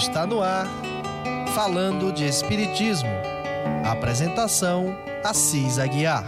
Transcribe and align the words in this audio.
Está 0.00 0.26
no 0.26 0.40
ar, 0.40 0.66
falando 1.54 2.10
de 2.10 2.24
Espiritismo. 2.24 3.10
Apresentação: 3.84 4.96
Assis 5.22 5.78
Aguiar. 5.78 6.24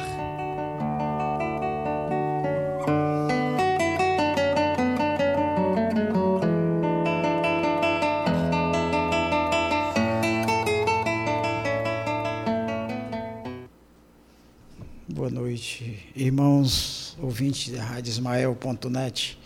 Boa 15.09 15.31
noite, 15.31 16.11
irmãos 16.15 17.17
ouvintes 17.19 17.73
da 17.73 17.83
Rádio 17.83 18.11
Ismael.net, 18.11 19.39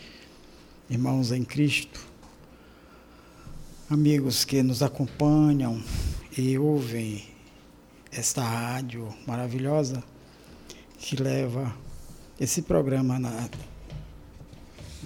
irmãos 0.91 1.31
em 1.31 1.45
Cristo, 1.45 2.06
amigos 3.89 4.45
que 4.45 4.65
nos 4.65 4.83
acompanham 4.83 5.81
e 6.37 6.59
ouvem 6.59 7.25
esta 8.11 8.43
rádio 8.43 9.15
maravilhosa 9.25 10.03
que 10.99 11.15
leva 11.15 11.73
esse 12.41 12.63
programa 12.63 13.17
na, 13.17 13.49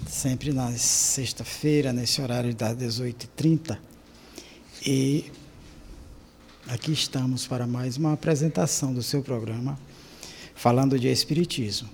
sempre 0.07 0.51
na 0.51 0.71
sexta-feira, 0.71 1.93
nesse 1.93 2.23
horário 2.23 2.55
das 2.55 2.75
18h30. 2.75 3.77
E 4.83 5.31
aqui 6.67 6.91
estamos 6.91 7.45
para 7.45 7.67
mais 7.67 7.97
uma 7.97 8.13
apresentação 8.13 8.91
do 8.91 9.03
seu 9.03 9.21
programa 9.21 9.79
falando 10.55 10.99
de 10.99 11.07
Espiritismo, 11.07 11.89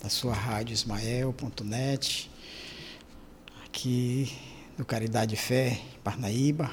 da 0.00 0.08
sua 0.08 0.32
rádio 0.32 0.74
ismael.net, 0.74 2.30
aqui 3.64 4.32
do 4.78 4.84
Caridade 4.84 5.34
Fé, 5.34 5.80
Parnaíba, 6.04 6.70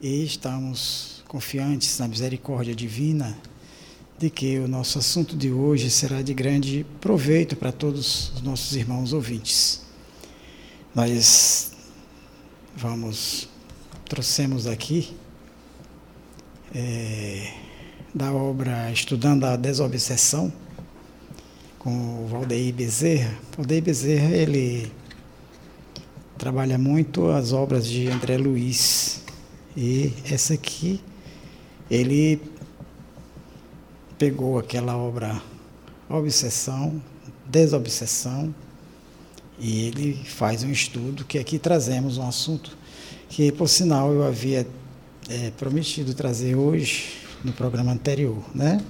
e 0.00 0.24
estamos 0.24 1.22
confiantes 1.28 1.98
na 1.98 2.08
misericórdia 2.08 2.74
divina 2.74 3.36
de 4.18 4.30
que 4.30 4.58
o 4.58 4.66
nosso 4.66 4.98
assunto 4.98 5.36
de 5.36 5.52
hoje 5.52 5.90
será 5.90 6.22
de 6.22 6.32
grande 6.32 6.86
proveito 7.02 7.56
para 7.56 7.70
todos 7.70 8.32
os 8.34 8.40
nossos 8.40 8.74
irmãos 8.74 9.12
ouvintes. 9.12 9.82
Nós 10.94 11.72
vamos, 12.74 13.50
trouxemos 14.08 14.66
aqui 14.66 15.14
é, 16.74 17.52
da 18.14 18.32
obra 18.32 18.90
Estudando 18.90 19.44
a 19.44 19.56
Desobsessão, 19.56 20.50
com 21.78 22.24
o 22.24 22.28
Valdeir 22.28 22.72
Bezerra. 22.72 23.36
Valdeir 23.54 23.82
Bezerra, 23.82 24.34
ele 24.34 24.90
trabalha 26.38 26.78
muito 26.78 27.28
as 27.28 27.52
obras 27.52 27.86
de 27.86 28.08
André 28.08 28.36
Luiz. 28.36 29.22
E 29.76 30.12
essa 30.30 30.54
aqui, 30.54 31.00
ele 31.90 32.40
pegou 34.18 34.58
aquela 34.58 34.96
obra 34.96 35.40
Obsessão, 36.08 37.02
Desobsessão, 37.46 38.54
e 39.58 39.86
ele 39.86 40.14
faz 40.24 40.62
um 40.62 40.70
estudo 40.70 41.24
que 41.24 41.38
aqui 41.38 41.58
trazemos 41.58 42.18
um 42.18 42.26
assunto 42.26 42.76
que, 43.28 43.50
por 43.52 43.68
sinal, 43.68 44.12
eu 44.12 44.24
havia 44.24 44.66
é, 45.28 45.50
prometido 45.52 46.14
trazer 46.14 46.54
hoje, 46.54 47.24
no 47.42 47.52
programa 47.52 47.92
anterior, 47.92 48.42
né? 48.54 48.80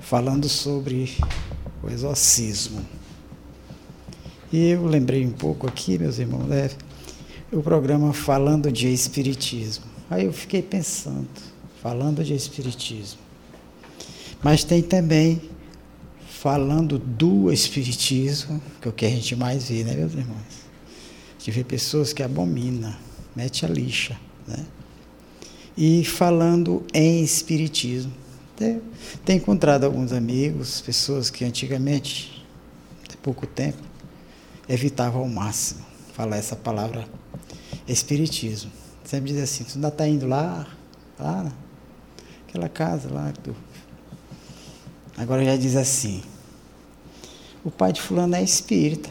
Falando 0.00 0.48
sobre 0.48 1.16
o 1.82 1.88
exorcismo. 1.88 2.84
E 4.52 4.70
eu 4.70 4.86
lembrei 4.86 5.26
um 5.26 5.30
pouco 5.30 5.66
aqui, 5.66 5.98
meus 5.98 6.18
irmãos, 6.18 6.46
né? 6.46 6.70
o 7.52 7.62
programa 7.62 8.12
falando 8.12 8.70
de 8.70 8.92
espiritismo. 8.92 9.84
Aí 10.10 10.24
eu 10.24 10.32
fiquei 10.32 10.62
pensando, 10.62 11.28
falando 11.82 12.22
de 12.22 12.34
espiritismo. 12.34 13.20
Mas 14.42 14.64
tem 14.64 14.82
também 14.82 15.40
falando 16.28 16.98
do 16.98 17.52
espiritismo, 17.52 18.62
que 18.80 18.88
é 18.88 18.90
o 18.90 18.94
que 18.94 19.06
a 19.06 19.10
gente 19.10 19.34
mais 19.34 19.68
vê, 19.68 19.82
né, 19.82 19.94
meus 19.94 20.12
irmãos? 20.12 20.38
A 20.38 21.38
gente 21.38 21.50
vê 21.50 21.64
pessoas 21.64 22.12
que 22.12 22.22
abominam, 22.22 22.94
mete 23.34 23.64
a 23.64 23.68
lixa, 23.68 24.16
né? 24.46 24.64
e 25.76 26.04
falando 26.04 26.84
em 26.92 27.22
espiritismo. 27.22 28.12
Tenho 28.56 29.36
encontrado 29.36 29.84
alguns 29.84 30.12
amigos, 30.12 30.80
pessoas 30.80 31.30
que 31.30 31.44
antigamente, 31.44 32.44
há 33.12 33.16
pouco 33.22 33.46
tempo, 33.46 33.78
evitavam 34.68 35.22
ao 35.22 35.28
máximo 35.28 35.84
falar 36.12 36.36
essa 36.36 36.56
palavra 36.56 37.06
espiritismo. 37.86 38.70
Sempre 39.04 39.28
dizia 39.28 39.44
assim, 39.44 39.64
tu 39.64 39.76
ainda 39.76 39.88
está 39.88 40.06
indo 40.06 40.26
lá, 40.26 40.66
lá, 41.18 41.50
aquela 42.46 42.68
casa 42.68 43.12
lá. 43.12 43.32
Tu... 43.42 43.54
Agora 45.16 45.44
já 45.44 45.56
diz 45.56 45.76
assim, 45.76 46.22
o 47.64 47.70
pai 47.70 47.92
de 47.92 48.02
fulano 48.02 48.34
é 48.34 48.42
espírita. 48.42 49.10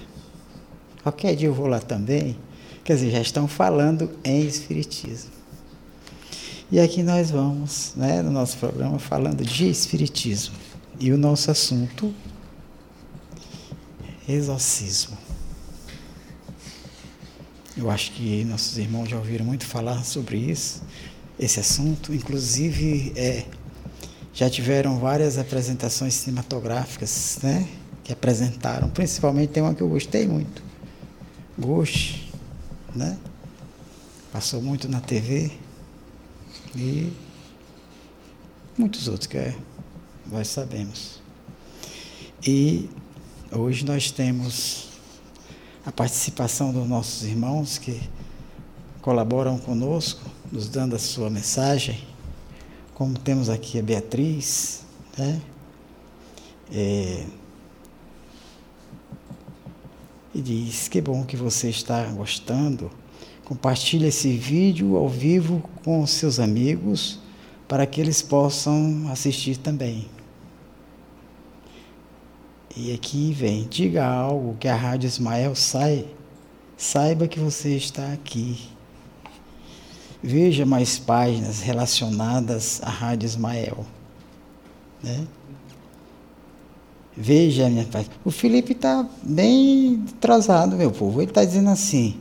Qualquer 1.01 1.35
dia 1.35 1.47
eu 1.47 1.53
vou 1.53 1.67
lá 1.67 1.79
também. 1.79 2.37
Quer 2.83 2.93
dizer, 2.95 3.11
já 3.11 3.21
estão 3.21 3.47
falando 3.47 4.11
em 4.23 4.45
espiritismo. 4.45 5.31
E 6.69 6.81
aqui 6.81 7.01
nós 7.01 7.31
vamos, 7.31 7.93
né, 7.95 8.21
no 8.21 8.29
nosso 8.29 8.57
programa, 8.57 8.99
falando 8.99 9.41
de 9.41 9.69
Espiritismo. 9.69 10.53
E 10.99 11.13
o 11.13 11.17
nosso 11.17 11.49
assunto, 11.49 12.13
exorcismo. 14.27 15.17
Eu 17.77 17.91
acho 17.91 18.11
que 18.13 18.43
nossos 18.45 18.75
irmãos 18.79 19.07
já 19.07 19.17
ouviram 19.17 19.45
muito 19.45 19.63
falar 19.63 20.03
sobre 20.03 20.35
isso, 20.37 20.81
esse 21.39 21.59
assunto. 21.59 22.11
Inclusive, 22.11 23.13
é, 23.15 23.45
já 24.33 24.49
tiveram 24.49 24.97
várias 24.97 25.37
apresentações 25.37 26.15
cinematográficas, 26.15 27.37
né, 27.43 27.69
que 28.03 28.11
apresentaram. 28.11 28.89
Principalmente 28.89 29.49
tem 29.49 29.61
uma 29.61 29.75
que 29.75 29.81
eu 29.81 29.89
gostei 29.89 30.25
muito, 30.25 30.63
Ghost, 31.55 32.33
né? 32.95 33.15
Passou 34.33 34.59
muito 34.59 34.89
na 34.89 34.99
TV 34.99 35.51
e 36.75 37.13
muitos 38.75 39.07
outros 39.07 39.27
que 39.27 39.37
é, 39.37 39.55
nós 40.31 40.47
sabemos. 40.47 41.21
E 42.45 42.89
hoje 43.51 43.85
nós 43.85 44.09
temos 44.09 44.86
a 45.87 45.91
participação 45.91 46.71
dos 46.71 46.87
nossos 46.87 47.23
irmãos 47.23 47.79
que 47.79 47.99
colaboram 49.01 49.57
conosco, 49.57 50.21
nos 50.51 50.67
dando 50.67 50.95
a 50.95 50.99
sua 50.99 51.31
mensagem, 51.31 52.03
como 52.93 53.17
temos 53.17 53.49
aqui 53.49 53.79
a 53.79 53.81
Beatriz, 53.81 54.83
né? 55.17 55.41
É, 56.71 57.23
e 60.35 60.41
diz 60.41 60.87
que 60.87 61.01
bom 61.01 61.23
que 61.23 61.35
você 61.35 61.69
está 61.69 62.03
gostando 62.07 62.91
Compartilhe 63.47 64.07
esse 64.07 64.35
vídeo 64.35 64.97
ao 64.97 65.07
vivo 65.07 65.63
com 65.81 66.05
seus 66.05 66.37
amigos 66.37 67.17
para 67.65 67.85
que 67.85 68.01
eles 68.01 68.21
possam 68.21 69.07
assistir 69.09 69.55
também. 69.55 70.09
E 72.79 72.93
aqui 72.93 73.33
vem, 73.33 73.65
diga 73.67 74.05
algo 74.05 74.55
que 74.59 74.67
a 74.67 74.75
Rádio 74.75 75.07
Ismael 75.07 75.55
sai, 75.55 76.05
saiba 76.77 77.27
que 77.27 77.39
você 77.39 77.75
está 77.75 78.13
aqui. 78.13 78.69
Veja 80.21 80.63
mais 80.63 80.99
páginas 80.99 81.59
relacionadas 81.59 82.79
à 82.83 82.89
Rádio 82.91 83.25
Ismael. 83.25 83.83
Né? 85.01 85.25
Veja 87.15 87.65
a 87.65 87.69
minha 87.69 87.85
página. 87.85 88.13
O 88.23 88.29
Felipe 88.29 88.73
está 88.73 89.09
bem 89.23 90.05
atrasado, 90.15 90.75
meu 90.75 90.91
povo. 90.91 91.19
Ele 91.19 91.31
está 91.31 91.43
dizendo 91.43 91.71
assim: 91.71 92.15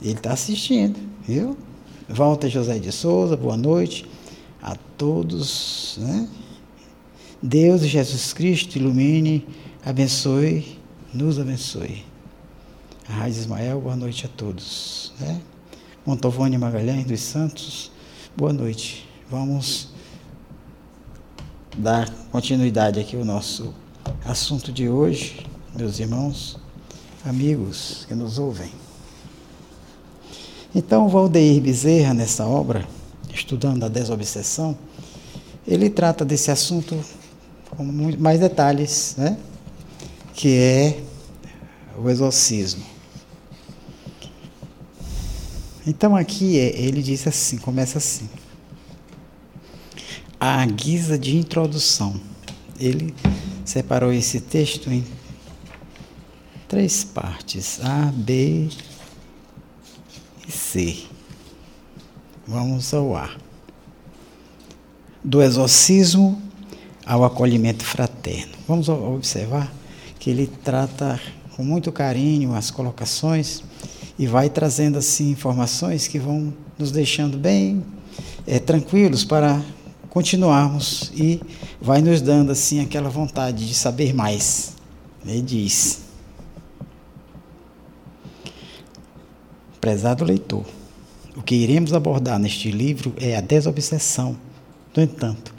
ele 0.00 0.12
está 0.12 0.34
assistindo, 0.34 1.00
viu? 1.26 1.56
Walter 2.08 2.48
José 2.48 2.78
de 2.78 2.92
Souza, 2.92 3.36
boa 3.36 3.56
noite 3.56 4.06
a 4.62 4.76
todos. 4.96 5.98
Né? 6.00 6.28
Deus 7.42 7.82
e 7.82 7.86
Jesus 7.86 8.32
Cristo 8.32 8.78
ilumine, 8.78 9.46
abençoe, 9.86 10.76
nos 11.14 11.38
abençoe. 11.38 12.04
A 13.08 13.12
Rádio 13.12 13.38
Ismael, 13.38 13.80
boa 13.80 13.94
noite 13.94 14.26
a 14.26 14.28
todos. 14.28 15.12
Né? 15.20 15.40
Montovone 16.04 16.58
Magalhães 16.58 17.06
dos 17.06 17.20
Santos, 17.20 17.92
boa 18.36 18.52
noite. 18.52 19.08
Vamos 19.30 19.90
dar 21.76 22.12
continuidade 22.32 22.98
aqui 22.98 23.14
ao 23.14 23.24
nosso 23.24 23.72
assunto 24.24 24.72
de 24.72 24.88
hoje, 24.88 25.46
meus 25.76 26.00
irmãos, 26.00 26.58
amigos 27.24 28.04
que 28.08 28.16
nos 28.16 28.40
ouvem. 28.40 28.72
Então, 30.74 31.08
Valdeir 31.08 31.62
Bezerra, 31.62 32.12
nessa 32.12 32.44
obra, 32.44 32.84
estudando 33.32 33.84
a 33.84 33.88
desobsessão, 33.88 34.76
ele 35.64 35.88
trata 35.88 36.24
desse 36.24 36.50
assunto 36.50 36.98
com 37.78 37.84
mais 38.18 38.40
detalhes, 38.40 39.14
né? 39.16 39.38
que 40.34 40.58
é 40.58 41.00
o 41.96 42.10
exorcismo. 42.10 42.84
Então 45.86 46.16
aqui 46.16 46.58
é, 46.58 46.76
ele 46.76 47.00
diz 47.00 47.24
assim, 47.24 47.56
começa 47.56 47.98
assim. 47.98 48.28
A 50.40 50.66
guisa 50.66 51.16
de 51.16 51.36
introdução. 51.36 52.20
Ele 52.80 53.14
separou 53.64 54.12
esse 54.12 54.40
texto 54.40 54.90
em 54.90 55.04
três 56.66 57.04
partes, 57.04 57.80
A, 57.84 58.12
B 58.12 58.68
e 60.48 60.50
C. 60.52 61.04
Vamos 62.44 62.92
ao 62.92 63.16
A. 63.16 63.30
Do 65.22 65.40
exorcismo 65.40 66.47
ao 67.08 67.24
acolhimento 67.24 67.86
fraterno. 67.86 68.52
Vamos 68.68 68.90
observar 68.90 69.72
que 70.18 70.28
ele 70.28 70.46
trata 70.46 71.18
com 71.56 71.64
muito 71.64 71.90
carinho 71.90 72.54
as 72.54 72.70
colocações 72.70 73.62
e 74.18 74.26
vai 74.26 74.50
trazendo 74.50 74.98
assim 74.98 75.30
informações 75.30 76.06
que 76.06 76.18
vão 76.18 76.52
nos 76.78 76.92
deixando 76.92 77.38
bem 77.38 77.82
é, 78.46 78.58
tranquilos 78.58 79.24
para 79.24 79.58
continuarmos 80.10 81.10
e 81.14 81.40
vai 81.80 82.02
nos 82.02 82.20
dando 82.20 82.52
assim 82.52 82.80
aquela 82.80 83.08
vontade 83.08 83.66
de 83.66 83.74
saber 83.74 84.12
mais. 84.12 84.74
Ele 85.24 85.40
diz: 85.40 86.02
Prezado 89.80 90.24
leitor, 90.26 90.64
o 91.34 91.42
que 91.42 91.54
iremos 91.54 91.94
abordar 91.94 92.38
neste 92.38 92.70
livro 92.70 93.14
é 93.16 93.34
a 93.34 93.40
desobsessão. 93.40 94.36
No 94.94 95.02
entanto, 95.02 95.57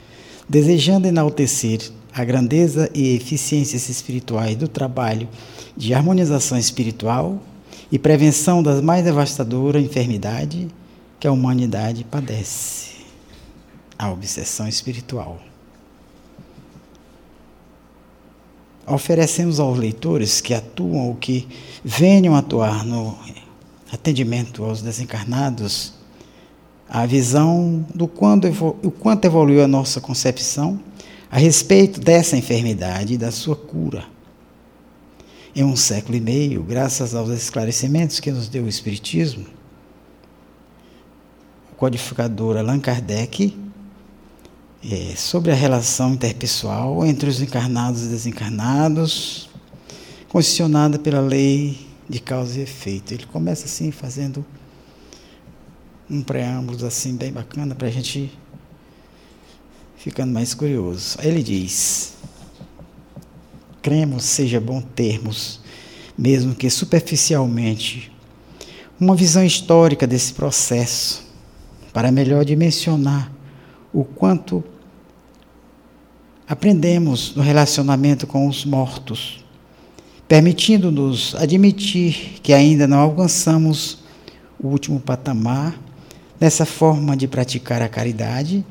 desejando 0.50 1.06
enaltecer 1.06 1.92
a 2.12 2.24
grandeza 2.24 2.90
e 2.92 3.14
eficiências 3.14 3.88
espirituais 3.88 4.56
do 4.56 4.66
trabalho 4.66 5.28
de 5.76 5.94
harmonização 5.94 6.58
espiritual 6.58 7.40
e 7.90 8.00
prevenção 8.00 8.60
das 8.60 8.80
mais 8.80 9.04
devastadora 9.04 9.80
enfermidade 9.80 10.66
que 11.20 11.28
a 11.28 11.30
humanidade 11.30 12.02
padece, 12.02 12.96
a 13.96 14.10
obsessão 14.10 14.66
espiritual. 14.66 15.40
Oferecemos 18.88 19.60
aos 19.60 19.78
leitores 19.78 20.40
que 20.40 20.52
atuam 20.52 21.10
ou 21.10 21.14
que 21.14 21.46
venham 21.84 22.34
atuar 22.34 22.84
no 22.84 23.16
atendimento 23.92 24.64
aos 24.64 24.82
desencarnados 24.82 25.99
a 26.92 27.06
visão 27.06 27.86
do 27.94 28.08
quanto, 28.08 28.48
o 28.82 28.90
quanto 28.90 29.24
evoluiu 29.24 29.62
a 29.62 29.68
nossa 29.68 30.00
concepção 30.00 30.80
a 31.30 31.38
respeito 31.38 32.00
dessa 32.00 32.36
enfermidade 32.36 33.14
e 33.14 33.18
da 33.18 33.30
sua 33.30 33.54
cura. 33.54 34.04
Em 35.54 35.62
um 35.62 35.76
século 35.76 36.16
e 36.16 36.20
meio, 36.20 36.64
graças 36.64 37.14
aos 37.14 37.30
esclarecimentos 37.30 38.18
que 38.18 38.32
nos 38.32 38.48
deu 38.48 38.64
o 38.64 38.68
Espiritismo, 38.68 39.46
o 41.72 41.76
codificador 41.76 42.56
Allan 42.56 42.80
Kardec, 42.80 43.56
é, 44.82 45.14
sobre 45.14 45.52
a 45.52 45.54
relação 45.54 46.14
interpessoal 46.14 47.06
entre 47.06 47.30
os 47.30 47.40
encarnados 47.40 48.04
e 48.04 48.08
desencarnados, 48.08 49.48
condicionada 50.28 50.98
pela 50.98 51.20
lei 51.20 51.86
de 52.08 52.18
causa 52.18 52.58
e 52.58 52.62
efeito. 52.62 53.14
Ele 53.14 53.26
começa 53.26 53.66
assim, 53.66 53.92
fazendo 53.92 54.44
um 56.10 56.22
preâmbulo 56.22 56.84
assim 56.84 57.14
bem 57.14 57.32
bacana 57.32 57.74
para 57.74 57.86
a 57.86 57.90
gente 57.90 58.36
ficando 59.96 60.32
mais 60.32 60.54
curioso. 60.54 61.16
Ele 61.22 61.42
diz: 61.42 62.14
Cremos 63.80 64.24
seja 64.24 64.60
bom 64.60 64.80
termos, 64.80 65.60
mesmo 66.18 66.54
que 66.54 66.68
superficialmente, 66.68 68.10
uma 68.98 69.14
visão 69.14 69.44
histórica 69.44 70.06
desse 70.06 70.34
processo, 70.34 71.22
para 71.92 72.10
melhor 72.10 72.44
dimensionar 72.44 73.30
o 73.92 74.04
quanto 74.04 74.64
aprendemos 76.48 77.36
no 77.36 77.42
relacionamento 77.42 78.26
com 78.26 78.48
os 78.48 78.64
mortos, 78.64 79.44
permitindo-nos 80.26 81.36
admitir 81.36 82.40
que 82.42 82.52
ainda 82.52 82.88
não 82.88 82.98
alcançamos 82.98 83.98
o 84.58 84.68
último 84.68 84.98
patamar 84.98 85.78
nessa 86.40 86.64
forma 86.64 87.14
de 87.14 87.28
praticar 87.28 87.82
a 87.82 87.88
caridade 87.88 88.64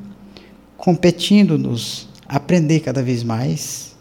competindo-nos 0.76 2.08
aprender 2.26 2.80
cada 2.80 3.02
vez 3.02 3.22
mais 3.22 3.94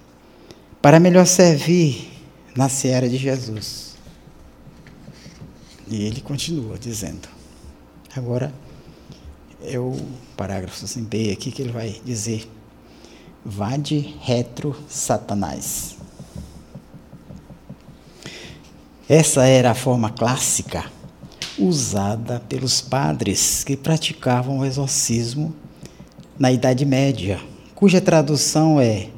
para 0.82 1.00
melhor 1.00 1.28
servir 1.28 2.10
na 2.56 2.68
seara 2.68 3.08
de 3.08 3.18
Jesus. 3.18 3.96
E 5.88 6.04
ele 6.04 6.22
continua 6.22 6.78
dizendo. 6.78 7.28
Agora 8.16 8.54
é 9.62 9.78
o 9.78 9.96
parágrafo 10.36 10.86
assim, 10.86 11.04
B 11.04 11.32
aqui 11.32 11.52
que 11.52 11.62
ele 11.62 11.72
vai 11.72 12.00
dizer: 12.04 12.50
Vade 13.44 14.16
retro 14.22 14.76
Satanás. 14.88 15.98
Essa 19.08 19.46
era 19.46 19.72
a 19.72 19.76
forma 19.76 20.12
clássica 20.12 20.99
usada 21.60 22.42
pelos 22.48 22.82
padres 22.82 23.64
que 23.64 23.76
praticavam 23.76 24.60
o 24.60 24.66
exorcismo 24.66 25.54
na 26.38 26.52
Idade 26.52 26.86
Média, 26.86 27.40
cuja 27.76 28.00
tradução 28.00 28.80
é 28.80 29.10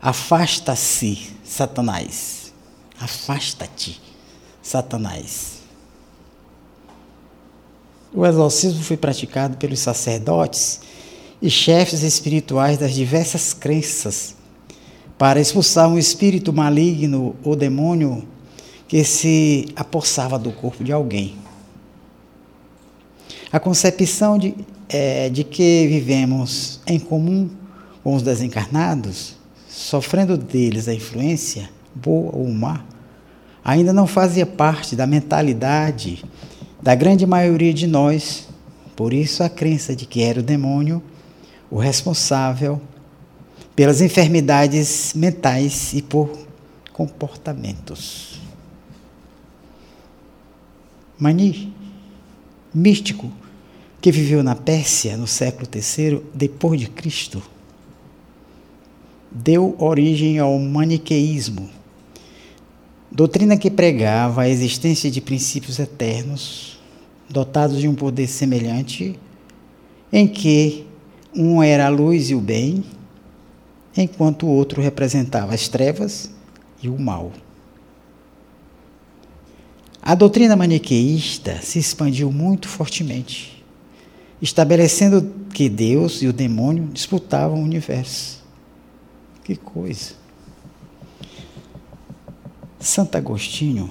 Afasta-se, 0.00 1.30
Satanás. 1.44 2.52
Afasta-te, 3.00 4.00
Satanás. 4.60 5.60
O 8.12 8.26
exorcismo 8.26 8.82
foi 8.82 8.96
praticado 8.96 9.56
pelos 9.56 9.78
sacerdotes 9.78 10.80
e 11.40 11.48
chefes 11.48 12.02
espirituais 12.02 12.78
das 12.78 12.92
diversas 12.92 13.54
crenças 13.54 14.34
para 15.16 15.40
expulsar 15.40 15.88
um 15.88 15.98
espírito 15.98 16.52
maligno 16.52 17.36
ou 17.42 17.56
demônio 17.56 18.26
que 18.88 19.04
se 19.04 19.68
apossava 19.74 20.38
do 20.38 20.52
corpo 20.52 20.84
de 20.84 20.92
alguém. 20.92 21.41
A 23.52 23.60
concepção 23.60 24.38
de, 24.38 24.54
é, 24.88 25.28
de 25.28 25.44
que 25.44 25.86
vivemos 25.86 26.80
em 26.86 26.98
comum 26.98 27.50
com 28.02 28.14
os 28.14 28.22
desencarnados, 28.22 29.36
sofrendo 29.68 30.38
deles 30.38 30.88
a 30.88 30.94
influência, 30.94 31.68
boa 31.94 32.34
ou 32.34 32.48
má, 32.48 32.84
ainda 33.64 33.92
não 33.92 34.06
fazia 34.06 34.46
parte 34.46 34.96
da 34.96 35.06
mentalidade 35.06 36.24
da 36.80 36.94
grande 36.94 37.26
maioria 37.26 37.74
de 37.74 37.86
nós. 37.86 38.48
Por 38.96 39.12
isso, 39.12 39.42
a 39.42 39.48
crença 39.48 39.94
de 39.94 40.06
que 40.06 40.22
era 40.22 40.40
o 40.40 40.42
demônio 40.42 41.02
o 41.72 41.78
responsável 41.78 42.78
pelas 43.74 44.02
enfermidades 44.02 45.14
mentais 45.14 45.94
e 45.94 46.02
por 46.02 46.46
comportamentos. 46.92 48.38
Mani, 51.18 51.72
místico, 52.74 53.32
que 54.02 54.10
viveu 54.10 54.42
na 54.42 54.56
Pérsia 54.56 55.16
no 55.16 55.28
século 55.28 55.68
III 55.72 56.20
depois 56.34 56.80
de 56.80 56.88
Cristo, 56.88 57.40
deu 59.30 59.76
origem 59.78 60.40
ao 60.40 60.58
maniqueísmo, 60.58 61.70
doutrina 63.08 63.56
que 63.56 63.70
pregava 63.70 64.42
a 64.42 64.48
existência 64.48 65.08
de 65.08 65.20
princípios 65.20 65.78
eternos, 65.78 66.80
dotados 67.30 67.78
de 67.78 67.86
um 67.86 67.94
poder 67.94 68.26
semelhante, 68.26 69.16
em 70.12 70.26
que 70.26 70.84
um 71.32 71.62
era 71.62 71.86
a 71.86 71.88
luz 71.88 72.28
e 72.28 72.34
o 72.34 72.40
bem, 72.40 72.84
enquanto 73.96 74.46
o 74.46 74.50
outro 74.50 74.82
representava 74.82 75.54
as 75.54 75.68
trevas 75.68 76.28
e 76.82 76.88
o 76.88 76.98
mal. 76.98 77.30
A 80.02 80.16
doutrina 80.16 80.56
maniqueísta 80.56 81.60
se 81.62 81.78
expandiu 81.78 82.32
muito 82.32 82.66
fortemente 82.66 83.61
estabelecendo 84.42 85.32
que 85.54 85.68
Deus 85.68 86.20
e 86.20 86.26
o 86.26 86.32
demônio 86.32 86.88
disputavam 86.92 87.60
o 87.60 87.62
universo. 87.62 88.42
Que 89.44 89.54
coisa! 89.54 90.14
Santo 92.80 93.16
Agostinho 93.16 93.88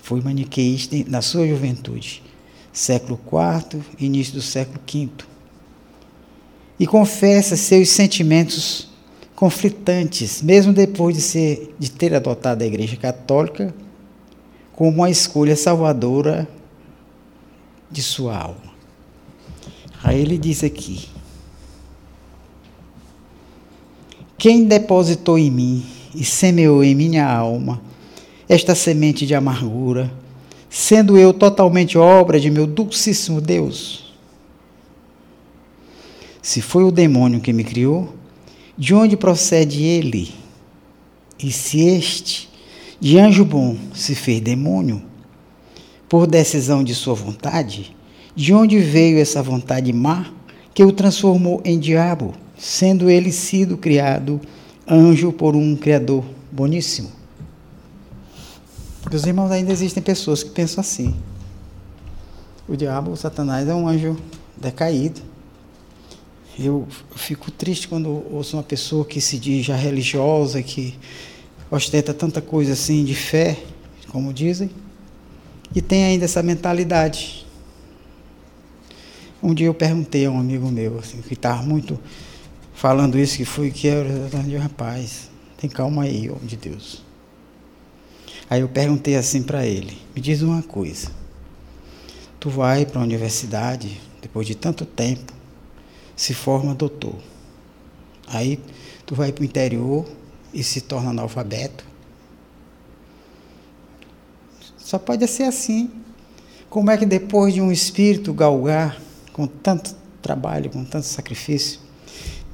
foi 0.00 0.22
maniqueísta 0.22 0.96
na 1.06 1.20
sua 1.20 1.46
juventude, 1.46 2.22
século 2.72 3.20
IV, 3.26 3.82
início 3.98 4.32
do 4.32 4.40
século 4.40 4.80
V, 4.90 5.10
e 6.78 6.86
confessa 6.86 7.54
seus 7.54 7.90
sentimentos 7.90 8.88
conflitantes, 9.36 10.40
mesmo 10.40 10.72
depois 10.72 11.14
de, 11.14 11.22
ser, 11.22 11.74
de 11.78 11.90
ter 11.90 12.14
adotado 12.14 12.64
a 12.64 12.66
Igreja 12.66 12.96
Católica 12.96 13.74
como 14.72 14.90
uma 14.90 15.10
escolha 15.10 15.54
salvadora 15.54 16.48
de 17.90 18.02
sua 18.02 18.36
alma. 18.36 18.69
Aí 20.10 20.22
ele 20.22 20.36
diz 20.36 20.64
aqui: 20.64 21.06
Quem 24.36 24.64
depositou 24.64 25.38
em 25.38 25.52
mim 25.52 25.86
e 26.12 26.24
semeou 26.24 26.82
em 26.82 26.96
minha 26.96 27.32
alma 27.32 27.80
esta 28.48 28.74
semente 28.74 29.24
de 29.24 29.36
amargura, 29.36 30.12
sendo 30.68 31.16
eu 31.16 31.32
totalmente 31.32 31.96
obra 31.96 32.40
de 32.40 32.50
meu 32.50 32.66
dulcíssimo 32.66 33.40
Deus? 33.40 34.12
Se 36.42 36.60
foi 36.60 36.82
o 36.82 36.90
demônio 36.90 37.40
que 37.40 37.52
me 37.52 37.62
criou, 37.62 38.12
de 38.76 38.92
onde 38.92 39.16
procede 39.16 39.84
ele? 39.84 40.34
E 41.38 41.52
se 41.52 41.82
este, 41.82 42.50
de 42.98 43.16
anjo 43.16 43.44
bom, 43.44 43.76
se 43.94 44.16
fez 44.16 44.40
demônio, 44.40 45.04
por 46.08 46.26
decisão 46.26 46.82
de 46.82 46.96
sua 46.96 47.14
vontade, 47.14 47.94
de 48.34 48.54
onde 48.54 48.78
veio 48.78 49.18
essa 49.18 49.42
vontade 49.42 49.92
má 49.92 50.26
que 50.72 50.84
o 50.84 50.92
transformou 50.92 51.60
em 51.64 51.78
diabo, 51.78 52.34
sendo 52.56 53.10
ele 53.10 53.32
sido 53.32 53.76
criado 53.76 54.40
anjo 54.88 55.32
por 55.32 55.56
um 55.56 55.76
Criador 55.76 56.24
boníssimo? 56.50 57.10
Meus 59.10 59.24
irmãos, 59.24 59.50
ainda 59.50 59.72
existem 59.72 60.02
pessoas 60.02 60.42
que 60.42 60.50
pensam 60.50 60.80
assim. 60.80 61.14
O 62.68 62.76
diabo, 62.76 63.10
o 63.10 63.16
Satanás, 63.16 63.68
é 63.68 63.74
um 63.74 63.88
anjo 63.88 64.16
decaído. 64.56 65.20
Eu 66.58 66.86
fico 67.16 67.50
triste 67.50 67.88
quando 67.88 68.24
ouço 68.30 68.56
uma 68.56 68.62
pessoa 68.62 69.04
que 69.04 69.20
se 69.20 69.38
diz 69.38 69.66
já 69.66 69.74
religiosa, 69.74 70.62
que 70.62 70.94
ostenta 71.70 72.12
tanta 72.12 72.40
coisa 72.40 72.74
assim 72.74 73.04
de 73.04 73.14
fé, 73.14 73.56
como 74.08 74.32
dizem, 74.32 74.70
e 75.74 75.80
tem 75.80 76.04
ainda 76.04 76.26
essa 76.26 76.42
mentalidade. 76.42 77.46
Um 79.42 79.54
dia 79.54 79.66
eu 79.66 79.74
perguntei 79.74 80.26
a 80.26 80.30
um 80.30 80.38
amigo 80.38 80.70
meu, 80.70 80.98
assim, 80.98 81.20
que 81.22 81.32
estava 81.32 81.62
muito 81.62 81.98
falando 82.74 83.18
isso, 83.18 83.36
que 83.36 83.44
foi 83.44 83.70
que 83.70 83.88
era, 83.88 84.08
eu 84.48 84.60
rapaz, 84.60 85.30
tem 85.56 85.68
calma 85.68 86.02
aí, 86.02 86.28
homem 86.28 86.46
de 86.46 86.56
Deus. 86.56 87.02
Aí 88.50 88.60
eu 88.60 88.68
perguntei 88.68 89.16
assim 89.16 89.42
para 89.42 89.64
ele: 89.66 89.96
me 90.14 90.20
diz 90.20 90.42
uma 90.42 90.62
coisa. 90.62 91.08
Tu 92.38 92.50
vai 92.50 92.84
para 92.84 93.00
a 93.00 93.04
universidade, 93.04 94.00
depois 94.20 94.46
de 94.46 94.54
tanto 94.54 94.84
tempo, 94.84 95.32
se 96.16 96.34
forma 96.34 96.74
doutor. 96.74 97.14
Aí 98.26 98.58
tu 99.06 99.14
vai 99.14 99.32
para 99.32 99.42
o 99.42 99.44
interior 99.44 100.06
e 100.52 100.62
se 100.62 100.80
torna 100.80 101.10
analfabeto. 101.10 101.84
Só 104.78 104.98
pode 104.98 105.26
ser 105.28 105.44
assim. 105.44 105.90
Como 106.68 106.90
é 106.90 106.96
que 106.96 107.06
depois 107.06 107.54
de 107.54 107.60
um 107.60 107.70
espírito 107.70 108.32
galgar 108.32 109.00
com 109.40 109.46
tanto 109.46 109.96
trabalho, 110.20 110.68
com 110.68 110.84
tanto 110.84 111.06
sacrifício, 111.06 111.80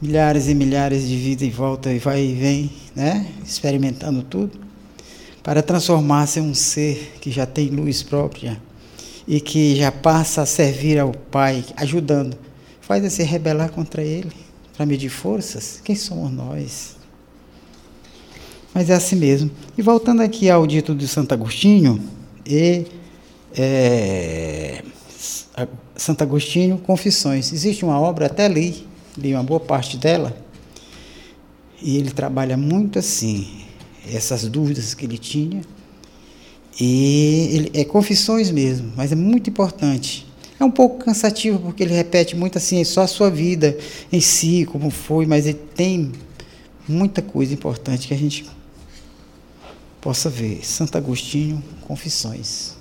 milhares 0.00 0.46
e 0.46 0.54
milhares 0.54 1.08
de 1.08 1.16
vida 1.16 1.44
e 1.44 1.50
volta 1.50 1.92
e 1.92 1.98
vai 1.98 2.22
e 2.22 2.32
vem, 2.32 2.70
né, 2.94 3.26
experimentando 3.44 4.22
tudo, 4.22 4.60
para 5.42 5.62
transformar-se 5.62 6.38
em 6.38 6.42
um 6.42 6.54
ser 6.54 7.16
que 7.20 7.28
já 7.28 7.44
tem 7.44 7.70
luz 7.70 8.04
própria 8.04 8.62
e 9.26 9.40
que 9.40 9.74
já 9.74 9.90
passa 9.90 10.42
a 10.42 10.46
servir 10.46 11.00
ao 11.00 11.10
Pai, 11.10 11.64
ajudando, 11.76 12.38
faz 12.80 13.12
se 13.12 13.24
rebelar 13.24 13.72
contra 13.72 14.00
Ele, 14.00 14.30
para 14.76 14.86
medir 14.86 15.08
forças? 15.08 15.80
Quem 15.82 15.96
somos 15.96 16.30
nós? 16.30 16.94
Mas 18.72 18.90
é 18.90 18.94
assim 18.94 19.16
mesmo. 19.16 19.50
E 19.76 19.82
voltando 19.82 20.22
aqui 20.22 20.48
ao 20.48 20.64
dito 20.68 20.94
de 20.94 21.08
Santo 21.08 21.34
Agostinho, 21.34 22.00
e 22.46 22.84
é, 23.56 24.84
Santo 25.96 26.22
Agostinho, 26.22 26.78
Confissões. 26.78 27.52
Existe 27.52 27.84
uma 27.84 27.98
obra, 27.98 28.26
até 28.26 28.48
li, 28.48 28.86
li 29.16 29.32
uma 29.32 29.42
boa 29.42 29.60
parte 29.60 29.96
dela, 29.96 30.36
e 31.80 31.96
ele 31.96 32.10
trabalha 32.10 32.56
muito 32.56 32.98
assim, 32.98 33.64
essas 34.12 34.44
dúvidas 34.48 34.94
que 34.94 35.04
ele 35.04 35.18
tinha. 35.18 35.62
E 36.78 37.48
ele, 37.52 37.70
é 37.75 37.84
confissões 37.84 38.50
mesmo, 38.50 38.92
mas 38.96 39.12
é 39.12 39.14
muito 39.14 39.48
importante. 39.48 40.26
É 40.58 40.64
um 40.64 40.70
pouco 40.70 41.04
cansativo 41.04 41.58
porque 41.58 41.82
ele 41.82 41.94
repete 41.94 42.36
muito 42.36 42.58
assim, 42.58 42.82
só 42.84 43.02
a 43.02 43.06
sua 43.06 43.30
vida 43.30 43.76
em 44.12 44.20
si, 44.20 44.66
como 44.70 44.90
foi, 44.90 45.26
mas 45.26 45.46
ele 45.46 45.58
tem 45.75 46.12
muita 46.88 47.20
coisa 47.20 47.52
importante 47.52 48.08
que 48.08 48.14
a 48.14 48.16
gente 48.16 48.46
possa 50.00 50.30
ver. 50.30 50.64
Santo 50.64 50.96
Agostinho, 50.96 51.62
Confissões. 51.82 52.75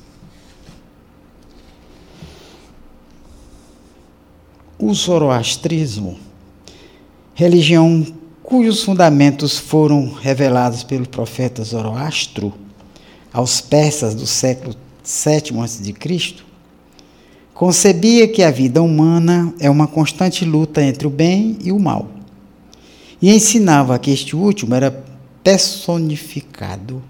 O 4.77 4.94
zoroastrismo, 4.94 6.17
religião 7.34 8.05
cujos 8.44 8.84
fundamentos 8.84 9.58
foram 9.58 10.12
revelados 10.12 10.84
pelo 10.84 11.08
profeta 11.08 11.63
Zoroastro 11.63 12.53
aos 13.32 13.62
persas 13.62 14.13
do 14.13 14.27
século 14.27 14.75
VII 15.01 15.62
a.C., 15.62 16.36
concebia 17.53 18.27
que 18.27 18.44
a 18.44 18.51
vida 18.51 18.82
humana 18.82 19.53
é 19.62 19.70
uma 19.70 19.88
constante 19.88 20.44
luta 20.44 20.84
entre 20.84 21.08
o 21.08 21.10
bem 21.10 21.58
e 21.63 21.72
o 21.72 21.79
mal, 21.79 22.12
e 23.22 23.34
ensinava 23.34 23.98
que 23.98 24.12
este 24.12 24.36
último 24.36 24.75
era 24.75 24.91
personificado 25.41 27.01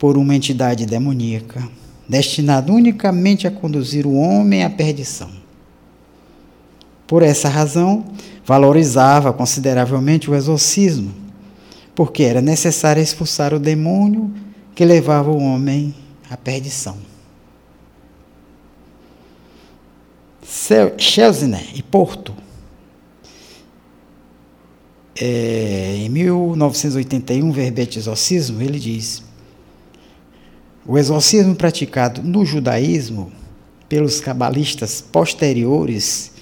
por 0.00 0.18
uma 0.18 0.34
entidade 0.34 0.84
demoníaca, 0.84 1.62
destinada 2.08 2.72
unicamente 2.72 3.46
a 3.46 3.52
conduzir 3.52 4.04
o 4.04 4.14
homem 4.14 4.64
à 4.64 4.70
perdição. 4.70 5.43
Por 7.14 7.22
essa 7.22 7.48
razão, 7.48 8.04
valorizava 8.44 9.32
consideravelmente 9.32 10.28
o 10.28 10.34
exorcismo, 10.34 11.14
porque 11.94 12.24
era 12.24 12.42
necessário 12.42 13.00
expulsar 13.00 13.54
o 13.54 13.60
demônio 13.60 14.34
que 14.74 14.84
levava 14.84 15.30
o 15.30 15.38
homem 15.40 15.94
à 16.28 16.36
perdição. 16.36 16.96
Schelsner 20.98 21.64
e 21.76 21.84
Porto, 21.84 22.34
é, 25.14 25.94
em 25.98 26.08
1981, 26.08 27.52
verbete 27.52 27.96
exorcismo, 27.96 28.60
ele 28.60 28.80
diz: 28.80 29.22
o 30.84 30.98
exorcismo 30.98 31.54
praticado 31.54 32.20
no 32.24 32.44
judaísmo 32.44 33.30
pelos 33.88 34.20
cabalistas 34.20 35.00
posteriores 35.00 36.33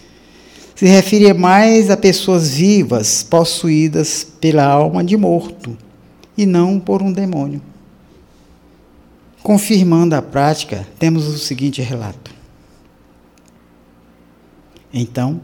se 0.82 0.88
referia 0.88 1.32
mais 1.32 1.90
a 1.90 1.96
pessoas 1.96 2.54
vivas 2.54 3.22
possuídas 3.22 4.26
pela 4.40 4.64
alma 4.64 5.04
de 5.04 5.16
morto 5.16 5.78
e 6.36 6.44
não 6.44 6.80
por 6.80 7.00
um 7.00 7.12
demônio. 7.12 7.62
Confirmando 9.44 10.16
a 10.16 10.20
prática, 10.20 10.84
temos 10.98 11.28
o 11.28 11.38
seguinte 11.38 11.80
relato. 11.80 12.34
Então, 14.92 15.40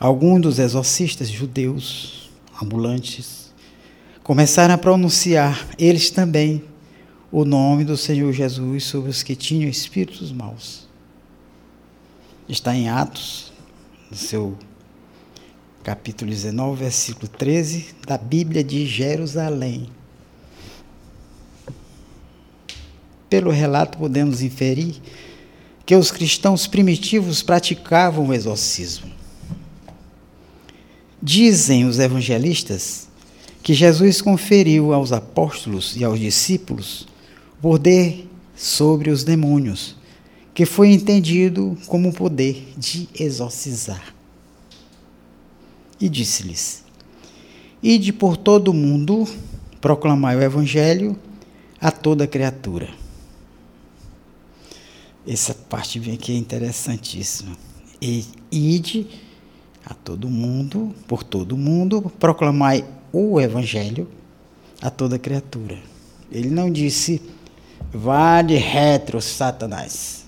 alguns 0.00 0.42
dos 0.42 0.58
exorcistas 0.58 1.28
judeus 1.28 2.28
ambulantes 2.60 3.54
começaram 4.24 4.74
a 4.74 4.78
pronunciar, 4.78 5.64
eles 5.78 6.10
também, 6.10 6.64
o 7.30 7.44
nome 7.44 7.84
do 7.84 7.96
Senhor 7.96 8.32
Jesus 8.32 8.82
sobre 8.82 9.10
os 9.10 9.22
que 9.22 9.36
tinham 9.36 9.70
espíritos 9.70 10.32
maus. 10.32 10.88
Está 12.48 12.74
em 12.74 12.88
Atos 12.88 13.54
no 14.10 14.16
seu 14.16 14.56
capítulo 15.82 16.30
19, 16.30 16.82
versículo 16.82 17.28
13 17.28 17.94
da 18.06 18.18
Bíblia 18.18 18.62
de 18.62 18.86
Jerusalém. 18.86 19.88
Pelo 23.28 23.50
relato, 23.50 23.98
podemos 23.98 24.42
inferir 24.42 24.96
que 25.84 25.94
os 25.94 26.10
cristãos 26.10 26.66
primitivos 26.66 27.42
praticavam 27.42 28.28
o 28.28 28.34
exorcismo. 28.34 29.10
Dizem 31.22 31.84
os 31.84 31.98
evangelistas 31.98 33.08
que 33.62 33.74
Jesus 33.74 34.22
conferiu 34.22 34.92
aos 34.92 35.12
apóstolos 35.12 35.96
e 35.96 36.04
aos 36.04 36.20
discípulos 36.20 37.06
poder 37.60 38.28
sobre 38.54 39.10
os 39.10 39.24
demônios 39.24 39.96
que 40.56 40.64
foi 40.64 40.90
entendido 40.90 41.76
como 41.86 42.08
o 42.08 42.12
poder 42.14 42.72
de 42.78 43.10
exorcizar. 43.20 44.14
E 46.00 46.08
disse-lhes: 46.08 46.82
Ide 47.82 48.10
por 48.10 48.38
todo 48.38 48.68
o 48.68 48.74
mundo, 48.74 49.28
proclamai 49.82 50.34
o 50.34 50.42
evangelho 50.42 51.14
a 51.78 51.90
toda 51.90 52.26
criatura. 52.26 52.88
Essa 55.28 55.52
parte 55.52 55.98
vem 55.98 56.14
aqui 56.14 56.32
é 56.32 56.36
interessantíssima. 56.36 57.54
E 58.00 58.24
ide 58.50 59.06
a 59.84 59.92
todo 59.92 60.30
mundo, 60.30 60.94
por 61.06 61.22
todo 61.22 61.54
mundo, 61.54 62.10
proclamai 62.18 62.82
o 63.12 63.38
evangelho 63.38 64.08
a 64.80 64.88
toda 64.88 65.18
criatura. 65.18 65.76
Ele 66.32 66.48
não 66.48 66.72
disse, 66.72 67.20
vá 67.92 68.40
de 68.40 68.56
retro, 68.56 69.20
Satanás. 69.20 70.25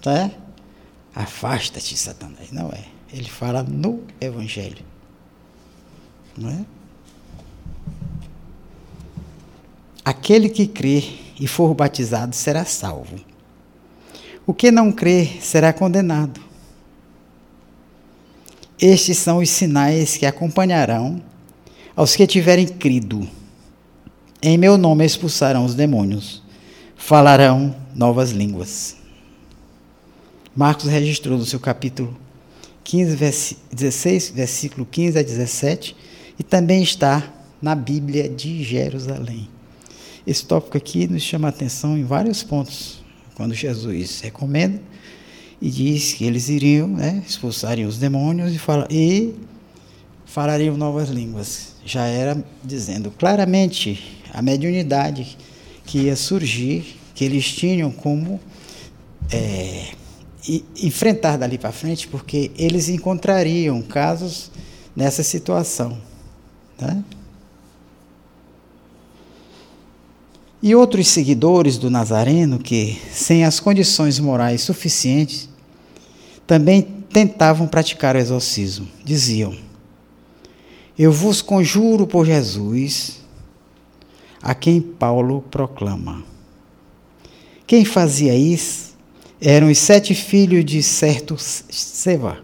Tá? 0.00 0.30
Afasta-te, 1.14 1.96
Satanás. 1.96 2.50
Não 2.52 2.68
é. 2.70 2.84
Ele 3.12 3.28
fala 3.28 3.62
no 3.62 4.02
Evangelho. 4.20 4.84
Não 6.36 6.50
é? 6.50 6.64
Aquele 10.04 10.48
que 10.48 10.66
crê 10.66 11.04
e 11.38 11.46
for 11.46 11.74
batizado 11.74 12.34
será 12.34 12.64
salvo. 12.64 13.16
O 14.46 14.54
que 14.54 14.70
não 14.70 14.90
crer 14.90 15.42
será 15.42 15.72
condenado. 15.72 16.40
Estes 18.80 19.18
são 19.18 19.38
os 19.38 19.50
sinais 19.50 20.16
que 20.16 20.24
acompanharão 20.24 21.20
aos 21.96 22.14
que 22.14 22.26
tiverem 22.26 22.66
crido. 22.66 23.28
Em 24.40 24.56
meu 24.56 24.78
nome 24.78 25.04
expulsarão 25.04 25.64
os 25.64 25.74
demônios, 25.74 26.42
falarão 26.96 27.74
novas 27.94 28.30
línguas. 28.30 28.97
Marcos 30.58 30.86
registrou 30.86 31.38
no 31.38 31.46
seu 31.46 31.60
capítulo 31.60 32.18
15, 32.82 33.14
vers 33.14 33.56
16, 33.72 34.30
versículo 34.30 34.84
15 34.84 35.16
a 35.16 35.22
17, 35.22 35.94
e 36.36 36.42
também 36.42 36.82
está 36.82 37.32
na 37.62 37.76
Bíblia 37.76 38.28
de 38.28 38.64
Jerusalém. 38.64 39.48
Esse 40.26 40.44
tópico 40.44 40.76
aqui 40.76 41.06
nos 41.06 41.22
chama 41.22 41.46
a 41.46 41.50
atenção 41.50 41.96
em 41.96 42.02
vários 42.02 42.42
pontos, 42.42 43.00
quando 43.36 43.54
Jesus 43.54 44.20
recomenda 44.20 44.82
e 45.62 45.70
diz 45.70 46.14
que 46.14 46.24
eles 46.24 46.48
iriam 46.48 46.88
né, 46.88 47.22
expulsariam 47.24 47.88
os 47.88 47.96
demônios 47.96 48.52
e, 48.52 48.58
fala, 48.58 48.88
e 48.90 49.36
falariam 50.26 50.76
novas 50.76 51.08
línguas. 51.08 51.74
Já 51.86 52.04
era 52.06 52.36
dizendo 52.64 53.12
claramente 53.12 54.20
a 54.34 54.42
mediunidade 54.42 55.38
que 55.86 56.00
ia 56.00 56.16
surgir, 56.16 56.96
que 57.14 57.24
eles 57.24 57.46
tinham 57.46 57.92
como 57.92 58.40
é, 59.30 59.92
enfrentar 60.82 61.36
dali 61.36 61.58
para 61.58 61.72
frente, 61.72 62.08
porque 62.08 62.50
eles 62.56 62.88
encontrariam 62.88 63.82
casos 63.82 64.50
nessa 64.96 65.22
situação. 65.22 65.98
Né? 66.80 67.04
E 70.62 70.74
outros 70.74 71.08
seguidores 71.08 71.76
do 71.76 71.90
Nazareno, 71.90 72.58
que, 72.58 72.98
sem 73.12 73.44
as 73.44 73.60
condições 73.60 74.18
morais 74.18 74.62
suficientes, 74.62 75.48
também 76.46 76.82
tentavam 77.12 77.68
praticar 77.68 78.16
o 78.16 78.18
exorcismo. 78.18 78.88
Diziam: 79.04 79.54
Eu 80.98 81.12
vos 81.12 81.42
conjuro 81.42 82.06
por 82.06 82.26
Jesus, 82.26 83.20
a 84.42 84.54
quem 84.54 84.80
Paulo 84.80 85.42
proclama. 85.50 86.24
Quem 87.66 87.84
fazia 87.84 88.34
isso 88.34 88.87
eram 89.40 89.70
os 89.70 89.78
sete 89.78 90.14
filhos 90.14 90.64
de 90.64 90.82
certo 90.82 91.36
Seva, 91.38 92.42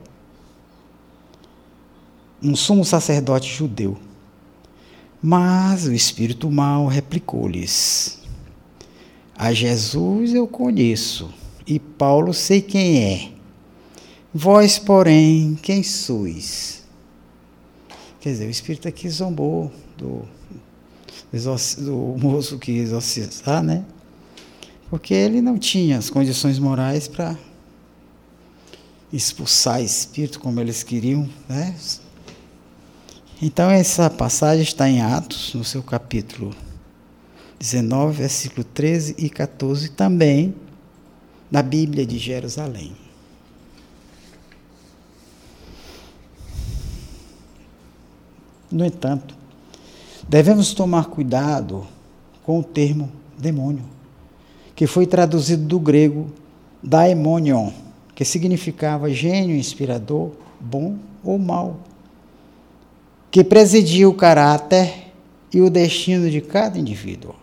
um 2.43 2.55
sumo 2.55 2.85
sacerdote 2.85 3.53
judeu. 3.53 3.99
Mas 5.21 5.87
o 5.87 5.93
espírito 5.93 6.51
mau 6.51 6.87
replicou-lhes: 6.87 8.19
A 9.35 9.53
Jesus 9.53 10.35
eu 10.35 10.47
conheço, 10.47 11.33
e 11.67 11.79
Paulo 11.79 12.35
sei 12.35 12.61
quem 12.61 13.03
é. 13.03 13.31
Vós, 14.33 14.79
porém, 14.79 15.59
quem 15.63 15.83
sois? 15.83 16.85
Quer 18.21 18.31
dizer, 18.31 18.47
o 18.47 18.51
espírito 18.51 18.89
aqui 18.89 19.09
zombou 19.09 19.71
do, 19.97 20.23
do 21.33 21.97
moço 22.19 22.59
que 22.59 22.73
exorcizar, 22.73 23.63
né? 23.63 23.85
Porque 24.91 25.13
ele 25.15 25.41
não 25.41 25.59
tinha 25.59 25.99
as 25.99 26.11
condições 26.11 26.59
morais 26.59 27.09
para 27.09 27.37
expulsar 29.13 29.83
espírito 29.83 30.41
como 30.41 30.61
eles 30.61 30.83
queriam, 30.83 31.29
né? 31.49 31.75
Então, 33.43 33.71
essa 33.71 34.09
passagem 34.09 34.63
está 34.63 34.89
em 34.89 35.01
Atos, 35.01 35.55
no 35.55 35.65
seu 35.65 35.83
capítulo 35.83 36.55
19, 37.59 38.19
versículo 38.19 38.65
13 38.65 39.17
e 39.19 39.29
14, 39.29 39.91
também 39.91 40.55
na 41.51 41.63
Bíblia 41.63 42.07
de 42.07 42.19
Jerusalém. 42.19 42.97
No 48.71 48.85
entanto, 48.85 49.37
devemos 50.29 50.75
tomar 50.75 51.07
cuidado 51.07 51.87
com 52.43 52.59
o 52.59 52.65
termo 52.65 53.11
demônio, 53.39 53.85
que 54.75 54.87
foi 54.87 55.07
traduzido 55.07 55.65
do 55.65 55.79
grego 55.79 56.27
daemonion, 56.83 57.71
que 58.15 58.25
significava 58.25 59.11
gênio 59.11 59.57
inspirador, 59.57 60.31
bom 60.61 60.97
ou 61.23 61.39
mau 61.39 61.79
que 63.35 63.43
presidia 63.43 64.09
o 64.09 64.15
caráter 64.15 65.11
e 65.53 65.61
o 65.61 65.69
destino 65.69 66.31
de 66.31 66.41
cada 66.41 66.79
indivíduo. 66.79 67.35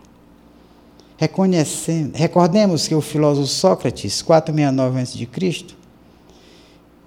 Reconhecendo, 1.18 2.16
recordemos 2.16 2.88
que 2.88 2.94
o 2.94 3.02
filósofo 3.02 3.46
Sócrates, 3.46 4.22
469 4.22 5.00
a.C., 5.02 5.66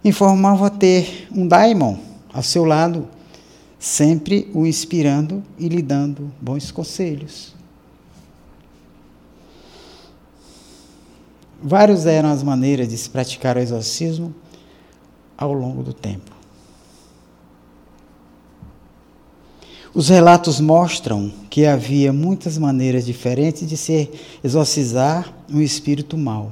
informava 0.03 0.69
ter 0.69 1.27
um 1.31 1.47
daimon 1.47 1.97
ao 2.31 2.43
seu 2.43 2.63
lado, 2.63 3.07
sempre 3.79 4.51
o 4.53 4.67
inspirando 4.67 5.43
e 5.57 5.67
lhe 5.67 5.81
dando 5.81 6.31
bons 6.39 6.69
conselhos. 6.69 7.55
Vários 11.67 12.06
eram 12.06 12.30
as 12.30 12.43
maneiras 12.43 12.88
de 12.89 12.95
se 12.95 13.10
praticar 13.10 13.58
o 13.58 13.60
exorcismo 13.60 14.36
ao 15.36 15.51
longo 15.51 15.82
do 15.82 15.93
tempo. 15.93 16.30
Os 19.91 20.10
relatos 20.10 20.60
mostram 20.60 21.34
que 21.49 21.65
havia 21.65 22.13
muitas 22.13 22.56
maneiras 22.60 23.04
diferentes 23.04 23.67
de 23.67 23.75
se 23.75 24.12
exorcizar 24.43 25.34
um 25.49 25.60
espírito 25.60 26.15
mau. 26.15 26.51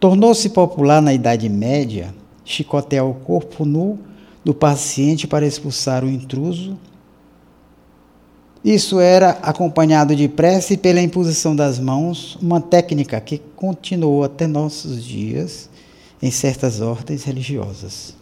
Tornou-se 0.00 0.48
popular 0.48 1.00
na 1.00 1.14
Idade 1.14 1.48
Média 1.48 2.12
chicotear 2.44 3.06
o 3.06 3.14
corpo 3.14 3.64
nu 3.64 4.00
do 4.44 4.52
paciente 4.52 5.28
para 5.28 5.46
expulsar 5.46 6.02
o 6.02 6.10
intruso. 6.10 6.76
Isso 8.64 8.98
era 8.98 9.30
acompanhado 9.42 10.16
de 10.16 10.28
prece 10.28 10.76
pela 10.76 11.00
imposição 11.00 11.54
das 11.54 11.78
mãos, 11.78 12.36
uma 12.42 12.60
técnica 12.60 13.20
que 13.20 13.40
continuou 13.54 14.24
até 14.24 14.46
nossos 14.46 15.04
dias 15.04 15.70
em 16.20 16.30
certas 16.30 16.80
ordens 16.80 17.22
religiosas. 17.24 18.14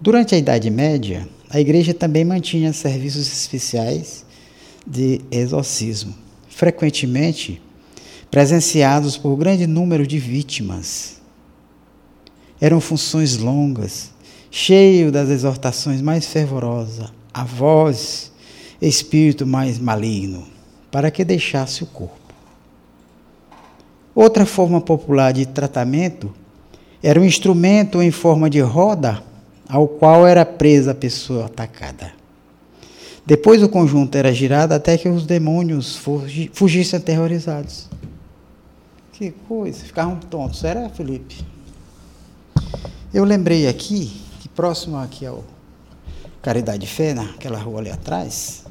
Durante 0.00 0.34
a 0.34 0.38
Idade 0.38 0.68
Média, 0.70 1.28
a 1.48 1.60
igreja 1.60 1.94
também 1.94 2.24
mantinha 2.24 2.72
serviços 2.72 3.28
especiais 3.28 4.26
de 4.86 5.20
exorcismo, 5.30 6.14
frequentemente 6.48 7.62
presenciados 8.30 9.16
por 9.16 9.36
grande 9.36 9.66
número 9.66 10.06
de 10.06 10.18
vítimas. 10.18 11.20
Eram 12.60 12.80
funções 12.80 13.36
longas, 13.36 14.10
cheio 14.50 15.12
das 15.12 15.28
exortações 15.28 16.02
mais 16.02 16.26
fervorosas, 16.26 17.10
a 17.36 17.44
voz, 17.44 18.32
espírito 18.80 19.46
mais 19.46 19.78
maligno, 19.78 20.46
para 20.90 21.10
que 21.10 21.22
deixasse 21.22 21.82
o 21.82 21.86
corpo. 21.86 22.32
Outra 24.14 24.46
forma 24.46 24.80
popular 24.80 25.34
de 25.34 25.44
tratamento 25.44 26.32
era 27.02 27.20
um 27.20 27.24
instrumento 27.26 28.00
em 28.00 28.10
forma 28.10 28.48
de 28.48 28.60
roda 28.60 29.22
ao 29.68 29.86
qual 29.86 30.26
era 30.26 30.46
presa 30.46 30.92
a 30.92 30.94
pessoa 30.94 31.44
atacada. 31.44 32.10
Depois 33.26 33.62
o 33.62 33.68
conjunto 33.68 34.16
era 34.16 34.32
girado 34.32 34.72
até 34.72 34.96
que 34.96 35.06
os 35.06 35.26
demônios 35.26 36.00
fugissem 36.54 36.98
aterrorizados. 36.98 37.86
Que 39.12 39.30
coisa, 39.46 39.84
ficavam 39.84 40.16
tontos. 40.16 40.64
Era 40.64 40.88
Felipe. 40.88 41.44
Eu 43.12 43.24
lembrei 43.24 43.68
aqui, 43.68 44.22
que 44.40 44.48
próximo 44.48 44.96
aqui 44.96 45.26
ao 45.26 45.44
Caridade 46.46 46.86
Fé, 46.86 47.12
naquela 47.12 47.58
rua 47.58 47.80
ali 47.80 47.90
atrás, 47.90 48.62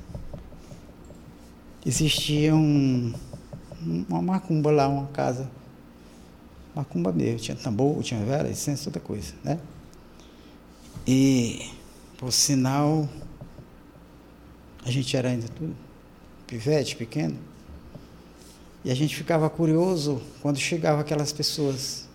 existia 1.86 2.56
um, 2.56 3.14
uma 4.10 4.22
macumba 4.22 4.72
lá, 4.72 4.88
uma 4.88 5.08
casa. 5.08 5.52
Macumba 6.74 7.12
mesmo, 7.12 7.38
tinha 7.38 7.58
tambor, 7.58 8.02
tinha 8.02 8.24
vela, 8.24 8.48
incenso, 8.50 8.86
toda 8.86 9.02
coisa, 9.02 9.34
né? 9.44 9.60
E, 11.06 11.70
por 12.18 12.32
sinal, 12.32 13.10
a 14.86 14.90
gente 14.90 15.18
era 15.18 15.28
ainda 15.28 15.50
tudo 15.50 15.76
pivete, 16.48 16.96
pequeno, 16.96 17.38
e 18.86 18.90
a 18.90 18.96
gente 18.96 19.14
ficava 19.18 19.50
curioso 19.50 20.22
quando 20.42 20.60
chegavam 20.60 21.02
aquelas 21.02 21.34
pessoas 21.34 22.08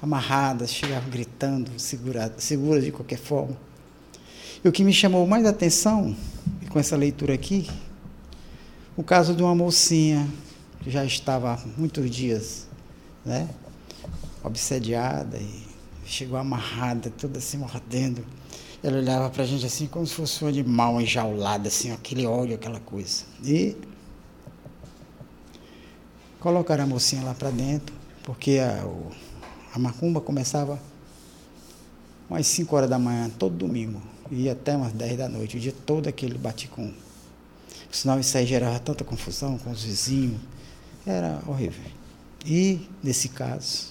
amarradas, 0.00 0.72
chegavam 0.72 1.10
gritando, 1.10 1.78
seguradas, 1.78 2.42
seguras 2.42 2.82
de 2.82 2.90
qualquer 2.90 3.18
forma. 3.18 3.67
E 4.64 4.68
o 4.68 4.72
que 4.72 4.82
me 4.84 4.92
chamou 4.92 5.26
mais 5.26 5.46
atenção, 5.46 6.16
com 6.68 6.78
essa 6.78 6.96
leitura 6.96 7.34
aqui, 7.34 7.68
o 8.96 9.02
caso 9.02 9.34
de 9.34 9.42
uma 9.42 9.54
mocinha 9.54 10.28
que 10.80 10.90
já 10.90 11.04
estava 11.04 11.54
há 11.54 11.58
muitos 11.76 12.10
dias, 12.10 12.66
né, 13.24 13.48
obsediada 14.42 15.38
e 15.38 15.62
chegou 16.04 16.38
amarrada, 16.38 17.10
toda 17.10 17.38
assim 17.38 17.58
mordendo. 17.58 18.24
Ela 18.82 18.98
olhava 18.98 19.30
para 19.30 19.42
a 19.42 19.46
gente 19.46 19.66
assim 19.66 19.86
como 19.86 20.06
se 20.06 20.14
fosse 20.14 20.44
um 20.44 20.48
animal 20.48 21.00
enjaulado, 21.00 21.66
assim, 21.68 21.90
aquele 21.90 22.26
óleo, 22.26 22.54
aquela 22.54 22.80
coisa. 22.80 23.24
E 23.44 23.76
Colocaram 26.40 26.84
a 26.84 26.86
mocinha 26.86 27.24
lá 27.24 27.34
para 27.34 27.50
dentro, 27.50 27.92
porque 28.22 28.60
a, 28.60 28.86
a 29.74 29.78
macumba 29.78 30.20
começava 30.20 30.78
umas 32.30 32.46
5 32.46 32.76
horas 32.76 32.88
da 32.88 32.96
manhã, 32.96 33.28
todo 33.28 33.56
domingo, 33.56 34.00
ia 34.30 34.52
até 34.52 34.76
umas 34.76 34.92
10 34.92 35.18
da 35.18 35.28
noite, 35.28 35.56
o 35.56 35.60
dia 35.60 35.74
todo 35.86 36.08
aquele 36.08 36.38
baticum. 36.38 36.92
Senão 37.90 38.20
isso 38.20 38.36
aí 38.36 38.46
gerava 38.46 38.78
tanta 38.78 39.04
confusão 39.04 39.58
com 39.58 39.70
os 39.70 39.82
vizinhos, 39.82 40.40
era 41.06 41.40
horrível. 41.46 41.84
E, 42.44 42.88
nesse 43.02 43.30
caso, 43.30 43.88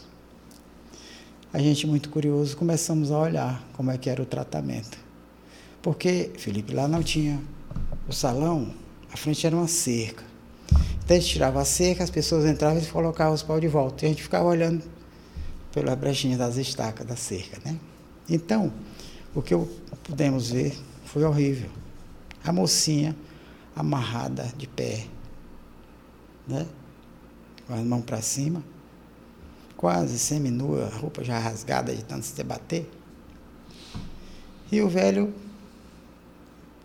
a 1.52 1.60
gente 1.60 1.88
muito 1.88 2.10
curioso 2.10 2.56
começamos 2.56 3.12
a 3.12 3.17
olhar 3.17 3.63
como 3.73 3.91
é 3.91 3.97
que 3.97 4.10
era 4.10 4.21
o 4.21 4.26
tratamento. 4.26 4.97
Porque, 5.82 6.32
Felipe, 6.38 6.73
lá 6.73 6.88
não 6.88 7.02
tinha 7.02 7.41
o 8.08 8.13
salão, 8.13 8.73
a 9.12 9.17
frente 9.17 9.45
era 9.47 9.56
uma 9.56 9.67
cerca. 9.67 10.23
Então 11.04 11.15
a 11.15 11.19
gente 11.19 11.32
tirava 11.32 11.62
a 11.62 11.65
cerca, 11.65 12.04
as 12.04 12.10
pessoas 12.10 12.45
entravam 12.45 12.82
e 12.82 12.86
colocavam 12.86 13.34
os 13.34 13.41
pau 13.41 13.60
de 13.60 13.67
volta. 13.67 14.04
E 14.04 14.08
a 14.08 14.10
gente 14.10 14.21
ficava 14.21 14.45
olhando 14.45 14.84
pela 15.71 15.95
brechinha 15.95 16.38
das 16.38 16.58
estacas 16.58 17.08
da 17.08 17.15
cerca, 17.15 17.62
né? 17.63 17.78
Então, 18.30 18.73
o 19.34 19.41
que 19.41 19.56
pudemos 20.08 20.50
ver 20.50 20.76
foi 21.06 21.24
horrível. 21.24 21.70
A 22.43 22.52
mocinha 22.52 23.15
amarrada 23.76 24.52
de 24.58 24.67
pé, 24.67 25.06
né? 26.48 26.65
Com 27.67 27.74
as 27.74 27.82
mãos 27.82 28.04
para 28.04 28.22
cima, 28.22 28.63
quase 29.76 30.17
seminua, 30.17 30.86
a 30.86 30.98
roupa 30.98 31.24
já 31.24 31.38
rasgada 31.38 31.93
de 31.93 32.04
tanto 32.04 32.26
se 32.26 32.34
debater. 32.34 32.89
E 34.72 34.82
o 34.82 34.89
velho 34.89 35.34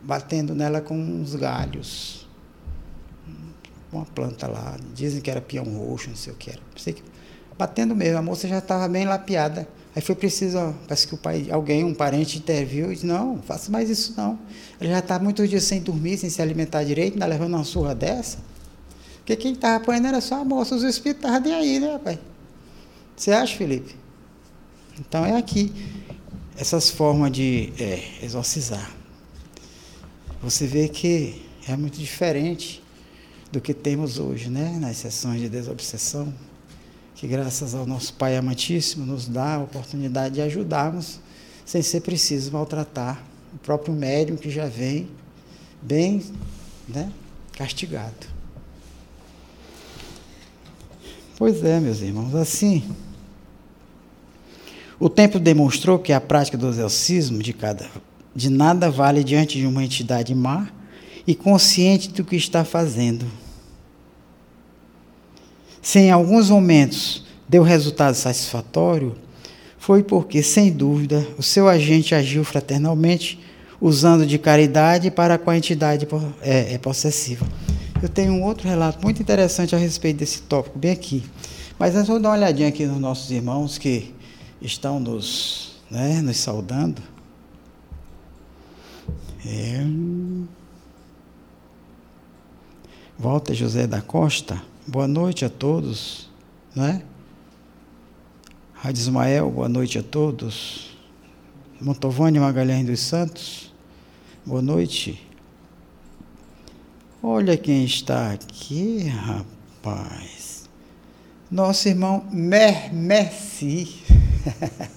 batendo 0.02 0.54
nela 0.54 0.80
com 0.80 0.98
uns 0.98 1.34
galhos 1.34 2.22
uma 3.92 4.06
planta 4.06 4.48
lá. 4.48 4.76
Dizem 4.94 5.20
que 5.20 5.30
era 5.30 5.40
peão 5.40 5.64
roxo, 5.64 6.08
não 6.08 6.16
sei 6.16 6.32
o 6.32 6.36
que 6.36 6.50
era. 6.50 6.60
Batendo 7.58 7.94
mesmo, 7.94 8.18
a 8.18 8.22
moça 8.22 8.48
já 8.48 8.58
estava 8.58 8.88
bem 8.88 9.04
lapiada. 9.04 9.68
Aí 9.94 10.00
foi 10.00 10.14
preciso, 10.14 10.74
parece 10.86 11.06
que 11.06 11.14
o 11.14 11.18
pai, 11.18 11.48
alguém, 11.50 11.84
um 11.84 11.92
parente 11.92 12.38
interviu 12.38 12.90
e 12.90 12.94
disse, 12.94 13.06
não, 13.06 13.42
faça 13.42 13.70
mais 13.70 13.90
isso 13.90 14.14
não. 14.16 14.38
Ele 14.80 14.90
já 14.90 15.00
está 15.00 15.18
muitos 15.18 15.48
dias 15.48 15.64
sem 15.64 15.82
dormir, 15.82 16.16
sem 16.16 16.30
se 16.30 16.40
alimentar 16.40 16.82
direito, 16.82 17.14
ainda 17.14 17.26
levando 17.26 17.54
uma 17.54 17.64
surra 17.64 17.94
dessa. 17.94 18.38
Porque 19.18 19.36
quem 19.36 19.52
estava 19.52 19.76
apanhando 19.76 20.06
era 20.06 20.20
só 20.20 20.40
a 20.40 20.44
moça, 20.44 20.74
os 20.74 20.82
espíritos 20.82 21.24
estavam 21.24 21.46
nem 21.46 21.54
aí, 21.54 21.78
né, 21.78 22.00
pai? 22.02 22.18
Você 23.14 23.30
acha, 23.32 23.56
Felipe? 23.56 23.94
Então 24.98 25.24
é 25.24 25.36
aqui 25.36 25.72
essas 26.56 26.90
formas 26.90 27.30
de 27.30 27.72
é, 27.78 28.02
exorcizar. 28.22 28.90
Você 30.42 30.66
vê 30.66 30.88
que 30.88 31.42
é 31.68 31.76
muito 31.76 31.98
diferente 31.98 32.82
do 33.50 33.60
que 33.60 33.72
temos 33.72 34.18
hoje, 34.18 34.48
né? 34.48 34.76
nas 34.80 34.96
sessões 34.96 35.40
de 35.40 35.48
desobsessão, 35.48 36.32
que 37.22 37.28
graças 37.28 37.72
ao 37.72 37.86
nosso 37.86 38.14
Pai 38.14 38.36
amantíssimo 38.36 39.06
nos 39.06 39.28
dá 39.28 39.54
a 39.54 39.58
oportunidade 39.60 40.34
de 40.34 40.40
ajudarmos 40.40 41.20
sem 41.64 41.80
ser 41.80 42.00
preciso 42.00 42.50
maltratar 42.50 43.22
o 43.54 43.58
próprio 43.58 43.94
médium 43.94 44.36
que 44.36 44.50
já 44.50 44.66
vem 44.66 45.08
bem 45.80 46.20
né, 46.88 47.12
castigado. 47.52 48.26
Pois 51.38 51.62
é, 51.62 51.78
meus 51.78 52.00
irmãos, 52.00 52.34
assim, 52.34 52.82
o 54.98 55.08
tempo 55.08 55.38
demonstrou 55.38 56.00
que 56.00 56.12
a 56.12 56.20
prática 56.20 56.58
do 56.58 56.70
exorcismo 56.70 57.40
de, 57.40 57.52
cada, 57.52 57.88
de 58.34 58.50
nada 58.50 58.90
vale 58.90 59.22
diante 59.22 59.58
de 59.58 59.66
uma 59.68 59.84
entidade 59.84 60.34
má 60.34 60.68
e 61.24 61.36
consciente 61.36 62.08
do 62.08 62.24
que 62.24 62.34
está 62.34 62.64
fazendo 62.64 63.24
se 65.82 65.98
em 65.98 66.12
alguns 66.12 66.48
momentos 66.48 67.24
deu 67.48 67.64
resultado 67.64 68.14
satisfatório, 68.14 69.16
foi 69.76 70.04
porque, 70.04 70.44
sem 70.44 70.70
dúvida, 70.70 71.26
o 71.36 71.42
seu 71.42 71.68
agente 71.68 72.14
agiu 72.14 72.44
fraternalmente, 72.44 73.40
usando 73.80 74.24
de 74.24 74.38
caridade 74.38 75.10
para 75.10 75.36
com 75.36 75.50
a 75.50 75.56
entidade 75.56 76.06
é, 76.40 76.74
é 76.74 76.78
possessiva. 76.78 77.44
Eu 78.00 78.08
tenho 78.08 78.32
um 78.32 78.44
outro 78.44 78.68
relato 78.68 79.02
muito 79.02 79.20
interessante 79.20 79.74
a 79.74 79.78
respeito 79.78 80.18
desse 80.18 80.42
tópico, 80.42 80.78
bem 80.78 80.92
aqui. 80.92 81.24
Mas 81.80 81.96
antes, 81.96 82.06
vou 82.06 82.20
dar 82.20 82.28
uma 82.28 82.36
olhadinha 82.36 82.68
aqui 82.68 82.86
nos 82.86 83.00
nossos 83.00 83.28
irmãos 83.32 83.76
que 83.76 84.14
estão 84.60 85.00
nos, 85.00 85.80
né, 85.90 86.20
nos 86.22 86.36
saudando. 86.36 87.02
É... 89.44 89.84
Walter 93.18 93.54
José 93.54 93.88
da 93.88 94.00
Costa. 94.00 94.62
Boa 94.84 95.06
noite 95.06 95.44
a 95.44 95.48
todos, 95.48 96.28
né? 96.74 97.04
Rádio 98.72 99.00
Ismael, 99.00 99.48
boa 99.48 99.68
noite 99.68 99.96
a 99.96 100.02
todos. 100.02 100.98
Montovani 101.80 102.40
Magalhães 102.40 102.84
dos 102.84 102.98
Santos, 102.98 103.72
boa 104.44 104.60
noite. 104.60 105.24
Olha 107.22 107.56
quem 107.56 107.84
está 107.84 108.32
aqui, 108.32 109.04
rapaz. 109.04 110.68
Nosso 111.48 111.88
irmão 111.88 112.26
Mer 112.32 112.92
Messi. 112.92 114.02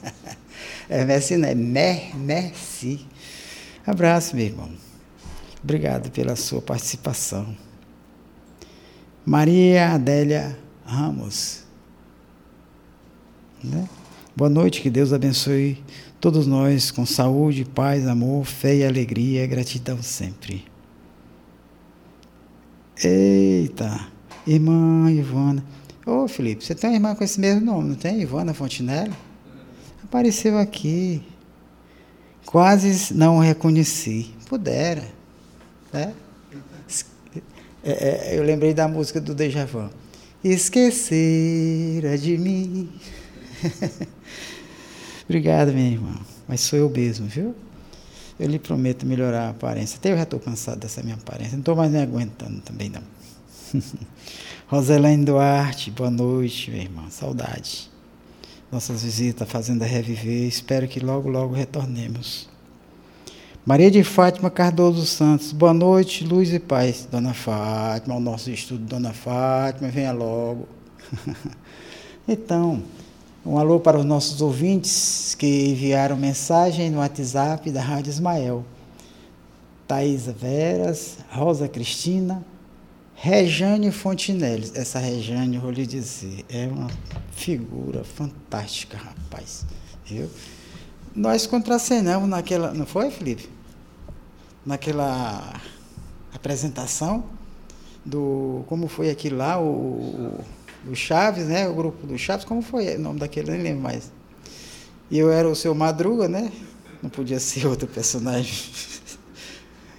é 0.89 1.05
não 1.37 1.47
é 1.47 1.53
Mer 1.53 2.17
Messi. 2.17 3.05
Abraço, 3.85 4.35
meu 4.35 4.45
irmão. 4.47 4.71
Obrigado 5.63 6.09
pela 6.09 6.35
sua 6.35 6.59
participação. 6.59 7.64
Maria 9.25 9.93
Adélia 9.93 10.55
Ramos. 10.85 11.63
Né? 13.63 13.89
Boa 14.35 14.49
noite, 14.49 14.81
que 14.81 14.89
Deus 14.89 15.11
abençoe 15.11 15.83
todos 16.21 16.45
nós 16.45 16.91
com 16.91 17.07
saúde, 17.07 17.65
paz, 17.65 18.07
amor, 18.07 18.45
fé 18.45 18.75
e 18.75 18.85
alegria, 18.85 19.47
gratidão 19.47 20.01
sempre. 20.03 20.63
Eita, 23.03 24.07
irmã 24.45 25.11
Ivana. 25.11 25.65
Ô 26.05 26.27
Felipe, 26.27 26.63
você 26.63 26.75
tem 26.75 26.91
uma 26.91 26.95
irmã 26.95 27.15
com 27.15 27.23
esse 27.23 27.39
mesmo 27.39 27.61
nome, 27.61 27.89
não 27.89 27.95
tem? 27.95 28.21
Ivana 28.21 28.53
Fontinelli? 28.53 29.11
Apareceu 30.03 30.59
aqui. 30.59 31.23
Quase 32.45 33.11
não 33.15 33.39
reconheci. 33.39 34.35
Pudera. 34.47 35.03
Né? 35.91 36.13
É, 37.85 37.91
é, 38.33 38.39
eu 38.39 38.41
lembrei 38.41 38.73
da 38.73 38.87
música 38.87 39.21
do 39.21 39.35
Djavan. 39.35 39.91
Esquecera 40.43 42.17
de 42.17 42.35
mim. 42.35 42.89
Obrigado, 45.29 45.71
minha 45.71 45.91
irmã. 45.91 46.15
Mas 46.47 46.61
sou 46.61 46.79
eu 46.79 46.89
mesmo, 46.89 47.27
viu? 47.27 47.55
Eu 48.39 48.47
lhe 48.47 48.57
prometo 48.57 49.05
melhorar 49.05 49.47
a 49.47 49.49
aparência. 49.51 49.97
Até 49.97 50.11
eu 50.11 50.17
já 50.17 50.23
estou 50.23 50.39
cansado 50.39 50.79
dessa 50.79 51.03
minha 51.03 51.15
aparência. 51.15 51.53
Não 51.53 51.59
estou 51.59 51.75
mais 51.75 51.91
me 51.91 52.01
aguentando 52.01 52.59
também, 52.61 52.89
não. 52.89 53.03
Roselaine 54.67 55.23
Duarte, 55.23 55.91
boa 55.91 56.09
noite, 56.09 56.71
minha 56.71 56.83
irmã. 56.83 57.03
Saudade. 57.11 57.91
Nossas 58.71 59.03
visitas, 59.03 59.47
a 59.47 59.51
Fazenda 59.51 59.85
Reviver. 59.85 60.47
Espero 60.47 60.87
que 60.87 60.99
logo, 60.99 61.29
logo 61.29 61.53
retornemos. 61.53 62.49
Maria 63.65 63.89
de 63.89 64.04
Fátima 64.04 64.51
Cardoso 64.51 65.08
Santos, 65.08 65.51
boa 65.51 65.73
noite, 65.73 66.23
luz 66.23 66.54
e 66.54 66.60
paz. 66.60 67.08
Dona 67.10 67.34
Fátima, 67.34 68.13
o 68.15 68.19
nosso 68.19 68.51
estudo, 68.51 68.86
Dona 68.86 69.12
Fátima, 69.12 69.89
venha 69.89 70.12
logo. 70.12 70.67
então, 72.30 72.84
um 73.43 73.58
alô 73.58 73.80
para 73.80 73.97
os 73.97 74.06
nossos 74.06 74.39
ouvintes 74.39 75.34
que 75.34 75.69
enviaram 75.69 76.15
mensagem 76.15 76.91
no 76.91 76.99
WhatsApp 76.99 77.71
da 77.71 77.82
Rádio 77.82 78.12
Ismael. 78.12 78.63
Thaisa 79.88 80.32
Veras, 80.32 81.17
Rosa 81.32 81.67
Cristina, 81.67 82.45
Rejane 83.15 83.91
Fontinelli. 83.91 84.73
Essa 84.75 84.99
Rejane, 84.99 85.58
vou 85.58 85.71
lhe 85.71 85.88
dizer, 85.88 86.45
é 86.49 86.67
uma 86.67 86.91
figura 87.32 88.04
fantástica, 88.04 88.95
rapaz. 88.95 89.65
Viu? 90.06 90.30
Nós 91.15 91.47
contracenamos 91.47 92.30
naquela. 92.30 92.71
Não 92.71 92.86
foi, 92.86 93.10
Felipe? 93.10 93.54
Naquela 94.65 95.62
apresentação 96.34 97.23
do 98.04 98.63
como 98.67 98.88
foi 98.88 99.10
aquilo 99.10 99.38
lá, 99.38 99.60
o, 99.60 100.39
o 100.88 100.95
Chaves, 100.95 101.47
né? 101.47 101.67
O 101.67 101.73
grupo 101.73 102.06
do 102.06 102.17
Chaves, 102.17 102.45
como 102.45 102.62
foi 102.62 102.95
o 102.95 102.99
nome 102.99 103.19
daquele, 103.19 103.51
nem 103.51 103.62
lembro 103.62 103.82
mais. 103.82 104.12
E 105.10 105.17
eu 105.17 105.32
era 105.32 105.47
o 105.47 105.56
seu 105.56 105.73
Madruga, 105.73 106.28
né? 106.28 106.51
Não 107.01 107.10
podia 107.10 107.39
ser 107.39 107.65
outro 107.67 107.88
personagem. 107.88 108.54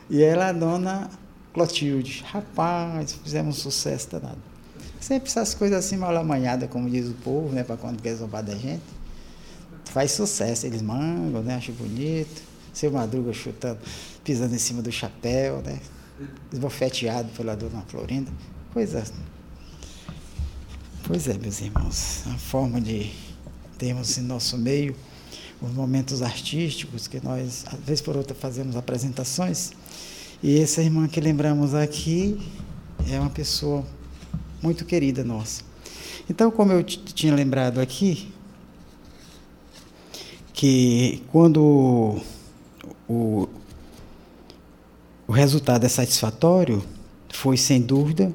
e 0.08 0.22
ela 0.22 0.48
a 0.48 0.52
dona 0.52 1.10
Clotilde. 1.52 2.24
Rapaz, 2.26 3.12
fizemos 3.24 3.58
um 3.58 3.60
sucesso 3.60 4.10
danado. 4.10 4.38
Sempre 5.00 5.28
essas 5.28 5.54
coisas 5.54 5.84
assim 5.84 5.96
mal 5.96 6.16
amanhadas, 6.16 6.68
como 6.70 6.88
diz 6.90 7.08
o 7.08 7.14
povo, 7.14 7.52
né? 7.52 7.64
Para 7.64 7.76
quando 7.76 8.00
quer 8.00 8.14
zombar 8.14 8.42
da 8.42 8.54
gente. 8.54 8.82
Faz 9.84 10.12
sucesso, 10.12 10.66
eles 10.66 10.82
mangam, 10.82 11.42
né? 11.42 11.56
Acho 11.56 11.72
bonito. 11.72 12.42
Seu 12.76 12.90
Madruga 12.90 13.32
chutando 13.32 13.78
pisando 14.22 14.54
em 14.54 14.58
cima 14.58 14.82
do 14.82 14.92
chapéu, 14.92 15.62
né? 15.62 15.80
Esbofeteado 16.52 17.30
pela 17.30 17.56
dona 17.56 17.82
Florinda. 17.88 18.30
Coisa. 18.70 19.02
Pois 21.04 21.26
é, 21.26 21.38
meus 21.38 21.62
irmãos, 21.62 22.24
a 22.26 22.36
forma 22.36 22.78
de 22.78 23.10
termos 23.78 24.18
em 24.18 24.20
nosso 24.20 24.58
meio 24.58 24.94
os 25.62 25.72
momentos 25.72 26.20
artísticos 26.20 27.08
que 27.08 27.18
nós, 27.24 27.64
às 27.66 27.80
vezes 27.80 28.02
por 28.02 28.14
outra, 28.14 28.34
fazemos 28.34 28.76
apresentações. 28.76 29.72
E 30.42 30.60
essa 30.60 30.82
irmã 30.82 31.08
que 31.08 31.18
lembramos 31.18 31.72
aqui 31.74 32.38
é 33.10 33.18
uma 33.18 33.30
pessoa 33.30 33.86
muito 34.60 34.84
querida 34.84 35.24
nossa. 35.24 35.62
Então, 36.28 36.50
como 36.50 36.72
eu 36.72 36.84
tinha 36.84 37.34
lembrado 37.34 37.80
aqui, 37.80 38.30
que 40.52 41.22
quando 41.32 42.20
o, 43.08 43.48
o 45.26 45.32
resultado 45.32 45.84
é 45.84 45.88
satisfatório, 45.88 46.82
foi 47.28 47.56
sem 47.56 47.80
dúvida, 47.80 48.32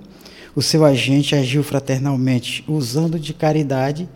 o 0.56 0.62
seu 0.62 0.84
agente 0.86 1.36
agiu 1.36 1.64
fraternalmente, 1.64 2.64
usando 2.68 3.20
de 3.20 3.34
caridade 3.34 4.10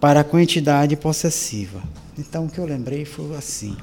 para 0.00 0.24
com 0.24 0.36
a 0.36 0.42
entidade 0.42 0.96
possessiva. 0.96 1.82
Então, 2.18 2.46
o 2.46 2.50
que 2.50 2.58
eu 2.58 2.64
lembrei 2.64 3.04
foi 3.04 3.34
assim. 3.36 3.76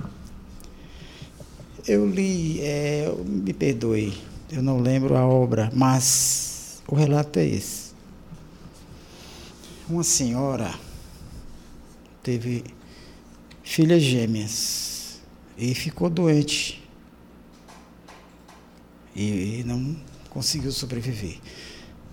Eu 1.87 2.07
li, 2.07 2.59
é, 2.61 3.11
me 3.25 3.53
perdoe, 3.53 4.13
eu 4.51 4.61
não 4.61 4.79
lembro 4.79 5.15
a 5.15 5.25
obra, 5.25 5.71
mas 5.73 6.81
o 6.87 6.95
relato 6.95 7.39
é 7.39 7.45
esse. 7.45 7.89
Uma 9.89 10.03
senhora 10.03 10.73
teve 12.21 12.63
filhas 13.63 14.01
gêmeas 14.01 14.88
e 15.59 15.75
ficou 15.75 16.09
doente 16.09 16.81
e 19.15 19.61
não 19.65 19.95
conseguiu 20.29 20.71
sobreviver. 20.71 21.37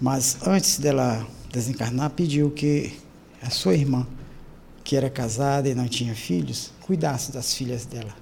Mas 0.01 0.39
antes 0.47 0.79
dela 0.79 1.27
desencarnar, 1.53 2.11
pediu 2.11 2.51
que 2.51 2.93
a 3.41 3.49
sua 3.49 3.75
irmã, 3.75 4.05
que 4.83 4.97
era 4.97 5.09
casada 5.09 5.69
e 5.69 5.75
não 5.75 5.87
tinha 5.87 6.15
filhos, 6.15 6.73
cuidasse 6.83 7.31
das 7.31 7.55
filhas 7.55 7.87
dela. 7.87 8.15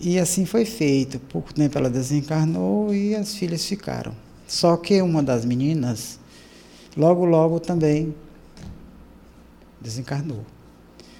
E 0.00 0.18
assim 0.18 0.44
foi 0.44 0.64
feito. 0.64 1.20
Pouco 1.20 1.54
tempo 1.54 1.78
ela 1.78 1.88
desencarnou 1.88 2.92
e 2.92 3.14
as 3.14 3.36
filhas 3.36 3.64
ficaram. 3.64 4.14
Só 4.48 4.76
que 4.76 5.00
uma 5.00 5.22
das 5.22 5.44
meninas, 5.44 6.18
logo, 6.96 7.24
logo 7.24 7.60
também 7.60 8.12
desencarnou 9.80 10.44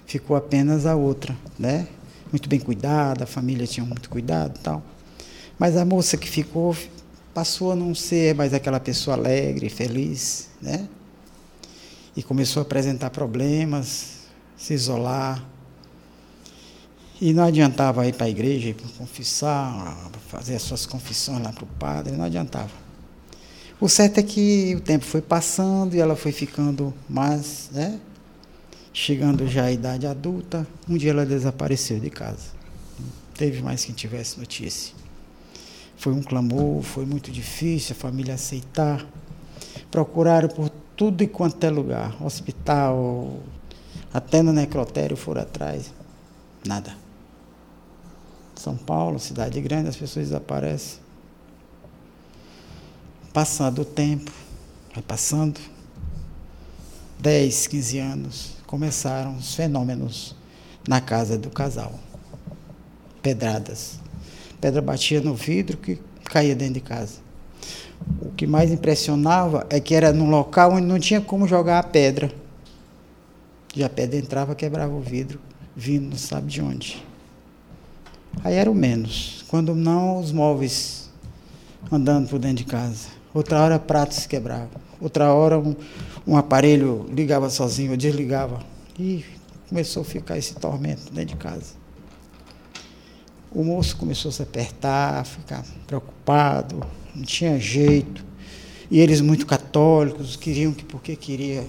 ficou 0.07 0.37
apenas 0.37 0.87
a 0.87 0.95
outra, 0.95 1.37
né? 1.59 1.89
Muito 2.35 2.49
bem 2.49 2.59
cuidada, 2.59 3.23
a 3.23 3.27
família 3.29 3.65
tinha 3.65 3.87
muito 3.87 4.11
cuidado, 4.11 4.59
tal. 4.59 4.83
Mas 5.57 5.77
a 5.77 5.85
moça 5.85 6.17
que 6.17 6.29
ficou 6.29 6.77
passou 7.33 7.71
a 7.71 7.77
não 7.77 7.95
ser 7.95 8.35
mais 8.35 8.53
aquela 8.53 8.81
pessoa 8.81 9.17
alegre, 9.17 9.69
feliz, 9.69 10.49
né? 10.61 10.89
E 12.17 12.25
começou 12.25 12.61
a 12.61 12.65
apresentar 12.65 13.11
problemas, 13.11 14.23
se 14.57 14.75
isolar. 14.75 15.45
E 17.21 17.33
não 17.33 17.45
adiantava 17.45 18.05
ir 18.05 18.15
para 18.15 18.27
a 18.27 18.31
igreja, 18.31 18.71
ir 18.71 18.75
para 18.75 18.89
confessar, 18.99 20.11
fazer 20.27 20.57
as 20.57 20.63
suas 20.63 20.85
confissões 20.87 21.41
lá 21.41 21.53
para 21.53 21.63
o 21.63 21.69
padre, 21.69 22.17
não 22.17 22.25
adiantava. 22.25 22.73
O 23.81 23.89
certo 23.89 24.19
é 24.19 24.25
que 24.25 24.75
o 24.75 24.81
tempo 24.81 25.05
foi 25.05 25.23
passando 25.23 25.95
e 25.95 26.01
ela 26.01 26.17
foi 26.17 26.33
ficando 26.33 26.93
mais, 27.09 27.71
né? 27.71 28.01
Chegando 28.97 29.49
já 29.49 29.65
à 29.65 29.73
idade 29.73 30.07
adulta, 30.07 30.65
um 30.89 30.97
dia 30.97 31.11
ela 31.11 31.27
desapareceu 31.27 31.99
de 31.99 32.11
casa. 32.11 32.53
Não 32.97 33.09
teve 33.35 33.61
mais 33.61 33.85
quem 33.85 33.93
tivesse 33.93 34.39
notícia. 34.39 34.95
Foi 35.97 36.13
um 36.13 36.23
clamor, 36.23 36.81
foi 36.81 37.05
muito 37.05 37.33
difícil 37.33 37.97
a 37.97 37.99
família 37.99 38.35
aceitar. 38.35 39.05
Procuraram 39.91 40.49
por 40.49 40.71
tudo 40.97 41.25
e 41.25 41.27
quanto 41.27 41.65
é 41.65 41.71
lugar, 41.71 42.17
hospital, 42.23 43.41
até 44.13 44.41
no 44.43 44.53
necrotério 44.53 45.17
foram 45.17 45.43
atrás. 45.43 45.93
Nada. 46.65 46.97
São 48.55 48.77
Paulo, 48.77 49.19
cidade 49.19 49.61
grande, 49.61 49.89
as 49.89 49.97
pessoas 49.97 50.27
desaparecem. 50.27 51.01
Passando 53.33 53.83
o 53.83 53.85
tempo, 53.85 54.31
vai 54.95 55.03
passando, 55.03 55.59
10, 57.19 57.67
15 57.67 57.99
anos, 57.99 58.55
começaram 58.75 59.37
os 59.37 59.55
fenômenos 59.55 60.35
na 60.89 61.01
casa 61.01 61.39
do 61.39 61.49
casal. 61.49 61.95
Pedradas. 63.23 64.01
Pedra 64.61 64.83
batia 64.83 65.21
no 65.21 65.33
vidro 65.33 65.77
que 65.77 66.01
caía 66.25 66.57
dentro 66.57 66.75
de 66.75 66.81
casa. 66.81 67.21
O 68.21 68.33
que 68.33 68.49
mais 68.49 68.73
impressionava 68.73 69.65
é 69.71 69.79
que 69.79 69.95
era 69.95 70.13
num 70.13 70.29
local 70.29 70.73
onde 70.73 70.89
não 70.89 70.99
tinha 70.99 71.21
como 71.21 71.47
jogar 71.47 71.79
a 71.79 71.83
pedra. 71.85 72.35
E 73.77 73.85
a 73.85 73.89
pedra 73.89 74.19
entrava, 74.19 74.57
quebrava 74.57 74.93
o 74.93 75.01
vidro, 75.01 75.39
vindo 75.77 76.11
não 76.11 76.19
sabe 76.19 76.49
de 76.49 76.61
onde. 76.61 77.07
Aí 78.43 78.55
era 78.55 78.69
o 78.69 78.75
menos. 78.75 79.45
Quando 79.47 79.73
não, 79.73 80.19
os 80.19 80.33
móveis 80.33 81.13
andando 81.93 82.29
por 82.29 82.41
dentro 82.41 82.57
de 82.57 82.65
casa. 82.65 83.07
Outra 83.33 83.61
hora 83.61 83.79
pratos 83.79 84.27
quebravam. 84.27 84.83
Outra 85.05 85.35
hora 85.35 85.59
um, 85.59 85.77
um 86.27 86.35
aparelho 86.35 87.05
ligava 87.13 87.51
sozinho, 87.51 87.95
desligava. 87.95 88.61
E 88.99 89.23
começou 89.69 90.01
a 90.01 90.05
ficar 90.05 90.39
esse 90.39 90.55
tormento 90.55 91.13
dentro 91.13 91.35
de 91.35 91.37
casa. 91.37 91.75
O 93.53 93.63
moço 93.63 93.99
começou 93.99 94.31
a 94.31 94.33
se 94.33 94.43
apertar, 94.43 95.27
ficar 95.27 95.63
preocupado, 95.87 96.87
não 97.15 97.23
tinha 97.23 97.61
jeito. 97.61 98.25
E 98.91 98.99
eles, 98.99 99.21
muito 99.21 99.47
católicos, 99.47 100.37
queriam 100.37 100.73
que, 100.73 100.85
porque 100.87 101.15
queria 101.17 101.67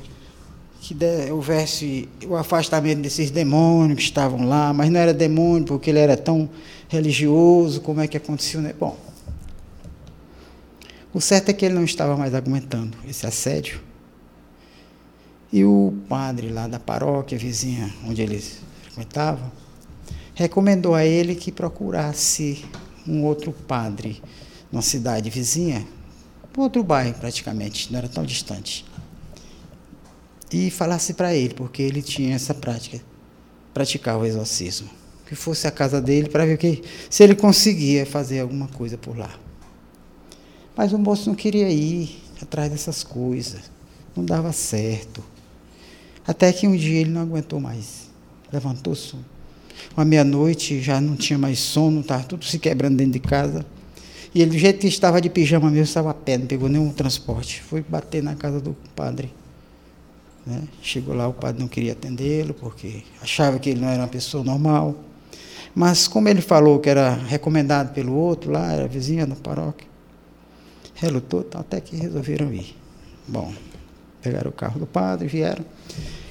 que 0.80 0.96
houvesse 1.30 2.08
o 2.26 2.38
afastamento 2.38 3.02
desses 3.02 3.32
demônios 3.32 3.98
que 3.98 4.04
estavam 4.06 4.48
lá, 4.48 4.72
mas 4.72 4.90
não 4.90 5.00
era 5.00 5.14
demônio 5.14 5.66
porque 5.66 5.90
ele 5.90 6.00
era 6.00 6.16
tão 6.16 6.50
religioso, 6.88 7.82
como 7.82 8.00
é 8.00 8.08
que 8.08 8.16
aconteceu? 8.16 8.62
Né? 8.62 8.74
Bom, 8.80 8.96
o 11.16 11.22
certo 11.22 11.48
é 11.48 11.54
que 11.54 11.64
ele 11.64 11.76
não 11.76 11.86
estava 11.86 12.18
mais 12.18 12.34
aguentando 12.36 12.98
esse 13.08 13.26
assédio. 13.26 13.80
E 15.50 15.64
o 15.64 15.94
padre 16.10 16.50
lá 16.50 16.68
da 16.68 16.78
paróquia 16.78 17.38
vizinha, 17.38 17.90
onde 18.06 18.22
eles 18.22 18.60
frequentavam, 18.84 19.50
recomendou 20.34 20.94
a 20.94 21.06
ele 21.06 21.34
que 21.34 21.54
procurasse 21.54 22.66
um 23.08 23.24
outro 23.24 23.54
padre 23.54 24.22
numa 24.70 24.82
cidade 24.82 25.30
vizinha, 25.30 25.88
outro 26.58 26.84
bairro 26.84 27.14
praticamente, 27.14 27.94
não 27.94 28.00
era 28.00 28.10
tão 28.10 28.26
distante. 28.26 28.86
E 30.52 30.70
falasse 30.70 31.14
para 31.14 31.34
ele, 31.34 31.54
porque 31.54 31.82
ele 31.82 32.02
tinha 32.02 32.36
essa 32.36 32.54
prática, 32.54 33.00
praticar 33.74 34.18
o 34.18 34.26
exorcismo. 34.26 34.90
Que 35.26 35.34
fosse 35.34 35.66
a 35.66 35.72
casa 35.72 36.02
dele 36.02 36.28
para 36.28 36.46
ver 36.46 36.58
que, 36.58 36.84
se 37.10 37.24
ele 37.24 37.36
conseguia 37.36 38.06
fazer 38.06 38.42
alguma 38.42 38.68
coisa 38.68 38.98
por 38.98 39.18
lá. 39.18 39.45
Mas 40.76 40.94
o 40.94 40.98
moço 40.98 41.30
não 41.30 41.36
queria 41.36 41.70
ir 41.70 42.22
atrás 42.42 42.70
dessas 42.70 43.04
coisas. 43.04 43.62
Não 44.16 44.24
dava 44.24 44.52
certo. 44.52 45.24
Até 46.28 46.52
que 46.52 46.68
um 46.68 46.76
dia 46.76 47.02
ele 47.02 47.12
não 47.12 47.22
aguentou 47.22 47.60
mais. 47.60 48.10
Levantou-se. 48.52 49.16
Uma 49.96 50.06
meia-noite, 50.06 50.82
já 50.82 51.00
não 51.00 51.16
tinha 51.16 51.38
mais 51.38 51.60
sono, 51.60 52.02
estava 52.02 52.24
tudo 52.24 52.46
se 52.46 52.58
quebrando 52.60 52.98
dentro 52.98 53.14
de 53.14 53.20
casa. 53.20 53.66
E 54.34 54.42
ele, 54.42 54.52
do 54.52 54.58
jeito 54.58 54.80
que 54.80 54.88
estava 54.88 55.22
de 55.22 55.30
pijama 55.30 55.70
mesmo, 55.70 55.84
estava 55.84 56.12
a 56.12 56.14
pé, 56.14 56.38
não 56.38 56.46
pegou 56.46 56.68
nenhum 56.68 56.92
transporte. 56.92 57.62
Foi 57.62 57.82
bater 57.82 58.22
na 58.22 58.36
casa 58.36 58.60
do 58.60 58.76
padre. 58.96 59.32
Né? 60.46 60.64
Chegou 60.82 61.16
lá, 61.16 61.28
o 61.28 61.34
padre 61.34 61.62
não 61.62 61.68
queria 61.68 61.94
atendê-lo, 61.94 62.54
porque 62.54 63.04
achava 63.22 63.58
que 63.60 63.70
ele 63.70 63.82
não 63.82 63.88
era 63.88 64.02
uma 64.02 64.08
pessoa 64.08 64.44
normal. 64.44 64.96
Mas 65.74 66.08
como 66.08 66.28
ele 66.30 66.42
falou 66.42 66.80
que 66.80 66.90
era 66.90 67.14
recomendado 67.14 67.94
pelo 67.94 68.14
outro 68.14 68.52
lá, 68.52 68.72
era 68.72 68.88
vizinha 68.88 69.26
da 69.26 69.36
paróquia, 69.36 69.88
relutou, 70.96 71.46
até 71.54 71.80
que 71.80 71.96
resolveram 71.96 72.52
ir. 72.54 72.76
Bom, 73.28 73.54
pegaram 74.22 74.50
o 74.50 74.54
carro 74.54 74.80
do 74.80 74.88
padre, 74.88 75.28
vieram. 75.28 75.66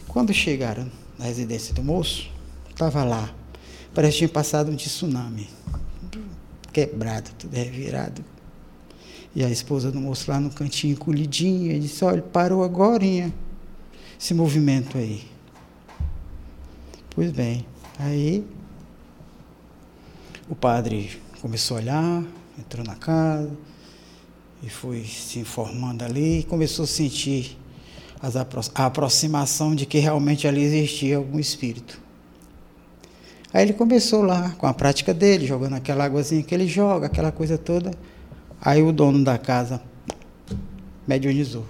Quando 0.09 0.33
chegaram 0.33 0.91
na 1.19 1.27
residência 1.27 1.75
do 1.75 1.83
moço, 1.83 2.31
estava 2.71 3.05
lá. 3.05 3.33
Parece 3.95 4.13
que 4.13 4.19
tinha 4.19 4.29
passado 4.29 4.71
um 4.71 4.77
tsunami. 4.77 5.49
Quebrado, 6.73 7.31
tudo 7.39 7.55
revirado. 7.55 8.25
E 9.35 9.45
a 9.45 9.51
esposa 9.51 9.93
do 9.93 10.01
moço 10.01 10.31
lá 10.31 10.41
no 10.41 10.51
cantinho, 10.51 10.93
encolhidinha, 10.93 11.79
disse, 11.79 12.05
olha, 12.05 12.23
parou 12.23 12.65
agora 12.65 13.05
esse 14.19 14.33
movimento 14.33 14.97
aí. 14.97 15.25
Pois 17.11 17.31
bem, 17.31 17.67
aí 17.99 18.45
o 20.49 20.55
padre 20.55 21.21
começou 21.41 21.77
a 21.77 21.81
olhar, 21.81 22.25
entrou 22.59 22.85
na 22.85 22.97
casa, 22.97 23.51
e 24.65 24.71
foi 24.71 25.05
se 25.05 25.39
informando 25.39 26.05
ali 26.05 26.41
e 26.41 26.43
começou 26.43 26.85
a 26.85 26.89
sentir 26.89 27.59
a 28.75 28.87
aproximação 28.87 29.75
de 29.75 29.85
que 29.85 29.99
realmente 29.99 30.49
ali 30.49 30.63
existia 30.63 31.19
algum 31.19 31.39
espírito. 31.39 32.01
Aí 33.53 33.63
ele 33.63 33.75
começou 33.75 34.23
lá 34.23 34.51
com 34.57 34.67
a 34.67 34.73
prática 34.73 35.13
dele, 35.13 35.47
jogando 35.47 35.75
aquela 35.75 36.05
águazinha 36.05 36.43
que 36.43 36.55
ele 36.55 36.67
joga, 36.67 37.07
aquela 37.07 37.31
coisa 37.31 37.59
toda. 37.59 37.91
Aí 38.61 38.83
o 38.83 38.91
dono 38.91 39.23
da 39.23 39.37
casa 39.37 39.81
mediunizou. 41.07 41.67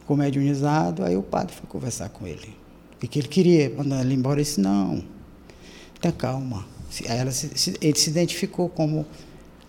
ficou 0.00 0.16
mediunizado, 0.16 1.04
aí 1.04 1.16
o 1.16 1.22
padre 1.22 1.54
foi 1.54 1.68
conversar 1.68 2.08
com 2.08 2.26
ele. 2.26 2.56
O 2.94 3.06
que 3.06 3.18
ele 3.18 3.28
queria, 3.28 3.70
mandar 3.70 4.00
ele 4.00 4.14
embora, 4.14 4.40
ele 4.40 4.44
disse, 4.44 4.60
não, 4.60 5.04
tenha 6.00 6.12
calma. 6.12 6.66
Aí 7.06 7.18
ela 7.18 7.30
se, 7.30 7.76
ele 7.80 7.98
se 7.98 8.10
identificou 8.10 8.68
como 8.68 9.06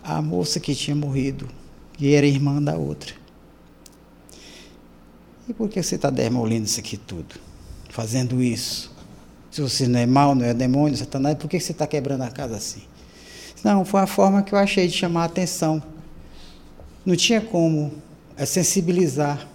a 0.04 0.22
moça 0.22 0.60
que 0.60 0.76
tinha 0.76 0.96
morrido 0.96 1.48
e 2.00 2.14
era 2.14 2.26
irmã 2.26 2.62
da 2.62 2.76
outra. 2.76 3.14
E 5.48 5.54
por 5.54 5.70
que 5.70 5.82
você 5.82 5.96
está 5.96 6.10
demolindo 6.10 6.66
isso 6.66 6.80
aqui 6.80 6.98
tudo? 6.98 7.36
Fazendo 7.90 8.42
isso? 8.42 8.92
Se 9.52 9.62
você 9.62 9.88
não 9.88 10.00
é 10.00 10.06
mal, 10.06 10.34
não 10.34 10.46
é 10.46 10.54
demônio, 10.54 10.98
Satanás, 10.98 11.38
por 11.38 11.50
que 11.50 11.60
você 11.60 11.74
está 11.74 11.86
quebrando 11.86 12.22
a 12.24 12.32
casa 12.32 12.56
assim? 12.56 12.84
Não, 13.64 13.84
foi 13.84 14.00
a 14.00 14.08
forma 14.08 14.42
que 14.42 14.54
eu 14.54 14.58
achei 14.58 14.88
de 14.88 14.94
chamar 14.94 15.24
a 15.24 15.26
atenção. 15.26 15.84
Não 17.06 17.16
tinha 17.16 17.42
como 17.42 17.92
é, 18.38 18.46
sensibilizar. 18.46 19.48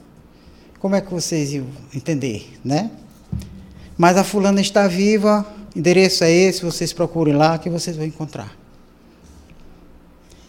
Como 0.78 0.94
é 0.94 1.00
que 1.00 1.10
vocês 1.10 1.52
iam 1.52 1.66
entender, 1.94 2.58
né? 2.64 2.90
Mas 3.96 4.16
a 4.18 4.22
fulana 4.22 4.60
está 4.60 4.86
viva, 4.86 5.46
endereço 5.74 6.22
é 6.22 6.30
esse, 6.30 6.62
vocês 6.62 6.92
procurem 6.92 7.34
lá 7.34 7.58
que 7.58 7.70
vocês 7.70 7.96
vão 7.96 8.04
encontrar. 8.04 8.54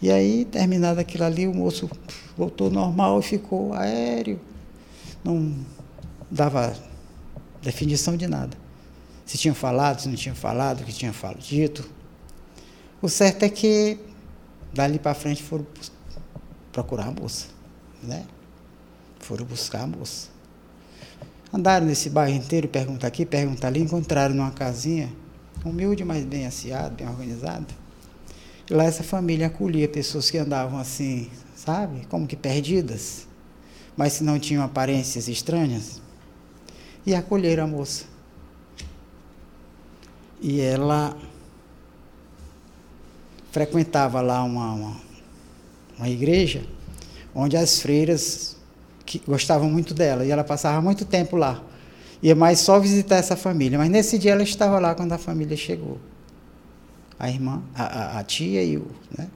E 0.00 0.10
aí, 0.10 0.44
terminado 0.44 1.00
aquilo 1.00 1.24
ali, 1.24 1.46
o 1.46 1.54
moço 1.54 1.90
voltou 2.36 2.70
normal 2.70 3.18
e 3.18 3.22
ficou 3.22 3.74
aéreo. 3.74 4.38
Não 5.24 5.54
dava 6.30 6.76
definição 7.60 8.16
de 8.16 8.26
nada. 8.26 8.56
Se 9.26 9.36
tinha 9.36 9.54
falado, 9.54 10.00
se 10.00 10.08
não 10.08 10.14
tinha 10.14 10.34
falado, 10.34 10.80
o 10.80 10.84
que 10.84 10.92
tinha 10.92 11.12
falado, 11.12 11.40
dito. 11.40 11.88
O 13.02 13.08
certo 13.08 13.42
é 13.42 13.48
que 13.48 13.98
dali 14.72 14.98
para 14.98 15.14
frente 15.14 15.42
foram 15.42 15.66
procurar 16.72 17.08
a 17.08 17.10
moça, 17.10 17.46
né? 18.02 18.24
Foram 19.20 19.44
buscar 19.44 19.82
a 19.82 19.86
moça. 19.86 20.28
Andaram 21.52 21.86
nesse 21.86 22.08
bairro 22.08 22.36
inteiro, 22.36 22.68
pergunta 22.68 23.06
aqui, 23.06 23.26
pergunta 23.26 23.66
ali, 23.66 23.80
encontraram 23.80 24.34
numa 24.34 24.50
casinha, 24.50 25.12
humilde, 25.64 26.04
mas 26.04 26.24
bem 26.24 26.46
asseada, 26.46 26.90
bem 26.90 27.08
organizada. 27.08 27.66
Lá 28.70 28.84
essa 28.84 29.02
família 29.02 29.46
acolhia 29.46 29.88
pessoas 29.88 30.30
que 30.30 30.36
andavam 30.36 30.78
assim, 30.78 31.30
sabe, 31.56 32.06
como 32.10 32.26
que 32.26 32.36
perdidas, 32.36 33.26
mas 33.96 34.14
se 34.14 34.24
não 34.24 34.38
tinham 34.38 34.62
aparências 34.62 35.26
estranhas, 35.26 36.02
e 37.06 37.14
acolheram 37.14 37.64
a 37.64 37.66
moça. 37.66 38.04
E 40.40 40.60
ela 40.60 41.16
frequentava 43.50 44.20
lá 44.20 44.42
uma, 44.44 44.72
uma, 44.72 44.96
uma 45.96 46.08
igreja 46.08 46.62
onde 47.34 47.56
as 47.56 47.80
freiras 47.80 48.56
que 49.06 49.22
gostavam 49.26 49.70
muito 49.70 49.94
dela 49.94 50.24
e 50.24 50.30
ela 50.30 50.44
passava 50.44 50.80
muito 50.82 51.04
tempo 51.04 51.36
lá. 51.36 51.62
Ia 52.22 52.34
mais 52.34 52.60
só 52.60 52.78
visitar 52.78 53.16
essa 53.16 53.36
família, 53.36 53.78
mas 53.78 53.88
nesse 53.88 54.18
dia 54.18 54.32
ela 54.32 54.42
estava 54.42 54.78
lá 54.78 54.94
quando 54.94 55.12
a 55.12 55.18
família 55.18 55.56
chegou. 55.56 55.98
A 57.18 57.28
irmã, 57.28 57.62
a, 57.74 57.84
a, 57.84 58.18
a 58.20 58.24
tia 58.24 58.62
e 58.62 58.76
o, 58.76 58.86
né? 59.16 59.28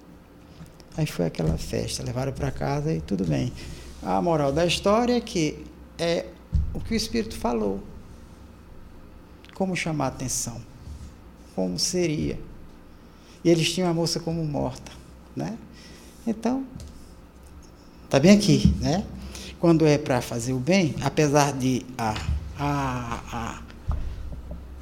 Aí 0.97 1.07
foi 1.07 1.27
aquela 1.27 1.57
festa, 1.57 2.03
levaram 2.03 2.33
para 2.33 2.51
casa 2.51 2.93
e 2.93 3.01
tudo 3.01 3.25
bem. 3.25 3.53
A 4.03 4.21
moral 4.21 4.53
da 4.53 4.67
história 4.67 5.17
é 5.17 5.21
que 5.21 5.65
é 5.99 6.27
o 6.75 6.81
que 6.81 6.93
o 6.93 6.97
Espírito 6.97 7.37
falou. 7.37 7.83
Como 9.55 9.75
chamar 9.77 10.07
a 10.07 10.09
atenção? 10.09 10.61
Como 11.55 11.79
seria? 11.79 12.39
E 13.45 13.51
eles 13.51 13.73
tinham 13.73 13.89
a 13.89 13.95
moça 13.95 14.21
como 14.21 14.45
morta, 14.45 14.93
né? 15.35 15.57
Então, 16.27 16.65
tá 18.09 18.21
bem 18.21 18.37
aqui, 18.37 18.75
né? 18.81 19.05
Quando 19.59 19.87
é 19.87 19.99
para 19.99 20.21
fazer 20.21 20.53
o 20.53 20.59
bem, 20.59 20.95
apesar 21.03 21.53
de 21.53 21.85
a, 21.97 22.15
a, 22.59 23.21
a, 23.33 23.63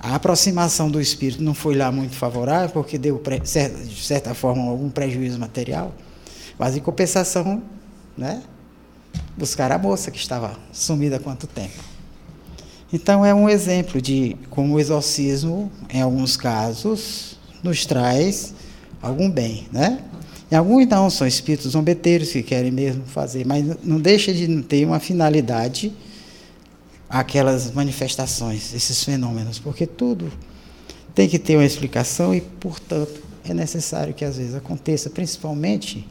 a, 0.00 0.14
aproximação 0.14 0.90
do 0.90 1.00
espírito 1.00 1.42
não 1.42 1.54
foi 1.54 1.76
lá 1.76 1.92
muito 1.92 2.14
favorável, 2.14 2.70
porque 2.70 2.98
deu, 2.98 3.20
de 3.42 4.02
certa 4.02 4.34
forma, 4.34 4.62
algum 4.62 4.88
prejuízo 4.88 5.38
material, 5.38 5.94
mas 6.58 6.76
em 6.76 6.80
compensação, 6.80 7.62
né? 8.16 8.42
Buscar 9.36 9.70
a 9.72 9.78
moça 9.78 10.10
que 10.10 10.18
estava 10.18 10.58
sumida 10.72 11.16
há 11.16 11.20
quanto 11.20 11.46
tempo. 11.46 11.82
Então, 12.92 13.24
é 13.24 13.32
um 13.34 13.48
exemplo 13.48 14.00
de 14.00 14.36
como 14.48 14.74
o 14.74 14.80
exorcismo, 14.80 15.70
em 15.88 16.00
alguns 16.00 16.36
casos, 16.36 17.38
nos 17.62 17.86
traz 17.86 18.54
algum 19.00 19.30
bem, 19.30 19.68
né? 19.70 20.00
E 20.50 20.54
alguns 20.56 20.86
não, 20.88 21.08
são 21.08 21.26
espíritos 21.26 21.72
zombeteiros 21.72 22.32
que 22.32 22.42
querem 22.42 22.72
mesmo 22.72 23.04
fazer, 23.06 23.46
mas 23.46 23.64
não 23.84 24.00
deixa 24.00 24.34
de 24.34 24.62
ter 24.62 24.84
uma 24.84 24.98
finalidade 24.98 25.92
aquelas 27.10 27.72
manifestações, 27.72 28.72
esses 28.72 29.02
fenômenos, 29.02 29.58
porque 29.58 29.84
tudo 29.84 30.32
tem 31.12 31.28
que 31.28 31.40
ter 31.40 31.56
uma 31.56 31.64
explicação 31.64 32.32
e, 32.32 32.40
portanto, 32.40 33.20
é 33.44 33.52
necessário 33.52 34.14
que 34.14 34.24
às 34.24 34.36
vezes 34.36 34.54
aconteça, 34.54 35.10
principalmente 35.10 36.06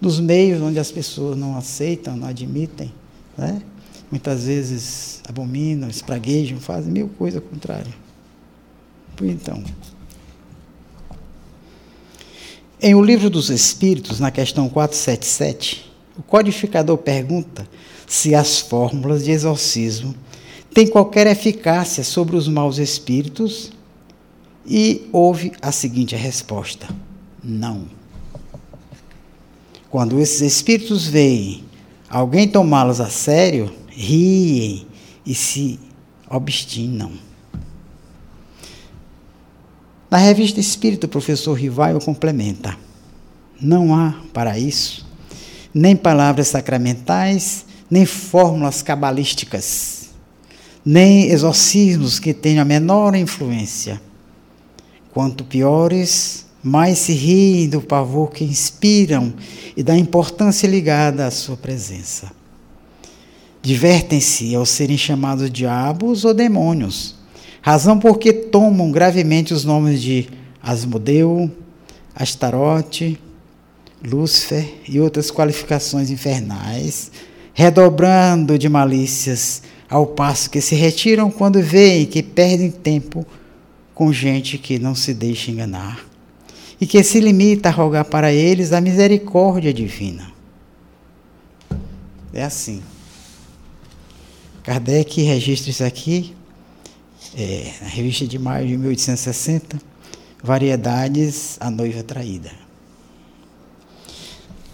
nos 0.00 0.18
meios 0.18 0.62
onde 0.62 0.78
as 0.78 0.90
pessoas 0.90 1.36
não 1.36 1.56
aceitam, 1.56 2.16
não 2.16 2.26
admitem, 2.26 2.92
né? 3.36 3.60
muitas 4.10 4.44
vezes 4.44 5.20
abominam, 5.28 5.88
espraguejam, 5.88 6.58
fazem 6.58 6.90
mil 6.90 7.08
coisas 7.10 7.42
contrárias. 7.44 7.94
Então, 9.20 9.62
em 12.80 12.94
O 12.94 13.02
Livro 13.02 13.30
dos 13.30 13.50
Espíritos, 13.50 14.18
na 14.18 14.30
questão 14.30 14.68
477, 14.68 15.92
o 16.18 16.22
codificador 16.22 16.98
pergunta 16.98 17.68
se 18.12 18.34
as 18.34 18.60
fórmulas 18.60 19.24
de 19.24 19.30
exorcismo 19.30 20.14
têm 20.74 20.86
qualquer 20.86 21.26
eficácia 21.26 22.04
sobre 22.04 22.36
os 22.36 22.46
maus 22.46 22.76
espíritos 22.76 23.72
e 24.66 25.08
houve 25.10 25.52
a 25.62 25.72
seguinte 25.72 26.14
resposta: 26.14 26.86
não. 27.42 27.86
Quando 29.88 30.20
esses 30.20 30.42
espíritos 30.42 31.06
veem 31.06 31.64
alguém 32.06 32.46
tomá-los 32.46 33.00
a 33.00 33.08
sério, 33.08 33.72
riem 33.88 34.86
e 35.24 35.34
se 35.34 35.80
obstinam. 36.28 37.12
Na 40.10 40.18
revista 40.18 40.60
Espírito, 40.60 41.04
o 41.04 41.08
professor 41.08 41.54
Rivaio 41.54 41.98
complementa: 41.98 42.76
não 43.58 43.94
há 43.94 44.20
para 44.34 44.58
isso 44.58 45.10
nem 45.74 45.96
palavras 45.96 46.48
sacramentais, 46.48 47.64
nem 47.92 48.06
fórmulas 48.06 48.80
cabalísticas, 48.80 50.08
nem 50.82 51.26
exorcismos 51.26 52.18
que 52.18 52.32
tenham 52.32 52.62
a 52.62 52.64
menor 52.64 53.14
influência. 53.14 54.00
Quanto 55.12 55.44
piores, 55.44 56.46
mais 56.62 56.96
se 56.96 57.12
riem 57.12 57.68
do 57.68 57.82
pavor 57.82 58.30
que 58.30 58.44
inspiram 58.44 59.34
e 59.76 59.82
da 59.82 59.94
importância 59.94 60.66
ligada 60.66 61.26
à 61.26 61.30
sua 61.30 61.54
presença. 61.54 62.32
Divertem-se 63.60 64.54
ao 64.54 64.64
serem 64.64 64.96
chamados 64.96 65.50
diabos 65.50 66.24
ou 66.24 66.32
demônios 66.32 67.20
razão 67.60 67.98
porque 67.98 68.32
tomam 68.32 68.90
gravemente 68.90 69.52
os 69.52 69.66
nomes 69.66 70.00
de 70.00 70.30
Asmodeu, 70.62 71.50
Astarote, 72.14 73.20
Lúcifer 74.02 74.80
e 74.88 74.98
outras 74.98 75.30
qualificações 75.30 76.10
infernais, 76.10 77.12
redobrando 77.54 78.58
de 78.58 78.68
malícias, 78.68 79.62
ao 79.88 80.06
passo 80.06 80.48
que 80.48 80.60
se 80.60 80.74
retiram 80.74 81.30
quando 81.30 81.60
veem 81.60 82.06
que 82.06 82.22
perdem 82.22 82.70
tempo 82.70 83.26
com 83.94 84.12
gente 84.12 84.56
que 84.56 84.78
não 84.78 84.94
se 84.94 85.12
deixa 85.12 85.50
enganar 85.50 86.04
e 86.80 86.86
que 86.86 87.02
se 87.02 87.20
limita 87.20 87.68
a 87.68 87.72
rogar 87.72 88.06
para 88.06 88.32
eles 88.32 88.72
a 88.72 88.80
misericórdia 88.80 89.72
divina. 89.72 90.32
É 92.32 92.42
assim. 92.42 92.82
Kardec 94.62 95.20
registra 95.20 95.70
isso 95.70 95.84
aqui 95.84 96.34
é, 97.36 97.72
na 97.82 97.88
revista 97.88 98.26
de 98.26 98.38
maio 98.38 98.66
de 98.66 98.76
1860, 98.76 99.92
Variedades, 100.42 101.56
a 101.60 101.70
noiva 101.70 102.02
traída. 102.02 102.50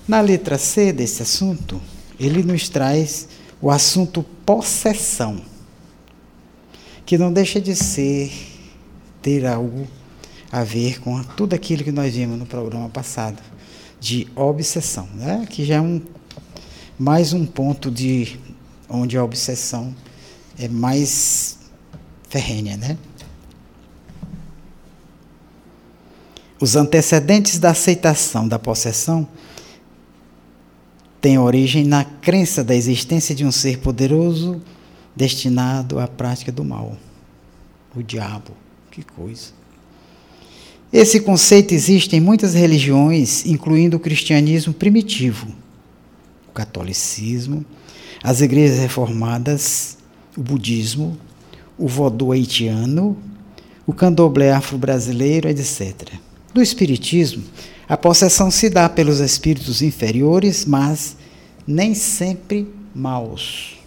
Na 0.07 0.22
letra 0.22 0.57
C 0.57 0.95
desse 0.95 1.20
assunto, 1.20 1.79
ele 2.19 2.43
nos 2.43 2.69
traz 2.69 3.29
o 3.61 3.71
assunto 3.71 4.23
possessão, 4.45 5.41
que 7.05 7.16
não 7.16 7.33
deixa 7.33 7.61
de 7.61 7.75
ser, 7.75 8.33
ter 9.23 9.47
algo 9.47 9.87
a 10.51 10.64
ver 10.64 11.01
com 11.01 11.23
tudo 11.23 11.55
aquilo 11.55 11.85
que 11.85 11.93
nós 11.93 12.14
vimos 12.14 12.39
no 12.39 12.47
programa 12.47 12.89
passado, 12.89 13.43
de 14.01 14.29
obsessão, 14.35 15.09
né? 15.14 15.47
que 15.49 15.64
já 15.64 15.77
é 15.77 15.81
um, 15.81 16.01
mais 16.99 17.33
um 17.33 17.45
ponto 17.45 17.91
de 17.91 18.39
onde 18.89 19.16
a 19.16 19.25
obsessão 19.25 19.95
é 20.59 20.69
mais 20.69 21.59
ferrenha, 22.29 22.77
né? 22.77 22.97
Os 26.61 26.75
antecedentes 26.75 27.59
da 27.59 27.71
aceitação 27.71 28.49
da 28.49 28.59
possessão 28.59 29.29
tem 31.21 31.39
origem 31.39 31.85
na 31.85 32.05
crença 32.05 32.62
da 32.62 32.75
existência 32.75 33.35
de 33.35 33.45
um 33.45 33.51
ser 33.51 33.79
poderoso 33.79 34.61
destinado 35.14 35.99
à 35.99 36.07
prática 36.07 36.53
do 36.53 36.64
mal. 36.64 36.97
O 37.95 38.03
diabo. 38.03 38.53
Que 38.91 39.03
coisa. 39.03 39.59
Esse 40.93 41.21
conceito 41.21 41.75
existe 41.75 42.16
em 42.16 42.21
muitas 42.21 42.55
religiões, 42.55 43.45
incluindo 43.45 43.97
o 43.97 44.01
cristianismo 44.01 44.73
primitivo, 44.73 45.49
o 46.49 46.53
catolicismo, 46.53 47.64
as 48.23 48.41
igrejas 48.41 48.79
reformadas, 48.79 49.99
o 50.37 50.43
budismo, 50.43 51.19
o 51.77 51.87
vodou 51.87 52.33
haitiano, 52.33 53.16
o 53.87 53.93
candomblé 53.93 54.51
afro-brasileiro, 54.51 55.49
etc. 55.49 56.14
No 56.55 56.62
espiritismo, 56.62 57.45
a 57.89 57.97
possessão 57.97 58.51
se 58.51 58.68
dá 58.68 58.86
pelos 58.86 59.18
espíritos 59.18 59.80
inferiores, 59.80 60.66
mas 60.66 61.16
nem 61.66 61.95
sempre 61.95 62.68
maus. 62.95 63.78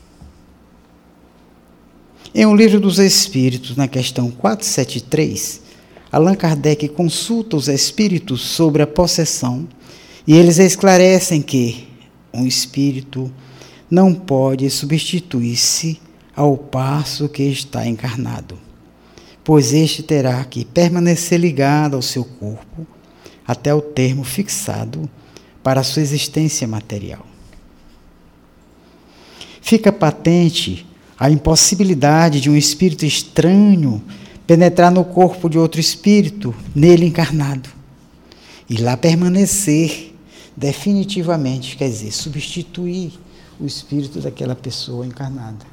Em 2.33 2.45
um 2.45 2.55
livro 2.55 2.79
dos 2.79 2.97
Espíritos, 2.97 3.75
na 3.75 3.87
questão 3.87 4.31
473, 4.31 5.61
Allan 6.11 6.33
Kardec 6.33 6.87
consulta 6.89 7.55
os 7.55 7.67
espíritos 7.67 8.41
sobre 8.41 8.81
a 8.81 8.87
possessão 8.87 9.67
e 10.25 10.35
eles 10.35 10.57
esclarecem 10.57 11.41
que 11.41 11.87
um 12.33 12.47
espírito 12.47 13.31
não 13.89 14.13
pode 14.13 14.69
substituir-se 14.69 15.99
ao 16.35 16.57
passo 16.57 17.29
que 17.29 17.43
está 17.43 17.85
encarnado, 17.85 18.57
pois 19.43 19.73
este 19.73 20.01
terá 20.01 20.43
que 20.45 20.65
permanecer 20.65 21.39
ligado 21.39 21.95
ao 21.95 22.01
seu 22.01 22.23
corpo 22.23 22.87
até 23.47 23.73
o 23.73 23.81
termo 23.81 24.23
fixado 24.23 25.09
para 25.63 25.83
sua 25.83 26.01
existência 26.01 26.67
material. 26.67 27.25
Fica 29.61 29.91
patente 29.91 30.87
a 31.17 31.29
impossibilidade 31.29 32.41
de 32.41 32.49
um 32.49 32.55
espírito 32.55 33.05
estranho 33.05 34.01
penetrar 34.47 34.91
no 34.91 35.05
corpo 35.05 35.49
de 35.49 35.57
outro 35.57 35.79
espírito, 35.79 36.53
nele 36.75 37.05
encarnado, 37.05 37.69
e 38.69 38.77
lá 38.77 38.97
permanecer 38.97 40.13
definitivamente, 40.57 41.77
quer 41.77 41.87
dizer, 41.87 42.11
substituir 42.11 43.13
o 43.59 43.65
espírito 43.65 44.19
daquela 44.19 44.55
pessoa 44.55 45.05
encarnada. 45.05 45.65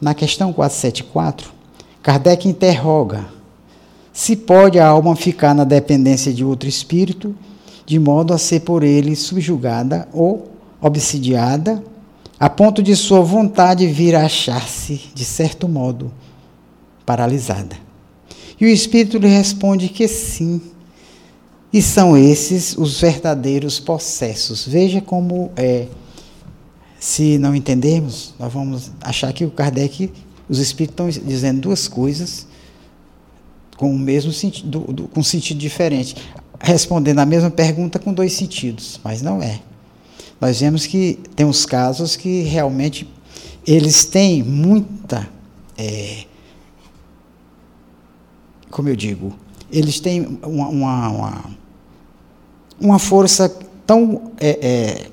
Na 0.00 0.14
questão 0.14 0.52
474, 0.52 1.52
Kardec 2.02 2.46
interroga 2.46 3.26
se 4.12 4.36
pode 4.36 4.78
a 4.78 4.86
alma 4.86 5.16
ficar 5.16 5.54
na 5.54 5.64
dependência 5.64 6.32
de 6.32 6.44
outro 6.44 6.68
espírito, 6.68 7.34
de 7.86 7.98
modo 7.98 8.34
a 8.34 8.38
ser 8.38 8.60
por 8.60 8.82
ele 8.82 9.16
subjugada 9.16 10.06
ou 10.12 10.50
obsidiada, 10.80 11.82
a 12.38 12.50
ponto 12.50 12.82
de 12.82 12.94
sua 12.94 13.20
vontade 13.20 13.86
vir 13.86 14.14
a 14.14 14.26
achar-se, 14.26 15.00
de 15.14 15.24
certo 15.24 15.68
modo, 15.68 16.12
paralisada. 17.06 17.76
E 18.60 18.64
o 18.64 18.68
espírito 18.68 19.18
lhe 19.18 19.28
responde 19.28 19.88
que 19.88 20.06
sim. 20.06 20.60
E 21.72 21.80
são 21.80 22.16
esses 22.16 22.76
os 22.76 23.00
verdadeiros 23.00 23.80
possessos. 23.80 24.66
Veja 24.66 25.00
como 25.00 25.50
é. 25.56 25.86
Se 27.00 27.38
não 27.38 27.54
entendermos, 27.54 28.34
nós 28.38 28.52
vamos 28.52 28.92
achar 29.00 29.32
que 29.32 29.44
o 29.44 29.50
Kardec, 29.50 30.12
os 30.48 30.58
espíritos 30.58 31.16
estão 31.16 31.26
dizendo 31.26 31.62
duas 31.62 31.88
coisas 31.88 32.46
com 33.82 33.92
o 33.92 33.98
mesmo 33.98 34.32
sentido, 34.32 35.10
com 35.12 35.24
sentido 35.24 35.58
diferente, 35.58 36.14
respondendo 36.60 37.18
a 37.18 37.26
mesma 37.26 37.50
pergunta 37.50 37.98
com 37.98 38.14
dois 38.14 38.32
sentidos, 38.32 39.00
mas 39.02 39.22
não 39.22 39.42
é. 39.42 39.60
Nós 40.40 40.60
vemos 40.60 40.86
que 40.86 41.18
tem 41.34 41.44
uns 41.44 41.66
casos 41.66 42.14
que 42.14 42.42
realmente 42.42 43.08
eles 43.66 44.04
têm 44.04 44.40
muita, 44.40 45.28
é, 45.76 46.26
como 48.70 48.88
eu 48.88 48.94
digo, 48.94 49.34
eles 49.68 49.98
têm 49.98 50.38
uma, 50.44 50.68
uma, 50.68 51.08
uma, 51.08 51.44
uma 52.80 52.98
força 53.00 53.48
tão 53.84 54.30
é, 54.38 54.58
é, 54.62 55.10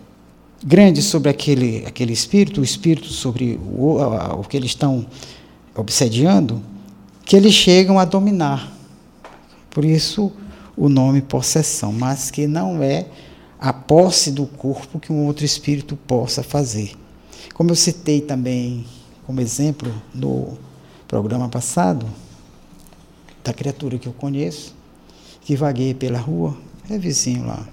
grande 0.64 1.02
sobre 1.02 1.32
aquele, 1.32 1.88
aquele 1.88 2.14
espírito, 2.14 2.62
o 2.62 2.64
espírito 2.64 3.08
sobre 3.08 3.60
o, 3.64 3.98
o 4.40 4.44
que 4.44 4.56
eles 4.56 4.70
estão 4.70 5.08
obsediando, 5.76 6.62
que 7.30 7.36
eles 7.36 7.54
chegam 7.54 8.00
a 8.00 8.06
dominar. 8.06 8.74
Por 9.70 9.86
isso 9.86 10.32
o 10.76 10.90
nome 10.90 11.22
possessão, 11.22 11.94
mas 11.94 12.32
que 12.32 12.48
não 12.48 12.82
é 12.82 13.06
a 13.60 13.72
posse 13.72 14.32
do 14.32 14.48
corpo 14.48 15.00
que 15.00 15.14
um 15.14 15.28
outro 15.28 15.46
espírito 15.46 15.96
possa 15.96 16.42
fazer. 16.42 16.94
Como 17.54 17.70
eu 17.70 17.76
citei 17.76 18.20
também 18.20 18.84
como 19.28 19.42
exemplo 19.42 19.94
no 20.12 20.58
programa 21.08 21.48
passado, 21.48 22.08
da 23.44 23.54
criatura 23.54 24.00
que 24.00 24.08
eu 24.08 24.14
conheço, 24.14 24.74
que 25.42 25.56
vagueia 25.56 25.94
pela 25.94 26.18
rua, 26.18 26.58
é 26.90 26.98
vizinho 26.98 27.46
lá. 27.46 27.64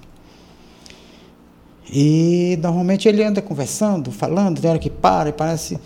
E 1.91 2.59
normalmente 2.61 3.09
ele 3.09 3.25
anda 3.25 3.41
conversando, 3.41 4.13
falando, 4.13 4.61
tem 4.61 4.69
hora 4.69 4.79
que 4.79 4.91
para 4.91 5.31
e 5.31 5.33
parece. 5.33 5.79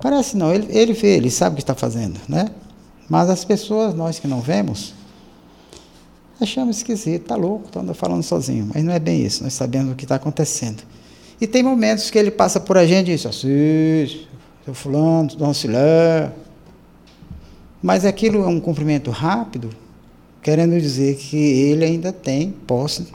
Parece 0.00 0.36
não, 0.36 0.54
ele, 0.54 0.68
ele 0.70 0.92
vê, 0.92 1.16
ele 1.16 1.32
sabe 1.32 1.54
o 1.54 1.56
que 1.56 1.62
está 1.62 1.74
fazendo, 1.74 2.20
né? 2.28 2.48
Mas 3.12 3.28
as 3.28 3.44
pessoas, 3.44 3.92
nós 3.94 4.18
que 4.18 4.26
não 4.26 4.40
vemos, 4.40 4.94
achamos 6.40 6.78
esquisito, 6.78 7.24
está 7.24 7.36
louco, 7.36 7.66
está 7.66 7.92
falando 7.92 8.22
sozinho. 8.22 8.70
Mas 8.72 8.82
não 8.82 8.90
é 8.90 8.98
bem 8.98 9.22
isso, 9.22 9.44
nós 9.44 9.52
sabemos 9.52 9.92
o 9.92 9.94
que 9.94 10.06
está 10.06 10.14
acontecendo. 10.14 10.82
E 11.38 11.46
tem 11.46 11.62
momentos 11.62 12.08
que 12.08 12.18
ele 12.18 12.30
passa 12.30 12.58
por 12.58 12.78
a 12.78 12.86
gente 12.86 13.10
e 13.10 13.14
diz, 13.14 13.26
assim, 13.26 14.24
seu 14.64 14.72
fulano, 14.72 15.28
um 15.38 15.52
silêncio. 15.52 16.32
Mas 17.82 18.06
aquilo 18.06 18.44
é 18.44 18.46
um 18.46 18.58
cumprimento 18.58 19.10
rápido, 19.10 19.68
querendo 20.40 20.80
dizer 20.80 21.16
que 21.16 21.36
ele 21.36 21.84
ainda 21.84 22.14
tem 22.14 22.50
posse, 22.66 23.08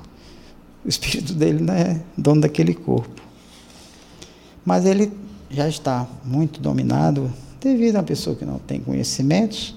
o 0.86 0.88
espírito 0.88 1.34
dele 1.34 1.64
não 1.64 1.74
é 1.74 2.00
dono 2.16 2.42
daquele 2.42 2.76
corpo. 2.76 3.20
Mas 4.64 4.86
ele 4.86 5.12
já 5.50 5.68
está 5.68 6.06
muito 6.24 6.62
dominado 6.62 7.34
devido 7.60 7.96
a 7.96 8.00
uma 8.02 8.06
pessoa 8.06 8.36
que 8.36 8.46
não 8.46 8.60
tem 8.60 8.80
conhecimentos. 8.80 9.76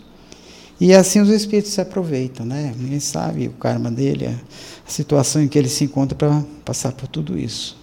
E 0.80 0.94
assim 0.94 1.20
os 1.20 1.28
espíritos 1.28 1.72
se 1.72 1.80
aproveitam, 1.80 2.46
né? 2.46 2.74
Ninguém 2.74 3.00
sabe 3.00 3.48
o 3.48 3.52
karma 3.52 3.90
dele, 3.90 4.26
a 4.26 4.90
situação 4.90 5.42
em 5.42 5.48
que 5.48 5.58
ele 5.58 5.68
se 5.68 5.84
encontra 5.84 6.16
para 6.16 6.42
passar 6.64 6.92
por 6.92 7.06
tudo 7.06 7.38
isso. 7.38 7.76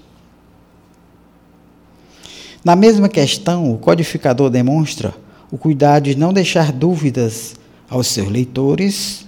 Na 2.65 2.75
mesma 2.75 3.07
questão, 3.07 3.71
o 3.71 3.77
codificador 3.77 4.49
demonstra 4.49 5.13
o 5.51 5.57
cuidado 5.59 6.05
de 6.05 6.15
não 6.15 6.33
deixar 6.33 6.71
dúvidas 6.71 7.55
aos 7.87 8.07
seus 8.07 8.29
leitores 8.29 9.25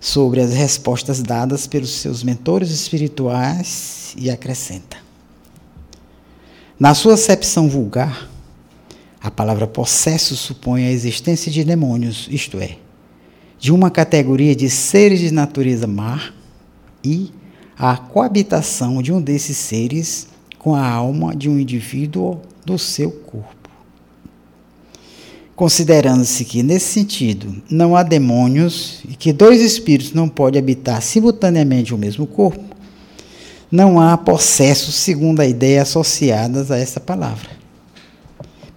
sobre 0.00 0.40
as 0.40 0.52
respostas 0.52 1.20
dadas 1.20 1.66
pelos 1.66 1.90
seus 1.90 2.22
mentores 2.22 2.70
espirituais 2.70 4.14
e 4.16 4.30
acrescenta: 4.30 4.96
Na 6.78 6.94
sua 6.94 7.14
acepção 7.14 7.68
vulgar, 7.68 8.30
a 9.20 9.30
palavra 9.30 9.66
possesso 9.66 10.36
supõe 10.36 10.86
a 10.86 10.92
existência 10.92 11.50
de 11.50 11.64
demônios, 11.64 12.28
isto 12.30 12.58
é, 12.60 12.78
de 13.58 13.72
uma 13.72 13.90
categoria 13.90 14.54
de 14.54 14.70
seres 14.70 15.20
de 15.20 15.30
natureza 15.30 15.86
má 15.86 16.32
e 17.02 17.30
a 17.76 17.96
coabitação 17.96 19.02
de 19.02 19.12
um 19.12 19.20
desses 19.20 19.56
seres 19.56 20.28
com 20.58 20.74
a 20.74 20.86
alma 20.86 21.34
de 21.34 21.48
um 21.48 21.58
indivíduo 21.58 22.40
do 22.64 22.78
seu 22.78 23.10
corpo. 23.10 23.56
Considerando-se 25.54 26.44
que, 26.44 26.62
nesse 26.62 26.86
sentido, 26.86 27.62
não 27.68 27.96
há 27.96 28.02
demônios 28.04 29.00
e 29.08 29.16
que 29.16 29.32
dois 29.32 29.60
espíritos 29.60 30.12
não 30.12 30.28
podem 30.28 30.60
habitar 30.60 31.02
simultaneamente 31.02 31.92
o 31.92 31.98
mesmo 31.98 32.26
corpo, 32.26 32.76
não 33.70 34.00
há 34.00 34.16
possessos 34.16 34.94
segundo 34.94 35.40
a 35.40 35.46
ideia 35.46 35.82
associadas 35.82 36.70
a 36.70 36.78
essa 36.78 37.00
palavra. 37.00 37.50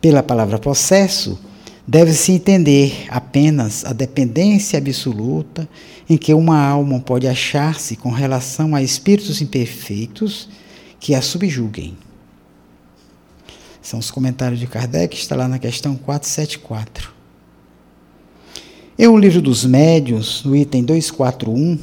Pela 0.01 0.23
palavra 0.23 0.57
possesso, 0.57 1.39
deve-se 1.87 2.31
entender 2.31 3.05
apenas 3.09 3.83
a 3.85 3.93
dependência 3.93 4.77
absoluta 4.77 5.67
em 6.09 6.17
que 6.17 6.33
uma 6.33 6.59
alma 6.59 6.99
pode 6.99 7.27
achar-se 7.27 7.95
com 7.95 8.11
relação 8.11 8.75
a 8.75 8.81
espíritos 8.81 9.41
imperfeitos 9.41 10.49
que 10.99 11.15
a 11.15 11.21
subjuguem. 11.21 11.97
São 13.81 13.99
os 13.99 14.11
comentários 14.11 14.59
de 14.59 14.67
Kardec, 14.67 15.15
está 15.15 15.35
lá 15.35 15.47
na 15.47 15.57
questão 15.57 15.95
474. 15.95 17.11
Em 18.97 19.07
O 19.07 19.17
Livro 19.17 19.41
dos 19.41 19.65
Médios, 19.65 20.43
no 20.45 20.55
item 20.55 20.83
241, 20.83 21.79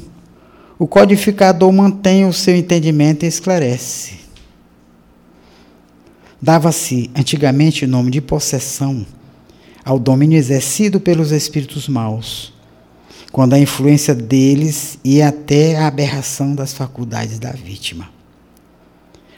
o 0.77 0.87
codificador 0.87 1.73
mantém 1.73 2.25
o 2.25 2.31
seu 2.31 2.55
entendimento 2.55 3.25
e 3.25 3.27
esclarece. 3.27 4.19
Dava-se 6.41 7.11
antigamente 7.13 7.83
o 7.83 7.87
nome 7.87 8.09
de 8.09 8.21
possessão 8.21 9.05
ao 9.83 9.99
domínio 9.99 10.37
exercido 10.37 10.99
pelos 10.99 11.31
espíritos 11.31 11.87
maus, 11.87 12.53
quando 13.31 13.53
a 13.53 13.59
influência 13.59 14.13
deles 14.15 14.97
ia 15.03 15.29
até 15.29 15.75
a 15.75 15.87
aberração 15.87 16.55
das 16.55 16.73
faculdades 16.73 17.39
da 17.39 17.51
vítima. 17.51 18.09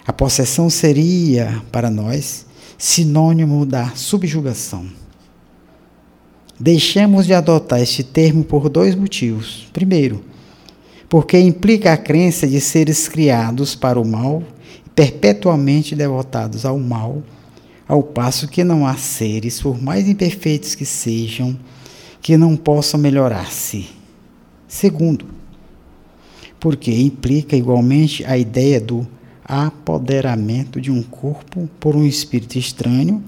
A 0.05 0.13
possessão 0.13 0.69
seria, 0.69 1.61
para 1.71 1.89
nós, 1.89 2.45
sinônimo 2.77 3.65
da 3.65 3.89
subjugação. 3.89 4.85
Deixamos 6.59 7.25
de 7.25 7.33
adotar 7.33 7.81
este 7.81 8.03
termo 8.03 8.43
por 8.43 8.69
dois 8.69 8.95
motivos. 8.95 9.67
Primeiro, 9.71 10.23
porque 11.09 11.37
implica 11.39 11.91
a 11.91 11.97
crença 11.97 12.47
de 12.47 12.61
seres 12.61 13.07
criados 13.07 13.75
para 13.75 13.99
o 13.99 14.05
mal 14.05 14.41
e 14.85 14.89
perpetuamente 14.89 15.95
devotados 15.95 16.65
ao 16.65 16.79
mal, 16.79 17.21
ao 17.91 18.01
passo 18.01 18.47
que 18.47 18.63
não 18.63 18.87
há 18.87 18.95
seres, 18.95 19.61
por 19.61 19.81
mais 19.81 20.07
imperfeitos 20.07 20.75
que 20.75 20.85
sejam, 20.85 21.59
que 22.21 22.37
não 22.37 22.55
possam 22.55 22.97
melhorar-se. 22.97 23.89
Segundo, 24.65 25.25
porque 26.57 26.89
implica 26.89 27.53
igualmente 27.53 28.23
a 28.23 28.37
ideia 28.37 28.79
do 28.79 29.05
apoderamento 29.43 30.79
de 30.79 30.89
um 30.89 31.03
corpo 31.03 31.69
por 31.81 31.93
um 31.93 32.05
espírito 32.05 32.57
estranho, 32.57 33.21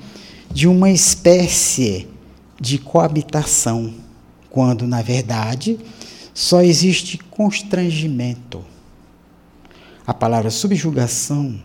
de 0.50 0.66
uma 0.66 0.90
espécie 0.90 2.08
de 2.58 2.78
coabitação, 2.78 3.94
quando, 4.50 4.88
na 4.88 5.02
verdade, 5.02 5.78
só 6.34 6.62
existe 6.62 7.18
constrangimento. 7.18 8.64
A 10.08 10.14
palavra 10.14 10.50
subjugação 10.50 11.62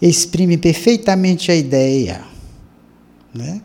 exprime 0.00 0.56
perfeitamente 0.56 1.50
a 1.50 1.54
ideia. 1.54 2.24
Né? 3.34 3.60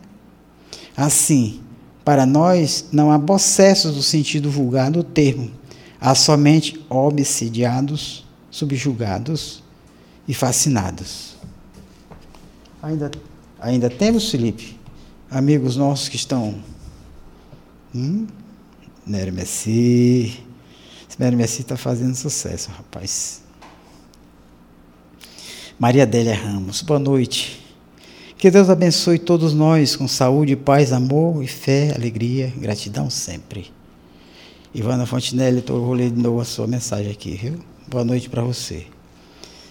Assim, 0.96 1.60
para 2.04 2.26
nós, 2.26 2.86
não 2.92 3.10
há 3.10 3.18
processos 3.18 3.94
do 3.94 4.02
sentido 4.02 4.50
vulgar 4.50 4.90
do 4.90 5.04
termo, 5.04 5.50
há 6.00 6.14
somente 6.14 6.84
obsidiados, 6.88 8.26
subjugados 8.50 9.62
e 10.26 10.34
fascinados. 10.34 11.36
Ainda, 12.82 13.10
ainda 13.60 13.88
temos, 13.88 14.30
Felipe, 14.30 14.78
amigos 15.30 15.76
nossos 15.76 16.08
que 16.08 16.16
estão. 16.16 16.56
Hum? 17.94 18.26
Nery 19.06 19.32
Messi. 19.32 20.44
Esse 21.08 21.20
Nery 21.20 21.36
Messi 21.36 21.62
está 21.62 21.76
fazendo 21.76 22.14
sucesso, 22.14 22.70
rapaz. 22.70 23.41
Maria 25.82 26.04
Adélia 26.04 26.36
Ramos, 26.36 26.80
boa 26.80 27.00
noite. 27.00 27.60
Que 28.38 28.52
Deus 28.52 28.70
abençoe 28.70 29.18
todos 29.18 29.52
nós 29.52 29.96
com 29.96 30.06
saúde, 30.06 30.54
paz, 30.54 30.92
amor 30.92 31.42
e 31.42 31.48
fé, 31.48 31.92
alegria, 31.92 32.54
gratidão 32.56 33.10
sempre. 33.10 33.68
Ivana 34.72 35.06
Fontinelli, 35.06 35.60
vou 35.66 35.92
ler 35.92 36.12
de 36.12 36.20
novo 36.22 36.40
a 36.40 36.44
sua 36.44 36.68
mensagem 36.68 37.10
aqui, 37.10 37.32
viu? 37.32 37.58
Boa 37.88 38.04
noite 38.04 38.30
para 38.30 38.44
você. 38.44 38.86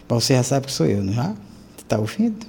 Você 0.09 0.34
já 0.34 0.43
sabe 0.43 0.66
que 0.66 0.74
sou 0.74 0.86
eu, 0.86 1.01
não 1.01 1.14
é? 1.14 1.34
Está 1.78 1.97
ouvindo? 1.97 2.45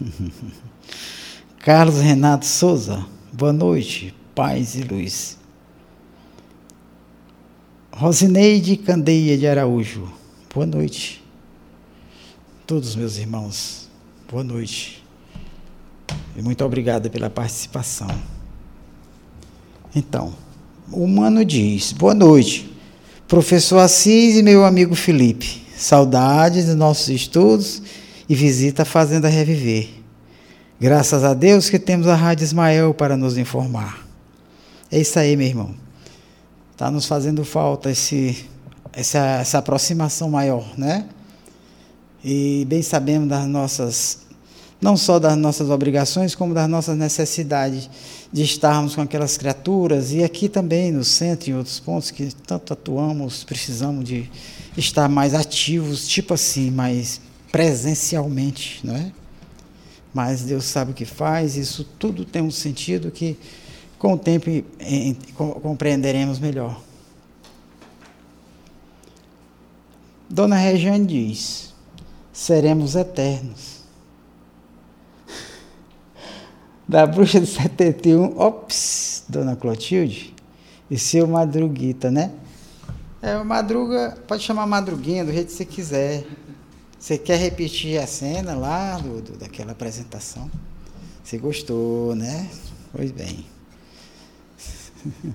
Carlos 1.60 2.00
Renato 2.00 2.46
Souza, 2.46 3.04
boa 3.34 3.52
noite, 3.52 4.14
paz 4.34 4.74
e 4.76 4.80
luz. 4.80 5.36
Rosineide 7.92 8.78
Candeia 8.78 9.36
de 9.36 9.46
Araújo, 9.46 10.10
boa 10.54 10.64
noite. 10.64 11.25
Todos 12.66 12.96
meus 12.96 13.16
irmãos, 13.16 13.88
boa 14.28 14.42
noite. 14.42 15.00
E 16.34 16.42
muito 16.42 16.64
obrigado 16.64 17.08
pela 17.08 17.30
participação. 17.30 18.08
Então, 19.94 20.34
o 20.90 21.06
Mano 21.06 21.44
diz: 21.44 21.92
Boa 21.92 22.12
noite, 22.12 22.68
professor 23.28 23.78
Assis 23.78 24.36
e 24.36 24.42
meu 24.42 24.64
amigo 24.64 24.96
Felipe. 24.96 25.64
Saudades 25.76 26.66
dos 26.66 26.74
nossos 26.74 27.08
estudos 27.08 27.80
e 28.28 28.34
visita 28.34 28.82
a 28.82 28.84
Fazenda 28.84 29.28
Reviver. 29.28 29.88
Graças 30.80 31.22
a 31.22 31.34
Deus 31.34 31.70
que 31.70 31.78
temos 31.78 32.08
a 32.08 32.16
Rádio 32.16 32.42
Ismael 32.42 32.92
para 32.92 33.16
nos 33.16 33.38
informar. 33.38 34.04
É 34.90 34.98
isso 34.98 35.16
aí, 35.20 35.36
meu 35.36 35.46
irmão. 35.46 35.72
Está 36.72 36.90
nos 36.90 37.06
fazendo 37.06 37.44
falta 37.44 37.92
esse, 37.92 38.44
essa, 38.92 39.20
essa 39.40 39.58
aproximação 39.58 40.28
maior, 40.28 40.76
né? 40.76 41.06
E 42.28 42.64
bem 42.64 42.82
sabemos 42.82 43.28
das 43.28 43.46
nossas, 43.46 44.18
não 44.80 44.96
só 44.96 45.20
das 45.20 45.38
nossas 45.38 45.70
obrigações, 45.70 46.34
como 46.34 46.52
das 46.52 46.68
nossas 46.68 46.98
necessidades 46.98 47.88
de 48.32 48.42
estarmos 48.42 48.96
com 48.96 49.00
aquelas 49.00 49.36
criaturas. 49.36 50.10
E 50.10 50.24
aqui 50.24 50.48
também, 50.48 50.90
no 50.90 51.04
centro, 51.04 51.50
em 51.50 51.54
outros 51.54 51.78
pontos 51.78 52.10
que 52.10 52.34
tanto 52.34 52.72
atuamos, 52.72 53.44
precisamos 53.44 54.04
de 54.04 54.28
estar 54.76 55.08
mais 55.08 55.34
ativos, 55.34 56.08
tipo 56.08 56.34
assim, 56.34 56.68
mais 56.68 57.20
presencialmente, 57.52 58.80
não 58.82 58.96
é? 58.96 59.12
Mas 60.12 60.42
Deus 60.42 60.64
sabe 60.64 60.90
o 60.90 60.94
que 60.94 61.04
faz, 61.04 61.56
isso 61.56 61.84
tudo 61.96 62.24
tem 62.24 62.42
um 62.42 62.50
sentido 62.50 63.08
que 63.12 63.38
com 64.00 64.14
o 64.14 64.18
tempo 64.18 64.50
compreenderemos 65.62 66.40
melhor. 66.40 66.82
Dona 70.28 70.56
Regiane 70.56 71.06
diz: 71.06 71.75
seremos 72.36 72.94
eternos. 72.94 73.76
Da 76.86 77.04
bruxa 77.04 77.40
de 77.40 77.46
71, 77.46 78.38
ops, 78.38 79.24
Dona 79.28 79.56
Clotilde, 79.56 80.32
e 80.88 80.96
seu 80.96 81.26
Madruguita, 81.26 82.12
né? 82.12 82.30
É, 83.20 83.36
o 83.36 83.44
Madruga, 83.44 84.16
pode 84.28 84.44
chamar 84.44 84.66
Madruguinha 84.66 85.24
do 85.24 85.32
jeito 85.32 85.48
que 85.48 85.52
você 85.54 85.64
quiser. 85.64 86.24
Você 86.96 87.18
quer 87.18 87.40
repetir 87.40 87.98
a 88.00 88.06
cena 88.06 88.54
lá 88.54 88.98
do, 88.98 89.20
do 89.20 89.32
daquela 89.36 89.72
apresentação? 89.72 90.48
Você 91.24 91.38
gostou, 91.38 92.14
né? 92.14 92.48
Pois 92.92 93.10
bem. 93.10 93.44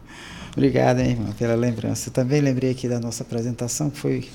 Obrigado, 0.55 0.99
hein, 0.99 1.11
irmã, 1.11 1.33
pela 1.33 1.55
lembrança. 1.55 2.07
Eu 2.07 2.13
também 2.13 2.39
lembrei 2.39 2.71
aqui 2.71 2.87
da 2.87 2.99
nossa 2.99 3.23
apresentação, 3.23 3.89
que 3.89 3.97
foi 3.97 4.29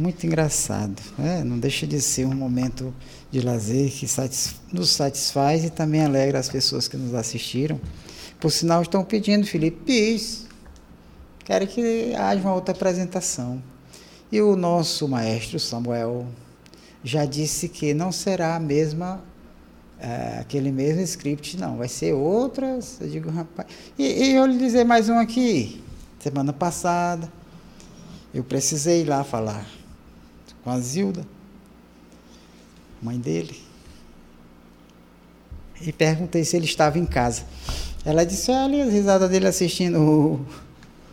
muito 0.00 0.26
engraçado. 0.26 1.00
Né? 1.18 1.44
Não 1.44 1.58
deixa 1.58 1.86
de 1.86 2.00
ser 2.00 2.26
um 2.26 2.34
momento 2.34 2.92
de 3.30 3.40
lazer 3.40 3.90
que 3.90 4.06
nos 4.72 4.90
satisfaz 4.90 5.64
e 5.64 5.70
também 5.70 6.04
alegra 6.04 6.38
as 6.38 6.48
pessoas 6.48 6.88
que 6.88 6.96
nos 6.96 7.14
assistiram. 7.14 7.78
Por 8.40 8.50
sinal, 8.50 8.80
estão 8.80 9.04
pedindo, 9.04 9.46
Felipe, 9.46 9.82
Pis, 9.84 10.46
quero 11.44 11.66
que 11.66 12.14
haja 12.14 12.40
uma 12.40 12.54
outra 12.54 12.74
apresentação. 12.74 13.62
E 14.32 14.40
o 14.40 14.56
nosso 14.56 15.06
maestro 15.06 15.60
Samuel 15.60 16.26
já 17.04 17.24
disse 17.24 17.68
que 17.68 17.92
não 17.92 18.10
será 18.10 18.56
a 18.56 18.60
mesma 18.60 19.22
é, 19.98 20.38
aquele 20.40 20.72
mesmo 20.72 21.02
script, 21.02 21.58
não, 21.58 21.76
vai 21.76 21.88
ser 21.88 22.14
outras. 22.14 22.98
Eu 23.02 23.08
digo, 23.08 23.30
rapaz. 23.30 23.68
E, 23.98 24.04
e 24.04 24.34
eu 24.34 24.46
lhe 24.46 24.56
dizer 24.56 24.84
mais 24.84 25.10
um 25.10 25.18
aqui. 25.18 25.84
Semana 26.18 26.54
passada, 26.54 27.30
eu 28.32 28.42
precisei 28.42 29.02
ir 29.02 29.04
lá 29.04 29.22
falar 29.22 29.79
com 30.62 30.70
a 30.70 30.78
Zilda, 30.80 31.26
mãe 33.02 33.18
dele, 33.18 33.60
e 35.80 35.92
perguntei 35.92 36.44
se 36.44 36.56
ele 36.56 36.66
estava 36.66 36.98
em 36.98 37.06
casa. 37.06 37.44
Ela 38.04 38.24
disse: 38.24 38.50
Olha, 38.50 38.84
as 38.84 38.92
risadas 38.92 39.30
dele 39.30 39.46
assistindo 39.46 39.98
o, 40.00 40.46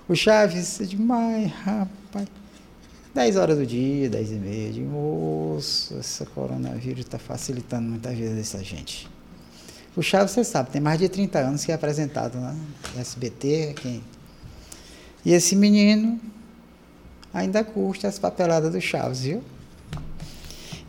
o 0.09 0.15
Chaves. 0.15 0.79
Eu 0.79 0.99
mas, 0.99 1.51
rapaz. 1.51 2.27
10 3.13 3.35
horas 3.37 3.57
do 3.57 3.65
dia, 3.65 4.09
10 4.09 4.31
e 4.31 4.35
meia, 4.35 4.71
de 4.71 4.81
moço, 4.81 5.97
esse 5.97 6.23
coronavírus 6.27 6.99
está 6.99 7.17
facilitando 7.17 7.89
muita 7.89 8.11
vida 8.11 8.35
dessa 8.35 8.63
gente. 8.63 9.09
O 9.95 10.03
Chaves, 10.03 10.33
você 10.33 10.43
sabe, 10.43 10.69
tem 10.69 10.79
mais 10.79 10.99
de 10.99 11.09
30 11.09 11.39
anos 11.39 11.65
que 11.65 11.71
é 11.71 11.75
apresentado 11.75 12.39
na 12.39 12.55
SBT. 12.95 13.73
Quem... 13.81 14.03
E 15.25 15.33
esse 15.33 15.55
menino 15.55 16.19
ainda 17.37 17.63
curte 17.63 18.07
as 18.07 18.17
papeladas 18.17 18.71
do 18.71 18.81
Chaves, 18.81 19.21
viu? 19.21 19.43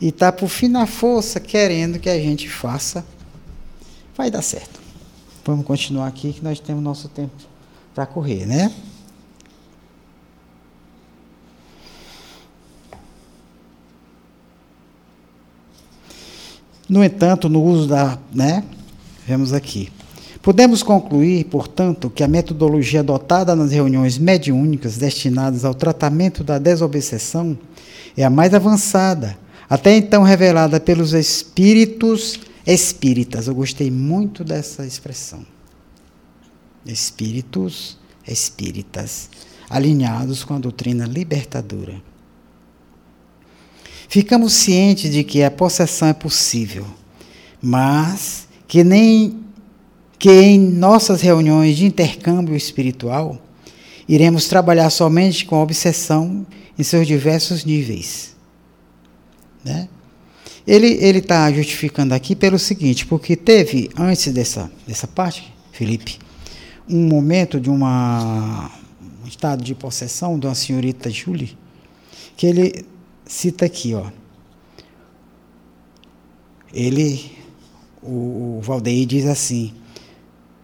E 0.01 0.07
está 0.07 0.31
por 0.31 0.47
fim 0.47 0.67
na 0.67 0.87
força 0.87 1.39
querendo 1.39 1.99
que 1.99 2.09
a 2.09 2.17
gente 2.17 2.49
faça. 2.49 3.05
Vai 4.15 4.31
dar 4.31 4.41
certo. 4.41 4.79
Vamos 5.45 5.65
continuar 5.65 6.07
aqui 6.07 6.33
que 6.33 6.43
nós 6.43 6.59
temos 6.59 6.83
nosso 6.83 7.07
tempo 7.07 7.33
para 7.93 8.05
correr, 8.05 8.45
né? 8.45 8.73
No 16.87 17.03
entanto, 17.03 17.47
no 17.47 17.61
uso 17.61 17.87
da, 17.87 18.17
né, 18.33 18.63
vemos 19.27 19.53
aqui. 19.53 19.91
Podemos 20.41 20.81
concluir, 20.81 21.45
portanto, 21.45 22.09
que 22.09 22.23
a 22.23 22.27
metodologia 22.27 23.01
adotada 23.01 23.55
nas 23.55 23.71
reuniões 23.71 24.17
mediúnicas 24.17 24.97
destinadas 24.97 25.65
ao 25.65 25.73
tratamento 25.73 26.43
da 26.43 26.57
desobsessão 26.57 27.57
é 28.15 28.23
a 28.23 28.29
mais 28.29 28.53
avançada, 28.53 29.37
até 29.69 29.95
então 29.95 30.23
revelada 30.23 30.79
pelos 30.79 31.13
espíritos 31.13 32.39
espíritas. 32.65 33.47
Eu 33.47 33.55
gostei 33.55 33.91
muito 33.91 34.43
dessa 34.43 34.85
expressão. 34.85 35.45
Espíritos 36.85 37.97
espíritas, 38.25 39.29
alinhados 39.69 40.43
com 40.43 40.53
a 40.53 40.59
doutrina 40.59 41.05
libertadora. 41.05 42.01
ficamos 44.07 44.53
cientes 44.53 45.11
de 45.11 45.23
que 45.23 45.43
a 45.43 45.51
possessão 45.51 46.07
é 46.07 46.13
possível, 46.13 46.85
mas 47.61 48.47
que 48.67 48.83
nem 48.83 49.48
que 50.19 50.29
em 50.29 50.59
nossas 50.59 51.21
reuniões 51.21 51.77
de 51.77 51.85
intercâmbio 51.85 52.53
espiritual 52.53 53.41
iremos 54.07 54.47
trabalhar 54.47 54.89
somente 54.89 55.45
com 55.45 55.55
a 55.55 55.63
obsessão 55.63 56.45
em 56.77 56.83
seus 56.83 57.07
diversos 57.07 57.63
níveis. 57.63 58.35
Né? 59.63 59.87
Ele 60.67 60.87
está 61.17 61.51
justificando 61.51 62.13
aqui 62.13 62.35
pelo 62.35 62.59
seguinte, 62.59 63.05
porque 63.05 63.35
teve, 63.35 63.89
antes 63.97 64.31
dessa, 64.33 64.69
dessa 64.85 65.07
parte, 65.07 65.53
Felipe, 65.71 66.19
um 66.87 67.07
momento 67.07 67.59
de 67.59 67.69
uma, 67.69 68.69
um 69.23 69.27
estado 69.27 69.63
de 69.63 69.73
possessão 69.73 70.37
de 70.37 70.47
uma 70.47 70.55
senhorita 70.55 71.09
Julie, 71.09 71.57
que 72.35 72.45
ele 72.45 72.85
cita 73.25 73.65
aqui, 73.65 73.93
ó. 73.93 74.07
Ele, 76.73 77.31
o, 78.01 78.57
o 78.57 78.61
Valdeir 78.61 79.05
diz 79.07 79.25
assim, 79.25 79.73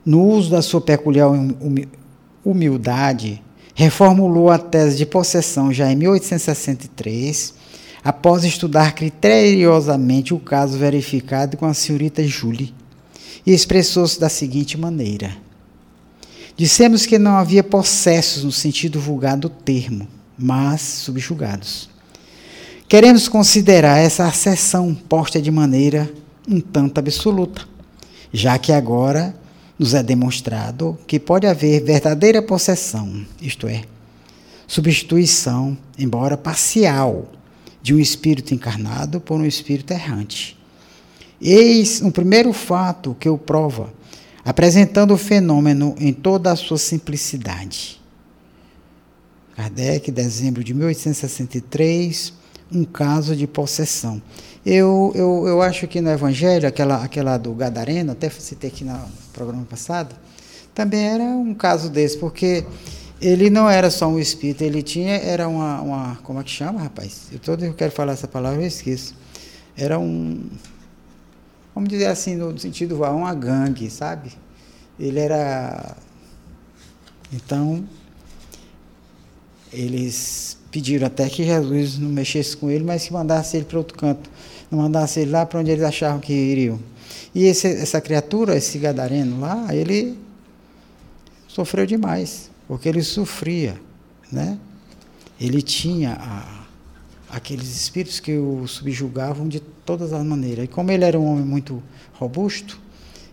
no 0.06 0.24
uso 0.24 0.51
da 0.51 0.62
sua 0.62 0.80
peculiar 0.80 1.30
humildade, 2.43 3.41
reformulou 3.74 4.49
a 4.49 4.58
tese 4.58 4.97
de 4.97 5.06
possessão 5.06 5.74
já 5.74 5.91
em 5.91 5.95
1863, 5.95 7.53
após 8.03 8.43
estudar 8.43 8.93
criteriosamente 8.93 10.34
o 10.34 10.39
caso 10.39 10.78
verificado 10.78 11.58
com 11.58 11.66
a 11.66 11.74
senhorita 11.74 12.24
Julie, 12.24 12.74
e 13.45 13.51
expressou-se 13.51 14.20
da 14.20 14.30
seguinte 14.30 14.78
maneira: 14.78 15.36
Dissemos 16.56 17.06
que 17.06 17.18
não 17.18 17.36
havia 17.36 17.64
possessos 17.64 18.43
no 18.43 18.51
sentido 18.51 18.99
vulgar 18.99 19.36
do 19.36 19.49
termo, 19.49 20.08
mas 20.38 20.82
subjugados. 20.82 21.89
Queremos 22.88 23.28
considerar 23.28 23.97
essa 23.97 24.26
acessão 24.26 24.93
posta 24.93 25.41
de 25.41 25.49
maneira 25.49 26.10
um 26.47 26.62
tanto 26.62 26.99
absoluta, 26.99 27.68
já 28.32 28.60
que 28.60 28.72
agora 28.72 29.36
nos 29.78 29.93
é 29.93 30.01
demonstrado 30.01 30.97
que 31.05 31.19
pode 31.19 31.45
haver 31.45 31.84
verdadeira 31.84 32.41
possessão, 32.41 33.26
isto 33.41 33.67
é, 33.67 33.84
substituição, 34.67 35.78
embora 35.97 36.38
parcial, 36.38 37.32
de 37.82 37.93
um 37.93 37.99
espírito 37.99 38.53
encarnado 38.53 39.19
por 39.19 39.39
um 39.39 39.45
espírito 39.45 39.91
errante. 39.91 40.57
Eis 41.39 42.01
um 42.01 42.09
primeiro 42.09 42.51
fato 42.53 43.15
que 43.19 43.30
o 43.30 43.38
prova, 43.38 43.93
apresentando 44.43 45.13
o 45.13 45.17
fenômeno 45.17 45.95
em 45.99 46.11
toda 46.13 46.51
a 46.51 46.55
sua 46.55 46.78
simplicidade. 46.78 48.01
Kardec, 49.55 50.11
dezembro 50.11 50.63
de 50.63 50.73
1863, 50.73 52.34
um 52.71 52.84
caso 52.84 53.36
de 53.36 53.45
possessão. 53.45 54.21
Eu, 54.66 55.11
eu, 55.13 55.47
eu 55.47 55.61
acho 55.61 55.88
que 55.88 56.01
no 56.01 56.09
Evangelho, 56.09 56.68
aquela, 56.68 57.03
aquela 57.03 57.38
do 57.38 57.53
Gadareno, 57.53 58.13
até 58.13 58.32
citei 58.32 58.72
aqui 58.72 58.84
no 58.84 58.99
programa 59.32 59.63
passado, 59.63 60.16
também 60.74 61.05
era 61.05 61.24
um 61.24 61.53
caso 61.53 61.88
desse, 61.88 62.18
porque 62.18 62.66
ele 63.22 63.51
não 63.51 63.70
era 63.70 63.91
só 63.91 64.07
um 64.07 64.18
espírito, 64.18 64.63
ele 64.63 64.82
tinha, 64.82 65.18
era 65.18 65.47
uma, 65.47 65.82
uma 65.82 66.16
como 66.24 66.39
é 66.39 66.43
que 66.43 66.49
chama, 66.49 66.82
rapaz? 66.82 67.28
Eu 67.32 67.38
todo 67.38 67.63
eu 67.63 67.76
quero 67.76 67.91
falar 67.91 68.13
essa 68.13 68.28
palavra, 68.28 68.59
eu 68.59 68.66
esqueço. 68.66 69.16
Era 69.78 69.99
um, 69.99 70.49
vamos 71.76 71.88
dizer 71.88 72.07
assim, 72.07 72.36
no 72.36 72.57
sentido 72.57 73.03
uma 73.03 73.36
gangue, 73.36 73.88
sabe? 73.91 74.32
Ele 74.99 75.20
era, 75.20 75.95
então, 77.32 77.88
eles 79.72 80.57
pediram 80.72 81.05
até 81.05 81.30
que 81.30 81.43
Jesus 81.43 81.99
não 81.99 82.09
mexesse 82.09 82.57
com 82.57 82.70
ele, 82.72 82.84
mas 82.84 83.05
que 83.05 83.13
mandasse 83.13 83.57
ele 83.57 83.66
para 83.66 83.78
outro 83.78 83.95
canto 83.95 84.28
não 84.72 84.80
mandasse 84.80 85.20
ele 85.20 85.32
lá 85.32 85.45
para 85.45 85.59
onde 85.59 85.72
eles 85.72 85.84
achavam 85.84 86.20
que 86.20 86.34
iriam. 86.34 86.80
E 87.34 87.45
esse, 87.45 87.68
essa 87.68 87.99
criatura, 87.99 88.55
esse 88.55 88.78
gadareno 88.78 89.39
lá, 89.39 89.74
ele 89.76 90.18
sofreu 91.47 91.86
demais, 91.86 92.49
porque 92.68 92.89
ele 92.89 93.03
sofria, 93.03 93.80
né? 94.32 94.57
Ele 95.39 95.61
tinha 95.61 96.18
a, 96.20 96.66
aqueles 97.30 97.76
espíritos 97.76 98.20
que 98.20 98.38
o 98.38 98.66
subjugavam 98.68 99.47
de 99.47 99.59
todas 99.59 100.13
as 100.13 100.26
maneiras. 100.26 100.66
E 100.66 100.68
como 100.68 100.91
ele 100.91 101.03
era 101.03 101.20
um 101.20 101.26
homem 101.26 101.45
muito 101.45 101.84
robusto, 102.13 102.80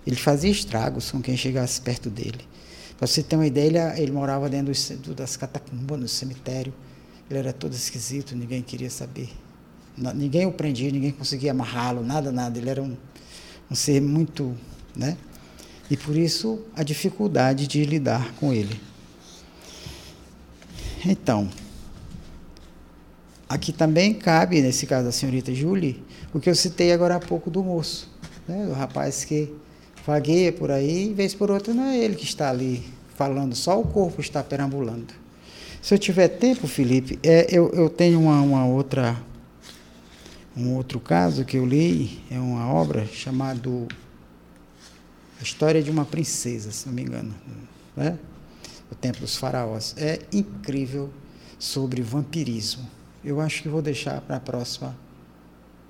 ele 0.06 0.16
fazia 0.16 0.50
estragos 0.50 1.10
com 1.10 1.22
quem 1.22 1.36
chegasse 1.36 1.80
perto 1.80 2.10
dele. 2.10 2.40
Para 2.98 3.06
você 3.06 3.22
ter 3.22 3.36
uma 3.36 3.46
ideia, 3.46 3.66
ele, 3.66 4.02
ele 4.02 4.12
morava 4.12 4.48
dentro 4.48 4.72
das 5.14 5.36
catacumbas, 5.36 5.98
no 5.98 6.08
cemitério. 6.08 6.72
Ele 7.30 7.38
era 7.38 7.52
todo 7.52 7.72
esquisito, 7.72 8.36
ninguém 8.36 8.62
queria 8.62 8.90
saber. 8.90 9.30
Ninguém 9.96 10.46
o 10.46 10.52
prendia, 10.52 10.90
ninguém 10.90 11.10
conseguia 11.10 11.50
amarrá-lo, 11.50 12.02
nada, 12.02 12.32
nada. 12.32 12.58
Ele 12.58 12.70
era 12.70 12.82
um, 12.82 12.96
um 13.70 13.74
ser 13.74 14.00
muito. 14.00 14.54
Né? 14.96 15.16
E 15.90 15.96
por 15.96 16.16
isso 16.16 16.60
a 16.74 16.82
dificuldade 16.82 17.66
de 17.66 17.84
lidar 17.84 18.32
com 18.34 18.52
ele. 18.52 18.80
Então, 21.04 21.48
aqui 23.48 23.72
também 23.72 24.14
cabe, 24.14 24.62
nesse 24.62 24.86
caso 24.86 25.06
da 25.06 25.12
senhorita 25.12 25.52
Julie, 25.52 26.02
o 26.32 26.38
que 26.38 26.48
eu 26.48 26.54
citei 26.54 26.92
agora 26.92 27.16
há 27.16 27.20
pouco 27.20 27.50
do 27.50 27.62
moço, 27.62 28.08
né? 28.46 28.66
o 28.70 28.72
rapaz 28.72 29.24
que 29.24 29.52
vagueia 30.06 30.52
por 30.52 30.70
aí, 30.70 31.10
e 31.10 31.12
vez 31.12 31.34
por 31.34 31.50
outra 31.50 31.74
não 31.74 31.84
é 31.84 31.98
ele 31.98 32.14
que 32.14 32.24
está 32.24 32.50
ali 32.50 32.84
falando, 33.16 33.54
só 33.54 33.80
o 33.80 33.84
corpo 33.84 34.20
está 34.20 34.42
perambulando. 34.42 35.12
Se 35.80 35.92
eu 35.92 35.98
tiver 35.98 36.28
tempo, 36.28 36.68
Felipe, 36.68 37.18
é, 37.22 37.46
eu, 37.50 37.68
eu 37.70 37.90
tenho 37.90 38.20
uma, 38.20 38.40
uma 38.40 38.64
outra 38.64 39.20
um 40.56 40.74
outro 40.74 41.00
caso 41.00 41.44
que 41.44 41.56
eu 41.56 41.64
li 41.64 42.22
é 42.30 42.38
uma 42.38 42.68
obra 42.68 43.06
chamada 43.06 43.70
A 45.40 45.42
História 45.42 45.82
de 45.82 45.90
uma 45.90 46.04
Princesa, 46.04 46.70
se 46.70 46.86
não 46.86 46.94
me 46.94 47.02
engano, 47.02 47.34
né? 47.96 48.18
O 48.90 48.94
Templo 48.94 49.22
dos 49.22 49.36
Faraós. 49.36 49.94
É 49.96 50.20
incrível 50.30 51.10
sobre 51.58 52.02
vampirismo. 52.02 52.86
Eu 53.24 53.40
acho 53.40 53.62
que 53.62 53.68
vou 53.68 53.80
deixar 53.80 54.20
para 54.20 54.36
a 54.36 54.40
próxima, 54.40 54.94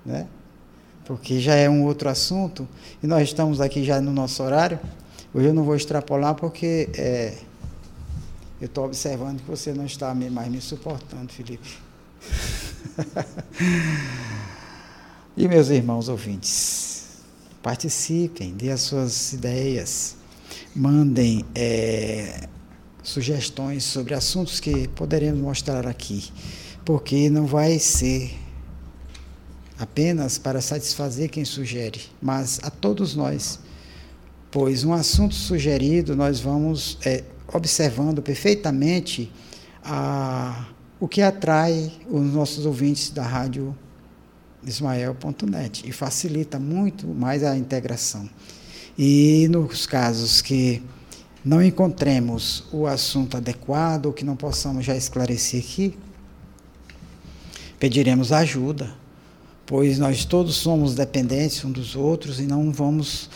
né? 0.05 0.27
Porque 1.05 1.41
já 1.41 1.55
é 1.55 1.69
um 1.69 1.83
outro 1.83 2.07
assunto 2.07 2.65
e 3.01 3.07
nós 3.07 3.23
estamos 3.23 3.59
aqui 3.59 3.83
já 3.83 3.99
no 3.99 4.13
nosso 4.13 4.41
horário. 4.41 4.79
Hoje 5.33 5.47
eu 5.47 5.53
não 5.53 5.63
vou 5.63 5.75
extrapolar 5.75 6.35
porque 6.35 6.89
é, 6.95 7.37
eu 8.61 8.67
estou 8.67 8.85
observando 8.85 9.41
que 9.41 9.49
você 9.49 9.73
não 9.73 9.85
está 9.85 10.15
mais 10.15 10.49
me 10.49 10.61
suportando, 10.61 11.33
Felipe. 11.33 11.77
E 15.35 15.47
meus 15.47 15.69
irmãos 15.69 16.09
ouvintes, 16.09 17.07
participem, 17.63 18.53
dê 18.53 18.69
as 18.69 18.81
suas 18.81 19.33
ideias, 19.33 20.15
mandem 20.75 21.43
é, 21.55 22.47
sugestões 23.01 23.83
sobre 23.83 24.13
assuntos 24.13 24.59
que 24.59 24.87
poderemos 24.89 25.41
mostrar 25.41 25.87
aqui, 25.87 26.31
porque 26.85 27.31
não 27.31 27.47
vai 27.47 27.79
ser 27.79 28.37
apenas 29.79 30.37
para 30.37 30.61
satisfazer 30.61 31.31
quem 31.31 31.43
sugere, 31.43 32.01
mas 32.21 32.59
a 32.61 32.69
todos 32.69 33.15
nós, 33.15 33.59
pois 34.51 34.83
um 34.83 34.93
assunto 34.93 35.33
sugerido 35.33 36.15
nós 36.15 36.39
vamos 36.39 36.99
é, 37.03 37.23
observando 37.51 38.21
perfeitamente 38.21 39.31
a, 39.83 40.67
o 40.99 41.07
que 41.07 41.23
atrai 41.23 41.91
os 42.07 42.21
nossos 42.21 42.67
ouvintes 42.67 43.09
da 43.09 43.23
rádio 43.23 43.75
ismael.net 44.65 45.87
e 45.87 45.91
facilita 45.91 46.59
muito 46.59 47.07
mais 47.07 47.43
a 47.43 47.57
integração. 47.57 48.29
E 48.97 49.47
nos 49.49 49.85
casos 49.85 50.41
que 50.41 50.81
não 51.43 51.61
encontremos 51.61 52.63
o 52.71 52.85
assunto 52.87 53.37
adequado 53.37 54.05
ou 54.05 54.13
que 54.13 54.23
não 54.23 54.35
possamos 54.35 54.85
já 54.85 54.95
esclarecer 54.95 55.59
aqui, 55.59 55.97
pediremos 57.79 58.31
ajuda, 58.31 58.93
pois 59.65 59.99
nós 59.99 60.23
todos 60.23 60.55
somos 60.55 60.95
dependentes 60.95 61.65
um 61.65 61.71
dos 61.71 61.95
outros 61.95 62.39
e 62.39 62.43
não 62.43 62.71
vamos 62.71 63.29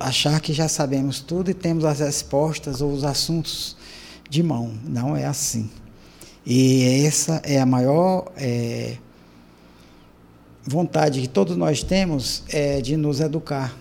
achar 0.00 0.40
que 0.40 0.52
já 0.52 0.68
sabemos 0.68 1.20
tudo 1.20 1.50
e 1.50 1.54
temos 1.54 1.84
as 1.84 2.00
respostas 2.00 2.80
ou 2.80 2.92
os 2.92 3.04
assuntos 3.04 3.76
de 4.28 4.42
mão. 4.42 4.74
Não 4.84 5.16
é 5.16 5.24
assim. 5.24 5.70
E 6.44 7.04
essa 7.06 7.40
é 7.42 7.58
a 7.58 7.66
maior 7.66 8.30
é, 8.36 8.98
vontade 10.66 11.20
que 11.20 11.28
todos 11.28 11.56
nós 11.56 11.82
temos 11.82 12.42
é 12.48 12.80
de 12.80 12.96
nos 12.96 13.20
educar. 13.20 13.76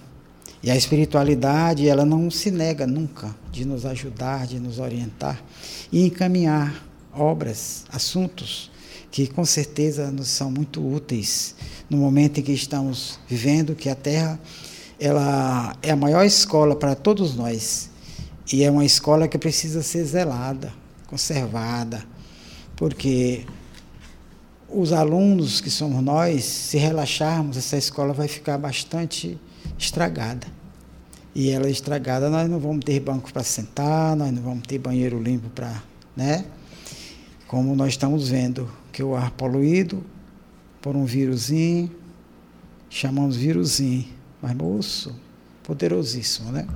E 0.61 0.71
a 0.71 0.75
espiritualidade, 0.75 1.87
ela 1.87 2.05
não 2.05 2.29
se 2.31 2.49
nega 2.49 2.87
nunca 2.87 3.35
de 3.51 3.65
nos 3.65 3.85
ajudar, 3.85 4.47
de 4.47 4.59
nos 4.59 4.79
orientar 4.79 5.43
e 5.91 6.05
encaminhar 6.05 6.83
obras, 7.13 7.85
assuntos 7.91 8.71
que 9.11 9.27
com 9.27 9.45
certeza 9.45 10.11
nos 10.11 10.27
são 10.27 10.51
muito 10.51 10.85
úteis 10.85 11.55
no 11.89 11.97
momento 11.97 12.39
em 12.39 12.43
que 12.43 12.51
estamos 12.51 13.17
vivendo, 13.29 13.73
que 13.73 13.87
a 13.87 13.95
Terra 13.95 14.39
ela 14.99 15.75
é 15.81 15.91
a 15.91 15.95
maior 15.95 16.25
escola 16.25 16.75
para 16.75 16.95
todos 16.95 17.35
nós. 17.35 17.89
E 18.51 18.63
é 18.63 18.69
uma 18.69 18.83
escola 18.83 19.27
que 19.27 19.37
precisa 19.37 19.81
ser 19.81 20.03
zelada, 20.03 20.73
conservada, 21.07 22.03
porque 22.75 23.45
os 24.75 24.91
alunos 24.91 25.61
que 25.61 25.69
somos 25.69 26.03
nós, 26.03 26.43
se 26.43 26.77
relaxarmos, 26.77 27.55
essa 27.55 27.77
escola 27.77 28.13
vai 28.13 28.27
ficar 28.27 28.57
bastante 28.57 29.39
estragada. 29.79 30.45
E 31.33 31.49
ela 31.49 31.69
estragada, 31.69 32.29
nós 32.29 32.49
não 32.49 32.59
vamos 32.59 32.83
ter 32.83 32.99
banco 32.99 33.31
para 33.31 33.43
sentar, 33.43 34.15
nós 34.15 34.31
não 34.31 34.41
vamos 34.41 34.67
ter 34.67 34.77
banheiro 34.77 35.21
limpo 35.21 35.49
para, 35.49 35.81
né? 36.15 36.45
Como 37.47 37.75
nós 37.75 37.89
estamos 37.89 38.27
vendo 38.27 38.69
que 38.91 39.01
o 39.01 39.15
ar 39.15 39.31
poluído 39.31 40.03
por 40.81 40.95
um 40.95 41.05
vírusinho, 41.05 41.89
chamamos 42.89 43.37
vírusinho, 43.37 44.05
mas 44.41 44.53
moço, 44.53 45.15
poderosíssimo, 45.63 46.51
né? 46.51 46.67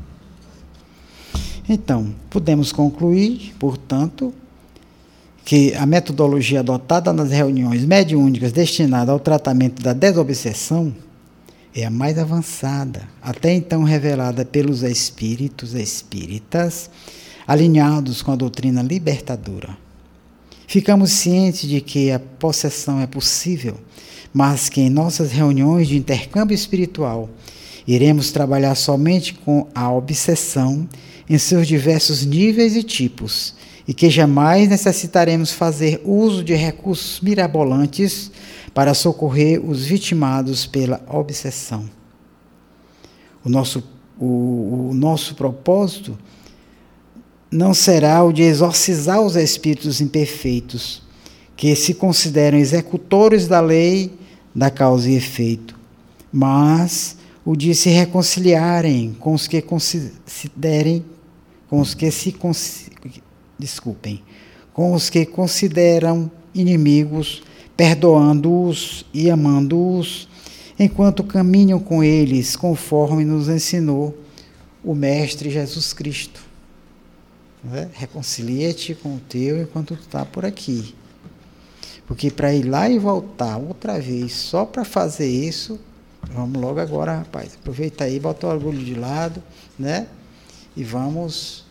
Então, 1.68 2.16
podemos 2.30 2.72
concluir, 2.72 3.54
portanto, 3.60 4.34
que 5.44 5.74
a 5.74 5.86
metodologia 5.86 6.60
adotada 6.60 7.12
nas 7.12 7.32
reuniões 7.32 7.84
mediúnicas 7.86 8.52
destinada 8.52 9.12
ao 9.12 9.20
tratamento 9.20 9.82
da 9.82 9.94
desobsessão 9.94 10.94
é 11.74 11.86
a 11.86 11.90
mais 11.90 12.18
avançada, 12.18 13.08
até 13.22 13.54
então 13.54 13.84
revelada 13.84 14.44
pelos 14.44 14.84
espíritos 14.84 15.74
espíritas, 15.74 16.90
alinhados 17.48 18.22
com 18.22 18.32
a 18.32 18.36
doutrina 18.36 18.82
libertadora. 18.82 19.78
Ficamos 20.68 21.12
cientes 21.12 21.68
de 21.68 21.82
que 21.82 22.12
a 22.12 22.20
possessão 22.20 23.00
é 23.00 23.08
possível, 23.08 23.76
mas 24.32 24.70
que 24.70 24.82
em 24.82 24.90
nossas 24.90 25.32
reuniões 25.32 25.88
de 25.88 25.98
intercâmbio 25.98 26.54
espiritual 26.54 27.30
iremos 27.88 28.32
trabalhar 28.32 28.76
somente 28.76 29.34
com 29.34 29.68
a 29.74 29.92
obsessão 29.92 30.88
em 31.28 31.38
seus 31.38 31.68
diversos 31.68 32.26
níveis 32.26 32.76
e 32.76 32.84
tipos, 32.84 33.56
e 33.90 33.94
que 33.96 34.08
jamais 34.08 34.70
necessitaremos 34.70 35.52
fazer 35.52 36.00
uso 36.06 36.44
de 36.44 36.54
recursos 36.54 37.20
mirabolantes 37.22 38.32
para 38.72 38.94
socorrer 38.94 39.68
os 39.68 39.84
vitimados 39.84 40.68
pela 40.68 41.02
obsessão. 41.10 41.90
O 43.44 43.50
nosso, 43.50 43.84
o, 44.20 44.90
o 44.92 44.94
nosso 44.94 45.34
propósito 45.34 46.16
não 47.50 47.74
será 47.74 48.24
o 48.24 48.32
de 48.32 48.44
exorcizar 48.44 49.20
os 49.24 49.36
espíritos 49.36 50.00
imperfeitos, 50.00 51.02
que 51.58 51.76
se 51.76 51.96
consideram 51.96 52.60
executores 52.60 53.48
da 53.48 53.60
lei 53.60 54.14
da 54.54 54.70
causa 54.70 55.10
e 55.10 55.16
efeito, 55.16 55.76
mas 56.32 57.18
o 57.44 57.56
de 57.56 57.74
se 57.74 57.90
reconciliarem 57.90 59.18
com 59.20 59.34
os 59.34 59.48
que 59.48 59.64
considerem, 59.64 61.04
com 61.68 61.80
os 61.80 61.96
que 61.96 62.12
se 62.12 62.32
desculpem, 63.60 64.24
com 64.74 64.94
os 64.94 65.10
que 65.10 65.26
consideram 65.26 66.32
inimigos 66.56 67.44
perdoando-os 67.80 69.06
e 69.14 69.30
amando-os, 69.30 70.28
enquanto 70.78 71.24
caminham 71.24 71.80
com 71.80 72.04
eles, 72.04 72.58
conforme 72.58 73.24
nos 73.24 73.48
ensinou 73.48 74.18
o 74.84 74.94
Mestre 74.94 75.50
Jesus 75.50 75.94
Cristo. 75.94 76.42
É? 77.74 77.88
Reconcilia-te 77.94 78.96
com 78.96 79.16
o 79.16 79.20
teu 79.20 79.62
enquanto 79.62 79.96
tu 79.96 80.02
está 80.02 80.26
por 80.26 80.44
aqui. 80.46 80.94
Porque 82.06 82.30
para 82.30 82.54
ir 82.54 82.64
lá 82.64 82.90
e 82.90 83.00
voltar 83.00 83.56
outra 83.56 83.98
vez 83.98 84.34
só 84.34 84.66
para 84.66 84.84
fazer 84.84 85.30
isso, 85.30 85.80
vamos 86.34 86.62
logo 86.62 86.82
agora, 86.82 87.20
rapaz. 87.20 87.56
Aproveita 87.62 88.04
aí, 88.04 88.20
bota 88.20 88.46
o 88.46 88.50
orgulho 88.50 88.84
de 88.84 88.96
lado, 88.96 89.42
né? 89.78 90.08
E 90.76 90.84
vamos 90.84 91.66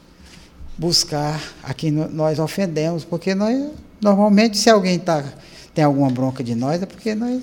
buscar 0.79 1.43
a 1.63 1.75
quem 1.75 1.91
nós 1.91 2.39
ofendemos, 2.39 3.05
porque 3.05 3.35
nós 3.35 3.73
normalmente 4.01 4.57
se 4.57 4.71
alguém 4.71 4.97
está 4.97 5.25
tem 5.75 5.85
alguma 5.85 6.11
bronca 6.11 6.43
de 6.43 6.55
nós, 6.55 6.83
é 6.83 6.87
porque 6.87 7.15
nós 7.15 7.43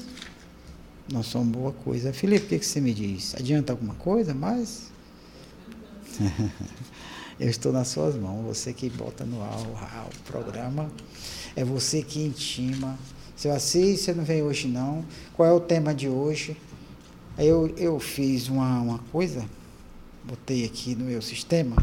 não 1.11 1.23
somos 1.23 1.55
boa 1.55 1.71
coisa. 1.71 2.11
Felipe, 2.11 2.45
o 2.45 2.49
que, 2.49 2.59
que 2.59 2.65
você 2.65 2.81
me 2.81 2.93
diz? 2.93 3.35
Adianta 3.35 3.71
alguma 3.71 3.93
coisa 3.95 4.33
mais? 4.33 4.91
Eu 7.39 7.49
estou 7.49 7.71
nas 7.71 7.89
suas 7.89 8.15
mãos, 8.15 8.45
você 8.45 8.73
que 8.73 8.89
bota 8.89 9.25
no 9.25 9.43
ar 9.43 9.57
o, 9.57 10.23
programa, 10.23 10.89
é 11.55 11.63
você 11.65 12.01
que 12.01 12.25
intima. 12.25 12.97
Seu 13.35 13.53
Assis, 13.53 14.01
você 14.01 14.13
não 14.13 14.23
veio 14.23 14.45
hoje 14.45 14.67
não. 14.69 15.03
Qual 15.33 15.47
é 15.47 15.51
o 15.51 15.59
tema 15.59 15.93
de 15.93 16.07
hoje? 16.07 16.55
Eu, 17.37 17.73
eu 17.77 17.99
fiz 17.99 18.47
uma, 18.47 18.79
uma 18.79 18.99
coisa, 19.11 19.45
botei 20.23 20.63
aqui 20.63 20.95
no 20.95 21.05
meu 21.05 21.21
sistema. 21.21 21.75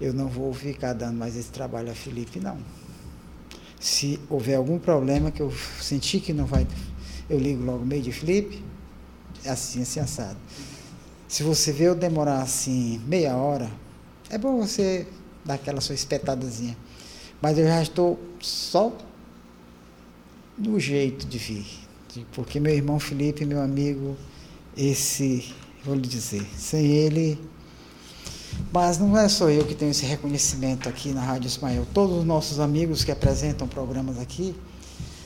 Eu 0.00 0.14
não 0.14 0.28
vou 0.28 0.52
ficar 0.54 0.94
dando 0.94 1.16
mais 1.16 1.36
esse 1.36 1.50
trabalho 1.50 1.90
a 1.90 1.94
Felipe, 1.94 2.40
não. 2.40 2.58
Se 3.78 4.18
houver 4.28 4.56
algum 4.56 4.78
problema 4.78 5.30
que 5.30 5.40
eu 5.40 5.52
sentir 5.80 6.20
que 6.20 6.32
não 6.32 6.46
vai, 6.46 6.66
eu 7.28 7.38
ligo 7.38 7.62
logo 7.62 7.84
meio 7.84 8.02
de 8.02 8.12
flip, 8.12 8.62
é 9.44 9.50
assim, 9.50 9.82
assim 9.82 10.00
assado. 10.00 10.38
Se 11.28 11.42
você 11.42 11.70
vê 11.70 11.84
eu 11.84 11.94
demorar 11.94 12.42
assim 12.42 13.00
meia 13.06 13.36
hora, 13.36 13.70
é 14.28 14.38
bom 14.38 14.58
você 14.58 15.06
dar 15.44 15.54
aquela 15.54 15.80
sua 15.80 15.94
espetadazinha. 15.94 16.76
Mas 17.40 17.58
eu 17.58 17.66
já 17.66 17.82
estou 17.82 18.18
só 18.40 18.92
no 20.58 20.78
jeito 20.78 21.26
de 21.26 21.38
vir. 21.38 21.66
Porque 22.32 22.58
meu 22.58 22.74
irmão 22.74 22.98
Felipe, 22.98 23.44
meu 23.44 23.60
amigo, 23.60 24.16
esse, 24.76 25.54
vou 25.84 25.94
lhe 25.94 26.06
dizer, 26.06 26.44
sem 26.56 26.86
ele 26.86 27.38
mas 28.72 28.98
não 28.98 29.16
é 29.16 29.28
só 29.28 29.48
eu 29.50 29.64
que 29.64 29.74
tenho 29.74 29.90
esse 29.90 30.04
reconhecimento 30.04 30.88
aqui 30.88 31.12
na 31.12 31.22
Rádio 31.22 31.48
Ismael. 31.48 31.86
Todos 31.92 32.18
os 32.18 32.24
nossos 32.24 32.60
amigos 32.60 33.04
que 33.04 33.10
apresentam 33.10 33.66
programas 33.66 34.18
aqui 34.18 34.54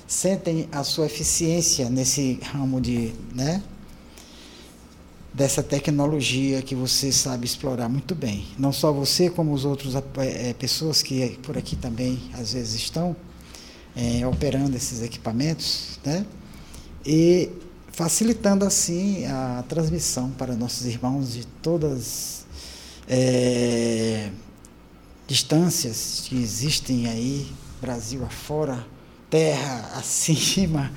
sentem 0.07 0.69
a 0.71 0.85
sua 0.85 1.07
eficiência 1.07 1.89
nesse 1.91 2.39
ramo 2.43 2.81
de, 2.81 3.13
né, 3.35 3.63
dessa 5.33 5.63
tecnologia 5.63 6.63
que 6.63 6.75
você 6.75 7.11
sabe 7.11 7.45
explorar 7.45 7.89
muito 7.89 8.15
bem. 8.15 8.47
Não 8.57 8.73
só 8.73 8.93
você, 8.93 9.29
como 9.29 9.53
os 9.53 9.65
outros 9.65 9.95
é, 10.19 10.55
pessoas 10.55 11.03
que 11.03 11.39
por 11.43 11.59
aqui 11.59 11.75
também 11.75 12.21
às 12.35 12.53
vezes 12.53 12.75
estão 12.75 13.17
é, 13.97 14.27
operando 14.27 14.77
esses 14.77 15.03
equipamentos, 15.03 15.99
né? 16.05 16.25
E 17.05 17.51
facilitando 17.91 18.65
assim 18.65 19.25
a 19.27 19.65
transmissão 19.69 20.31
para 20.31 20.55
nossos 20.55 20.87
irmãos 20.87 21.33
de 21.33 21.47
todas 21.47 22.44
é, 23.09 24.31
distâncias 25.27 26.25
que 26.27 26.37
existem 26.37 27.09
aí, 27.09 27.47
Brasil 27.81 28.25
afora, 28.25 28.87
terra 29.31 29.93
acima, 29.99 30.93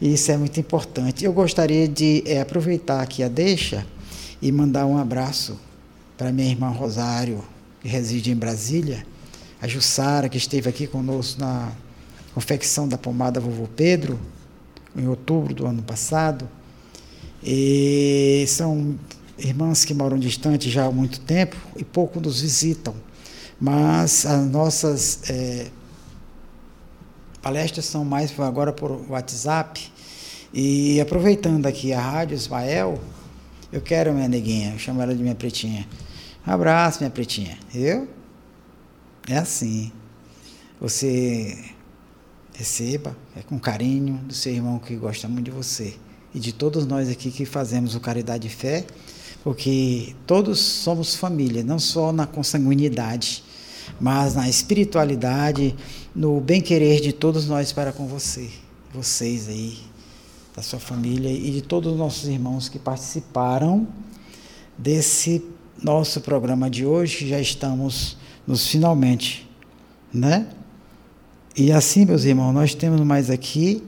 e 0.00 0.14
isso 0.14 0.30
é 0.30 0.36
muito 0.36 0.58
importante. 0.60 1.24
Eu 1.24 1.32
gostaria 1.32 1.88
de 1.88 2.22
é, 2.26 2.40
aproveitar 2.40 3.00
aqui 3.00 3.22
a 3.22 3.28
deixa 3.28 3.86
e 4.40 4.52
mandar 4.52 4.86
um 4.86 4.98
abraço 4.98 5.58
para 6.16 6.32
minha 6.32 6.48
irmã 6.48 6.68
Rosário, 6.68 7.42
que 7.80 7.88
reside 7.88 8.30
em 8.30 8.36
Brasília, 8.36 9.06
a 9.60 9.66
Jussara, 9.66 10.28
que 10.28 10.36
esteve 10.36 10.68
aqui 10.68 10.86
conosco 10.86 11.40
na 11.40 11.72
confecção 12.34 12.86
da 12.86 12.98
pomada 12.98 13.40
Vovô 13.40 13.66
Pedro, 13.74 14.18
em 14.94 15.06
outubro 15.06 15.54
do 15.54 15.66
ano 15.66 15.82
passado. 15.82 16.48
E 17.42 18.44
são 18.48 18.98
irmãs 19.38 19.84
que 19.84 19.94
moram 19.94 20.18
distante 20.18 20.70
já 20.70 20.86
há 20.86 20.90
muito 20.90 21.20
tempo 21.20 21.56
e 21.76 21.84
pouco 21.84 22.20
nos 22.20 22.40
visitam, 22.40 22.94
mas 23.60 24.24
as 24.26 24.46
nossas 24.46 25.20
é, 25.30 25.66
palestras 27.42 27.84
são 27.84 28.04
mais 28.04 28.38
agora 28.40 28.72
por 28.72 28.90
WhatsApp. 29.10 29.92
E 30.52 31.00
aproveitando 31.00 31.66
aqui 31.66 31.92
a 31.92 32.00
Rádio 32.00 32.34
Ismael, 32.34 32.98
eu 33.72 33.80
quero 33.80 34.12
minha 34.12 34.28
neguinha, 34.28 34.72
eu 34.72 34.78
chamo 34.78 35.02
ela 35.02 35.14
de 35.14 35.22
minha 35.22 35.34
pretinha. 35.34 35.86
Um 36.46 36.52
abraço, 36.52 37.00
minha 37.00 37.10
pretinha. 37.10 37.58
Eu? 37.74 38.08
É 39.28 39.36
assim. 39.36 39.92
Você 40.80 41.58
receba 42.54 43.16
é 43.36 43.42
com 43.42 43.58
carinho 43.58 44.14
do 44.18 44.32
seu 44.32 44.52
irmão 44.52 44.78
que 44.78 44.96
gosta 44.96 45.28
muito 45.28 45.44
de 45.44 45.50
você 45.50 45.94
e 46.34 46.40
de 46.40 46.52
todos 46.52 46.86
nós 46.86 47.08
aqui 47.08 47.30
que 47.30 47.44
fazemos 47.44 47.94
o 47.94 48.00
Caridade 48.00 48.46
e 48.46 48.50
Fé 48.50 48.86
porque 49.46 50.16
todos 50.26 50.58
somos 50.58 51.14
família, 51.14 51.62
não 51.62 51.78
só 51.78 52.10
na 52.10 52.26
consanguinidade, 52.26 53.44
mas 54.00 54.34
na 54.34 54.48
espiritualidade, 54.48 55.72
no 56.12 56.40
bem-querer 56.40 57.00
de 57.00 57.12
todos 57.12 57.46
nós 57.46 57.72
para 57.72 57.92
com 57.92 58.08
você, 58.08 58.50
vocês 58.92 59.48
aí, 59.48 59.78
da 60.52 60.62
sua 60.62 60.80
família 60.80 61.30
e 61.30 61.52
de 61.52 61.62
todos 61.62 61.92
os 61.92 61.96
nossos 61.96 62.28
irmãos 62.28 62.68
que 62.68 62.76
participaram 62.76 63.86
desse 64.76 65.44
nosso 65.80 66.20
programa 66.22 66.68
de 66.68 66.84
hoje, 66.84 67.28
já 67.28 67.38
estamos 67.38 68.16
nos 68.48 68.66
finalmente, 68.66 69.48
né? 70.12 70.48
E 71.56 71.70
assim, 71.70 72.04
meus 72.04 72.24
irmãos, 72.24 72.52
nós 72.52 72.74
temos 72.74 73.00
mais 73.02 73.30
aqui. 73.30 73.80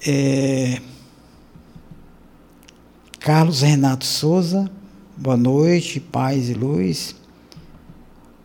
É, 0.00 0.80
Carlos 3.26 3.60
Renato 3.60 4.06
Souza, 4.06 4.70
boa 5.16 5.36
noite, 5.36 5.98
paz 5.98 6.48
e 6.48 6.54
luz. 6.54 7.16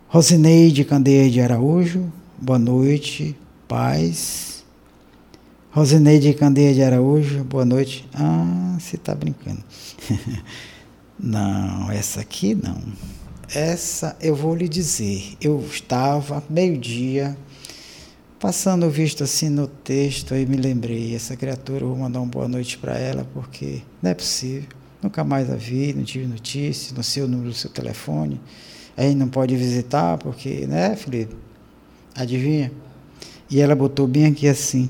Rosineide 0.08 0.84
Candeia 0.84 1.30
de 1.30 1.40
Araújo, 1.40 2.12
boa 2.36 2.58
noite, 2.58 3.38
paz. 3.68 4.66
Rosineide 5.70 6.34
Candeia 6.34 6.74
de 6.74 6.82
Araújo, 6.82 7.44
boa 7.44 7.64
noite. 7.64 8.10
Ah, 8.12 8.76
você 8.80 8.96
está 8.96 9.14
brincando. 9.14 9.64
não, 11.20 11.92
essa 11.92 12.22
aqui 12.22 12.56
não. 12.56 12.82
Essa 13.54 14.18
eu 14.20 14.36
vou 14.36 14.56
lhe 14.56 14.68
dizer. 14.68 15.38
Eu 15.40 15.64
estava 15.64 16.44
meio-dia 16.50 17.38
passando 18.42 18.90
visto 18.90 19.24
assim 19.24 19.50
no 19.50 19.68
texto 19.68 20.34
e 20.34 20.48
me 20.48 20.58
lembrei, 20.58 21.16
essa 21.16 21.38
criatura, 21.38 21.86
vou 21.86 21.96
mandar 21.96 22.20
uma 22.20 22.28
boa 22.28 22.48
noite 22.48 22.76
para 22.76 22.98
ela, 22.98 23.24
porque 23.36 23.84
não 24.02 24.10
é 24.10 24.16
possível. 24.16 24.68
Nunca 25.00 25.24
mais 25.24 25.48
a 25.52 25.56
vi, 25.56 25.94
não 25.94 26.04
tive 26.04 26.26
notícia, 26.26 26.96
não 26.96 27.04
sei 27.04 27.22
o 27.22 27.28
número 27.28 27.50
do 27.50 27.56
seu 27.56 27.70
telefone. 27.70 28.42
Aí 28.98 29.14
não 29.14 29.28
pode 29.28 29.56
visitar, 29.56 30.18
porque, 30.18 30.66
né, 30.66 30.96
Felipe? 30.96 31.36
Adivinha? 32.16 32.72
E 33.48 33.62
ela 33.62 33.76
botou 33.76 34.08
bem 34.08 34.26
aqui 34.26 34.48
assim. 34.48 34.90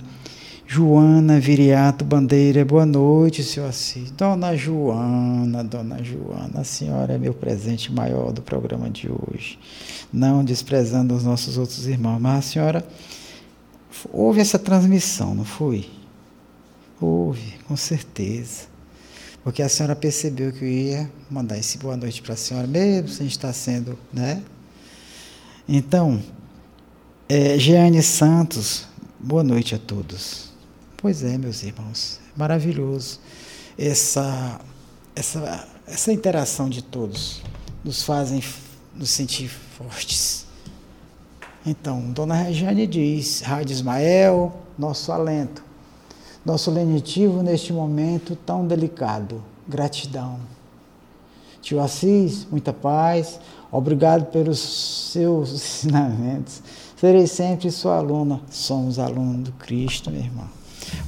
Joana 0.66 1.38
Viriato 1.38 2.06
Bandeira, 2.06 2.64
boa 2.64 2.86
noite, 2.86 3.44
senhor 3.44 3.68
Assis. 3.68 4.12
Dona 4.12 4.56
Joana, 4.56 5.62
dona 5.62 6.02
Joana, 6.02 6.62
a 6.62 6.64
senhora 6.64 7.16
é 7.16 7.18
meu 7.18 7.34
presente 7.34 7.92
maior 7.92 8.32
do 8.32 8.42
programa 8.42 8.90
de 8.90 9.10
hoje. 9.12 9.60
Não 10.12 10.42
desprezando 10.42 11.14
os 11.14 11.26
nossos 11.26 11.58
outros 11.58 11.86
irmãos, 11.86 12.20
mas 12.22 12.40
a 12.40 12.42
senhora 12.42 12.88
houve 14.12 14.40
essa 14.40 14.60
transmissão, 14.60 15.36
não 15.36 15.46
foi? 15.46 15.90
Houve, 17.00 17.60
com 17.68 17.76
certeza 17.76 18.72
porque 19.44 19.62
a 19.62 19.70
senhora 19.70 19.96
percebeu 19.96 20.52
que 20.52 20.64
eu 20.64 20.70
ia 20.70 21.12
mandar 21.30 21.58
esse 21.58 21.78
boa 21.78 21.98
noite 21.98 22.22
para 22.22 22.34
a 22.34 22.38
senhora, 22.38 22.68
mesmo 22.68 23.10
sem 23.10 23.26
estar 23.26 23.52
sendo, 23.54 23.98
né? 24.14 24.42
Então, 25.68 26.22
é, 27.28 27.58
Jeane 27.58 28.04
Santos, 28.04 28.86
boa 29.20 29.44
noite 29.44 29.74
a 29.74 29.80
todos. 29.80 30.52
Pois 30.96 31.24
é, 31.24 31.38
meus 31.38 31.64
irmãos, 31.64 32.20
maravilhoso 32.38 33.20
essa, 33.78 34.62
essa, 35.16 35.68
essa 35.88 36.14
interação 36.14 36.70
de 36.70 36.84
todos, 36.84 37.42
nos 37.84 38.04
fazem 38.04 38.44
nos 38.94 39.10
sentir 39.10 39.50
fortes. 39.50 40.46
Então, 41.66 42.12
Dona 42.12 42.36
Regiane 42.36 42.88
diz, 42.88 43.42
Rádio 43.42 43.74
Ismael, 43.74 44.52
nosso 44.78 45.12
alento 45.12 45.72
nosso 46.46 46.72
lenitivo 46.72 47.44
neste 47.44 47.72
momento 47.72 48.36
tão 48.36 48.66
delicado. 48.66 49.44
Gratidão. 49.68 50.40
Tio 51.62 51.80
Assis, 51.80 52.48
muita 52.50 52.74
paz. 52.74 53.40
Obrigado 53.72 54.26
pelos 54.32 54.60
seus 55.12 55.54
ensinamentos. 55.54 56.62
Serei 56.98 57.28
sempre 57.28 57.72
sua 57.72 57.98
aluna. 57.98 58.42
Somos 58.50 59.00
alunos 59.00 59.50
do 59.50 59.52
Cristo, 59.54 60.10
meu 60.10 60.22
irmão. 60.22 60.50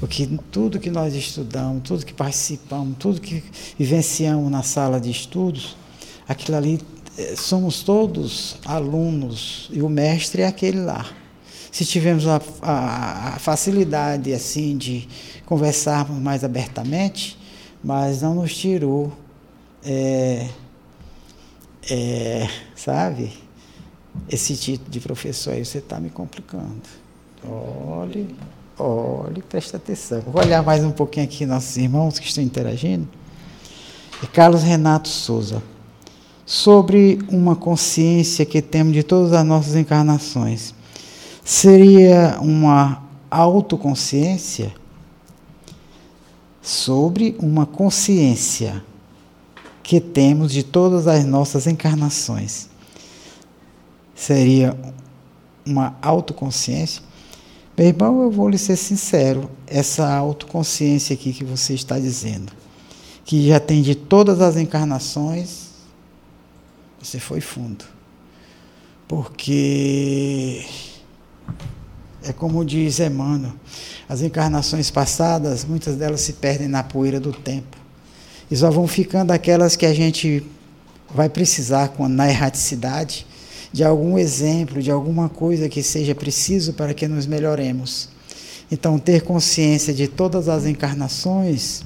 O 0.01 0.07
que, 0.07 0.39
tudo 0.51 0.79
que 0.79 0.89
nós 0.89 1.13
estudamos, 1.13 1.83
tudo 1.83 2.05
que 2.05 2.13
participamos, 2.13 2.95
tudo 2.97 3.19
que 3.19 3.43
vivenciamos 3.77 4.49
na 4.49 4.61
sala 4.61 4.99
de 4.99 5.09
estudos, 5.09 5.75
aquilo 6.27 6.55
ali, 6.55 6.79
somos 7.37 7.83
todos 7.83 8.57
alunos 8.65 9.69
e 9.71 9.81
o 9.81 9.89
mestre 9.89 10.41
é 10.41 10.47
aquele 10.47 10.79
lá 10.79 11.05
se 11.73 11.83
tivemos 11.87 12.27
a, 12.27 12.39
a, 12.61 13.27
a 13.29 13.39
facilidade 13.39 14.31
assim 14.31 14.77
de 14.77 15.07
conversarmos 15.43 16.21
mais 16.21 16.43
abertamente, 16.43 17.35
mas 17.83 18.21
não 18.21 18.35
nos 18.35 18.55
tirou, 18.55 19.11
é, 19.83 20.49
é, 21.89 22.47
sabe, 22.75 23.33
esse 24.29 24.55
título 24.55 24.91
de 24.91 24.99
professor 24.99 25.53
aí, 25.53 25.65
você 25.65 25.79
está 25.79 25.99
me 25.99 26.11
complicando. 26.11 26.83
Olhe, 27.43 28.35
olhe, 28.77 29.41
presta 29.41 29.77
atenção. 29.77 30.21
Vou 30.21 30.43
olhar 30.43 30.61
mais 30.61 30.83
um 30.83 30.91
pouquinho 30.91 31.25
aqui 31.25 31.43
nossos 31.43 31.75
irmãos 31.75 32.19
que 32.19 32.27
estão 32.27 32.43
interagindo. 32.43 33.09
E 34.21 34.27
Carlos 34.27 34.61
Renato 34.61 35.09
Souza. 35.09 35.72
Sobre 36.45 37.19
uma 37.29 37.55
consciência 37.55 38.45
que 38.45 38.61
temos 38.61 38.93
de 38.93 39.03
todas 39.03 39.31
as 39.31 39.45
nossas 39.45 39.75
encarnações 39.75 40.73
seria 41.43 42.37
uma 42.41 43.03
autoconsciência 43.29 44.73
sobre 46.61 47.35
uma 47.39 47.65
consciência 47.65 48.83
que 49.81 49.99
temos 49.99 50.51
de 50.51 50.63
todas 50.63 51.07
as 51.07 51.25
nossas 51.25 51.67
encarnações. 51.67 52.69
Seria 54.15 54.77
uma 55.65 55.97
autoconsciência. 56.01 57.01
Meu 57.77 57.87
irmão, 57.87 58.21
eu 58.21 58.31
vou 58.31 58.47
lhe 58.47 58.57
ser 58.57 58.77
sincero, 58.77 59.49
essa 59.67 60.07
autoconsciência 60.15 61.13
aqui 61.13 61.33
que 61.33 61.43
você 61.43 61.73
está 61.73 61.99
dizendo, 61.99 62.53
que 63.25 63.47
já 63.47 63.59
tem 63.59 63.81
de 63.81 63.95
todas 63.95 64.39
as 64.39 64.55
encarnações, 64.55 65.62
você 67.03 67.19
foi 67.19 67.41
fundo. 67.41 67.83
Porque 69.07 70.65
é 72.23 72.31
como 72.31 72.63
diz 72.63 72.99
Emmanuel, 72.99 73.51
as 74.07 74.21
encarnações 74.21 74.89
passadas, 74.89 75.65
muitas 75.65 75.97
delas 75.97 76.21
se 76.21 76.33
perdem 76.33 76.69
na 76.69 76.81
poeira 76.81 77.19
do 77.19 77.33
tempo. 77.33 77.77
E 78.49 78.55
só 78.55 78.71
vão 78.71 78.87
ficando 78.87 79.31
aquelas 79.31 79.75
que 79.75 79.85
a 79.85 79.93
gente 79.93 80.43
vai 81.13 81.27
precisar 81.27 81.93
na 82.09 82.29
erraticidade 82.29 83.27
de 83.71 83.83
algum 83.83 84.17
exemplo, 84.17 84.81
de 84.81 84.89
alguma 84.91 85.27
coisa 85.27 85.67
que 85.67 85.83
seja 85.83 86.15
preciso 86.15 86.73
para 86.73 86.93
que 86.93 87.07
nos 87.07 87.25
melhoremos. 87.25 88.07
Então, 88.71 88.97
ter 88.97 89.23
consciência 89.23 89.93
de 89.93 90.07
todas 90.07 90.47
as 90.47 90.65
encarnações, 90.65 91.83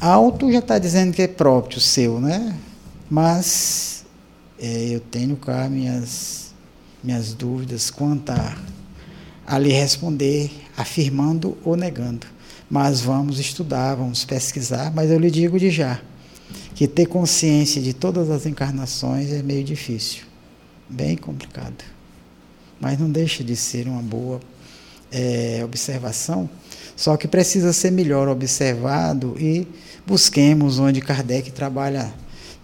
alto 0.00 0.52
já 0.52 0.58
está 0.60 0.78
dizendo 0.78 1.12
que 1.12 1.22
é 1.22 1.28
próprio 1.28 1.80
seu, 1.80 2.20
né? 2.20 2.54
Mas 3.10 4.04
é, 4.58 4.94
eu 4.94 5.00
tenho 5.00 5.36
cá 5.36 5.68
minhas, 5.68 6.54
minhas 7.02 7.34
dúvidas 7.34 7.90
quanto 7.90 8.30
a 8.30 8.56
a 9.46 9.58
lhe 9.58 9.72
responder 9.72 10.50
afirmando 10.76 11.56
ou 11.64 11.76
negando. 11.76 12.26
Mas 12.68 13.00
vamos 13.00 13.38
estudar, 13.38 13.94
vamos 13.94 14.24
pesquisar, 14.24 14.92
mas 14.94 15.10
eu 15.10 15.18
lhe 15.18 15.30
digo 15.30 15.58
de 15.58 15.70
já 15.70 16.00
que 16.74 16.88
ter 16.88 17.06
consciência 17.06 17.80
de 17.80 17.92
todas 17.92 18.30
as 18.30 18.46
encarnações 18.46 19.30
é 19.30 19.42
meio 19.42 19.62
difícil, 19.62 20.24
bem 20.88 21.16
complicado. 21.16 21.84
Mas 22.80 22.98
não 22.98 23.08
deixa 23.08 23.44
de 23.44 23.54
ser 23.54 23.86
uma 23.86 24.02
boa 24.02 24.40
é, 25.12 25.60
observação, 25.64 26.50
só 26.96 27.16
que 27.16 27.28
precisa 27.28 27.72
ser 27.72 27.92
melhor 27.92 28.28
observado 28.28 29.36
e 29.38 29.68
busquemos 30.04 30.80
onde 30.80 31.00
Kardec 31.00 31.52
trabalha 31.52 32.12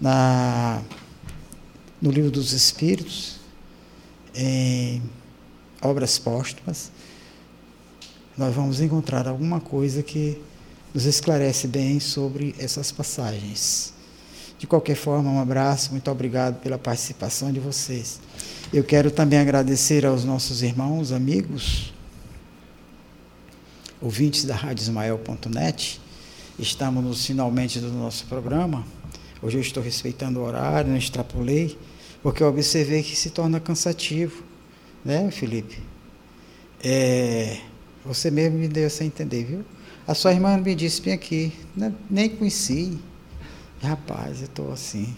na, 0.00 0.80
no 2.00 2.10
livro 2.10 2.30
dos 2.30 2.52
Espíritos. 2.52 3.38
Em, 4.34 5.02
obras 5.82 6.18
póstumas, 6.18 6.90
nós 8.36 8.54
vamos 8.54 8.80
encontrar 8.80 9.26
alguma 9.26 9.60
coisa 9.60 10.02
que 10.02 10.40
nos 10.94 11.04
esclarece 11.04 11.66
bem 11.66 12.00
sobre 12.00 12.54
essas 12.58 12.92
passagens. 12.92 13.92
De 14.58 14.66
qualquer 14.66 14.96
forma, 14.96 15.30
um 15.30 15.40
abraço, 15.40 15.90
muito 15.90 16.10
obrigado 16.10 16.60
pela 16.60 16.78
participação 16.78 17.52
de 17.52 17.58
vocês. 17.58 18.20
Eu 18.72 18.84
quero 18.84 19.10
também 19.10 19.38
agradecer 19.38 20.04
aos 20.04 20.24
nossos 20.24 20.62
irmãos, 20.62 21.12
amigos, 21.12 21.92
ouvintes 24.00 24.44
da 24.44 24.54
Rádio 24.54 24.82
Ismael.net. 24.82 26.00
Estamos 26.58 27.24
finalmente 27.24 27.80
do 27.80 27.90
nosso 27.90 28.26
programa. 28.26 28.84
Hoje 29.42 29.56
eu 29.56 29.62
estou 29.62 29.82
respeitando 29.82 30.40
o 30.40 30.42
horário, 30.42 30.90
não 30.90 30.98
extrapolei, 30.98 31.78
porque 32.22 32.42
eu 32.42 32.48
observei 32.48 33.02
que 33.02 33.16
se 33.16 33.30
torna 33.30 33.58
cansativo 33.58 34.50
né, 35.04 35.30
Felipe? 35.30 35.78
É, 36.82 37.58
você 38.04 38.30
mesmo 38.30 38.58
me 38.58 38.68
deu 38.68 38.86
essa 38.86 39.04
entender, 39.04 39.44
viu? 39.44 39.64
A 40.06 40.14
sua 40.14 40.32
irmã 40.32 40.56
me 40.56 40.74
disse 40.74 41.00
bem 41.02 41.14
aqui, 41.14 41.52
nem 42.10 42.28
conheci. 42.28 42.98
Rapaz, 43.82 44.40
eu 44.40 44.46
estou 44.46 44.72
assim. 44.72 45.14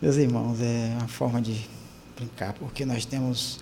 Meus 0.00 0.16
irmãos, 0.16 0.60
é 0.60 0.96
uma 0.98 1.08
forma 1.08 1.40
de 1.40 1.66
brincar, 2.16 2.52
porque 2.54 2.84
nós 2.84 3.04
temos 3.04 3.60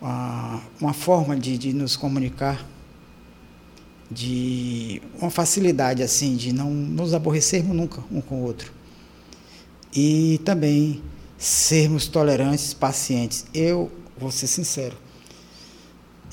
uma, 0.00 0.62
uma 0.80 0.92
forma 0.92 1.36
de, 1.36 1.56
de 1.56 1.72
nos 1.72 1.96
comunicar, 1.96 2.64
de 4.10 5.02
uma 5.20 5.30
facilidade 5.30 6.02
assim, 6.02 6.36
de 6.36 6.52
não 6.52 6.70
nos 6.70 7.12
aborrecermos 7.12 7.76
nunca 7.76 8.02
um 8.10 8.20
com 8.20 8.36
o 8.36 8.44
outro. 8.44 8.72
E 9.94 10.40
também 10.44 11.02
sermos 11.36 12.06
tolerantes, 12.06 12.74
pacientes. 12.74 13.46
Eu 13.54 13.90
vou 14.18 14.30
ser 14.30 14.46
sincero. 14.46 14.96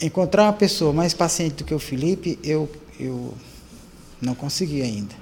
Encontrar 0.02 0.44
uma 0.44 0.54
pessoa 0.54 0.92
mais 0.92 1.14
paciente 1.14 1.56
do 1.56 1.64
que 1.64 1.74
o 1.74 1.80
Felipe, 1.80 2.40
eu, 2.44 2.70
eu 3.00 3.34
não 4.22 4.36
consegui 4.36 4.82
ainda. 4.82 5.16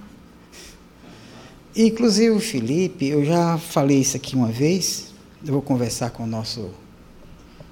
Inclusive 1.75 2.31
o 2.31 2.39
Felipe, 2.39 3.07
eu 3.07 3.25
já 3.25 3.57
falei 3.57 3.99
isso 3.99 4.15
aqui 4.15 4.35
uma 4.35 4.49
vez, 4.49 5.13
eu 5.43 5.53
vou 5.53 5.61
conversar 5.61 6.11
com 6.11 6.23
o 6.23 6.27
nosso 6.27 6.69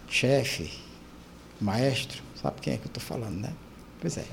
chefe, 0.09 0.71
maestro, 1.59 2.21
sabe 2.41 2.61
quem 2.61 2.73
é 2.73 2.77
que 2.77 2.84
eu 2.86 2.88
estou 2.88 3.01
falando, 3.01 3.39
né? 3.39 3.53
Pois 3.99 4.17
é. 4.17 4.25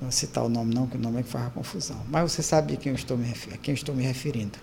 Não 0.00 0.10
citar 0.10 0.44
o 0.44 0.48
nome 0.48 0.74
não, 0.74 0.86
que 0.86 0.96
o 0.96 1.00
nome 1.00 1.20
é 1.20 1.22
que 1.22 1.28
faz 1.28 1.46
a 1.46 1.50
confusão. 1.50 1.96
Mas 2.10 2.32
você 2.32 2.42
sabe 2.42 2.74
a 2.74 2.76
quem 2.76 2.90
eu 2.90 2.96
estou 2.96 3.16
me, 3.16 3.32
quem 3.62 3.74
estou 3.74 3.94
me 3.94 4.02
referindo. 4.02 4.58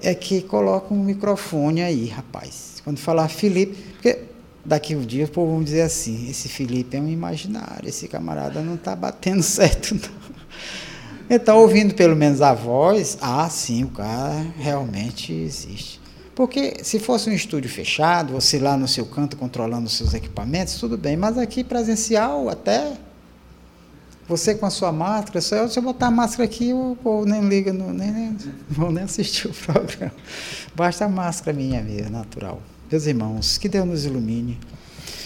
É 0.00 0.14
que 0.14 0.42
coloca 0.42 0.92
um 0.92 1.02
microfone 1.02 1.82
aí, 1.82 2.06
rapaz. 2.06 2.80
Quando 2.84 2.98
falar 2.98 3.28
Felipe, 3.28 3.74
porque 3.92 4.24
daqui 4.64 4.94
um 4.94 5.00
dia 5.00 5.24
o 5.24 5.28
povo 5.28 5.54
vai 5.56 5.64
dizer 5.64 5.82
assim, 5.82 6.28
esse 6.30 6.48
Felipe 6.48 6.96
é 6.96 7.00
um 7.00 7.08
imaginário, 7.08 7.88
esse 7.88 8.06
camarada 8.06 8.60
não 8.60 8.74
está 8.74 8.94
batendo 8.94 9.42
certo, 9.42 9.94
não. 9.94 10.18
Então, 11.30 11.58
ouvindo 11.58 11.94
pelo 11.94 12.16
menos 12.16 12.40
a 12.40 12.54
voz, 12.54 13.18
ah, 13.20 13.48
sim, 13.50 13.84
o 13.84 13.88
cara 13.88 14.46
realmente 14.58 15.32
existe. 15.32 16.00
Porque 16.34 16.76
se 16.82 17.00
fosse 17.00 17.28
um 17.28 17.32
estúdio 17.32 17.68
fechado, 17.68 18.32
você 18.32 18.58
lá 18.58 18.76
no 18.76 18.86
seu 18.86 19.04
canto 19.04 19.36
controlando 19.36 19.86
os 19.86 19.96
seus 19.96 20.14
equipamentos, 20.14 20.78
tudo 20.78 20.96
bem, 20.96 21.16
mas 21.16 21.36
aqui 21.36 21.64
presencial 21.64 22.48
até 22.48 22.92
você 24.28 24.54
com 24.54 24.66
a 24.66 24.70
sua 24.70 24.92
máscara, 24.92 25.40
só 25.40 25.66
se 25.66 25.78
eu 25.78 25.82
botar 25.82 26.08
a 26.08 26.10
máscara 26.10 26.44
aqui, 26.44 26.72
o 26.72 26.96
povo 27.02 27.24
nem 27.24 27.48
liga, 27.48 27.72
no, 27.72 27.92
nem, 27.92 28.12
nem, 28.12 28.36
vão 28.68 28.92
nem 28.92 29.04
assistir 29.04 29.48
o 29.48 29.52
programa. 29.52 30.12
Basta 30.74 31.06
a 31.06 31.08
máscara 31.08 31.56
minha 31.56 31.82
mesmo, 31.82 32.10
natural. 32.10 32.60
Meus 32.90 33.06
irmãos, 33.06 33.58
que 33.58 33.68
Deus 33.68 33.86
nos 33.86 34.04
ilumine. 34.04 34.58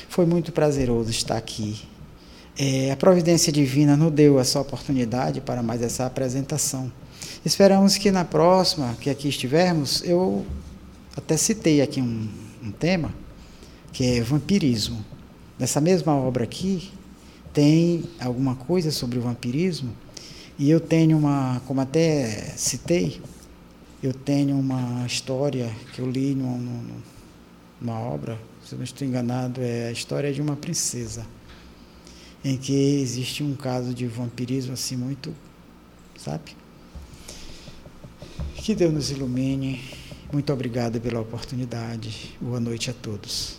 Foi 0.09 0.27
muito 0.27 0.53
prazeroso 0.53 1.11
estar 1.11 1.37
aqui 1.37 1.93
é, 2.59 2.91
a 2.91 2.97
providência 2.97 3.53
divina 3.53 3.97
nos 3.97 4.13
deu 4.13 4.39
essa 4.39 4.61
oportunidade 4.61 5.41
para 5.41 5.63
mais 5.63 5.83
essa 5.83 6.05
apresentação. 6.05 6.93
Esperamos 7.45 7.97
que 7.97 8.11
na 8.11 8.25
próxima, 8.25 8.95
que 9.01 9.09
aqui 9.09 9.29
estivermos, 9.29 10.03
eu 10.05 10.45
até 11.17 11.37
citei 11.37 11.81
aqui 11.81 12.01
um, 12.01 12.29
um 12.63 12.71
tema, 12.71 13.13
que 13.93 14.19
é 14.19 14.21
vampirismo. 14.21 15.05
Nessa 15.59 15.81
mesma 15.81 16.15
obra 16.15 16.45
aqui, 16.45 16.93
tem 17.53 18.05
alguma 18.21 18.55
coisa 18.55 18.91
sobre 18.91 19.19
o 19.19 19.23
vampirismo, 19.23 19.95
e 20.59 20.71
eu 20.71 20.81
tenho 20.81 21.17
uma, 21.17 21.61
como 21.67 21.81
até 21.81 22.27
citei, 22.57 23.21
eu 24.03 24.13
tenho 24.13 24.59
uma 24.59 25.07
história 25.07 25.71
que 25.93 26.01
eu 26.01 26.11
li 26.11 26.35
numa, 26.35 26.83
numa 27.81 27.99
obra, 28.01 28.39
se 28.65 28.75
não 28.75 28.83
estou 28.83 29.07
enganado, 29.07 29.61
é 29.61 29.89
a 29.89 29.93
história 29.93 30.33
de 30.33 30.41
uma 30.41 30.57
princesa 30.57 31.27
em 32.45 32.57
que 32.57 33.01
existe 33.01 33.43
um 33.43 33.55
caso 33.55 33.95
de 33.95 34.07
vampirismo 34.07 34.73
assim 34.73 34.97
muito, 34.97 35.35
sabe? 36.17 36.57
Que 38.57 38.75
Deus 38.75 38.93
nos 38.93 39.11
ilumine. 39.11 39.81
Muito 40.33 40.53
obrigado 40.53 41.01
pela 41.01 41.21
oportunidade. 41.21 42.37
Boa 42.41 42.59
noite 42.61 42.91
a 42.91 42.95
todos. 42.95 43.57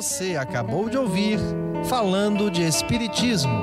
Você 0.00 0.34
acabou 0.34 0.88
de 0.88 0.96
ouvir 0.96 1.38
Falando 1.84 2.50
de 2.50 2.62
Espiritismo 2.62 3.62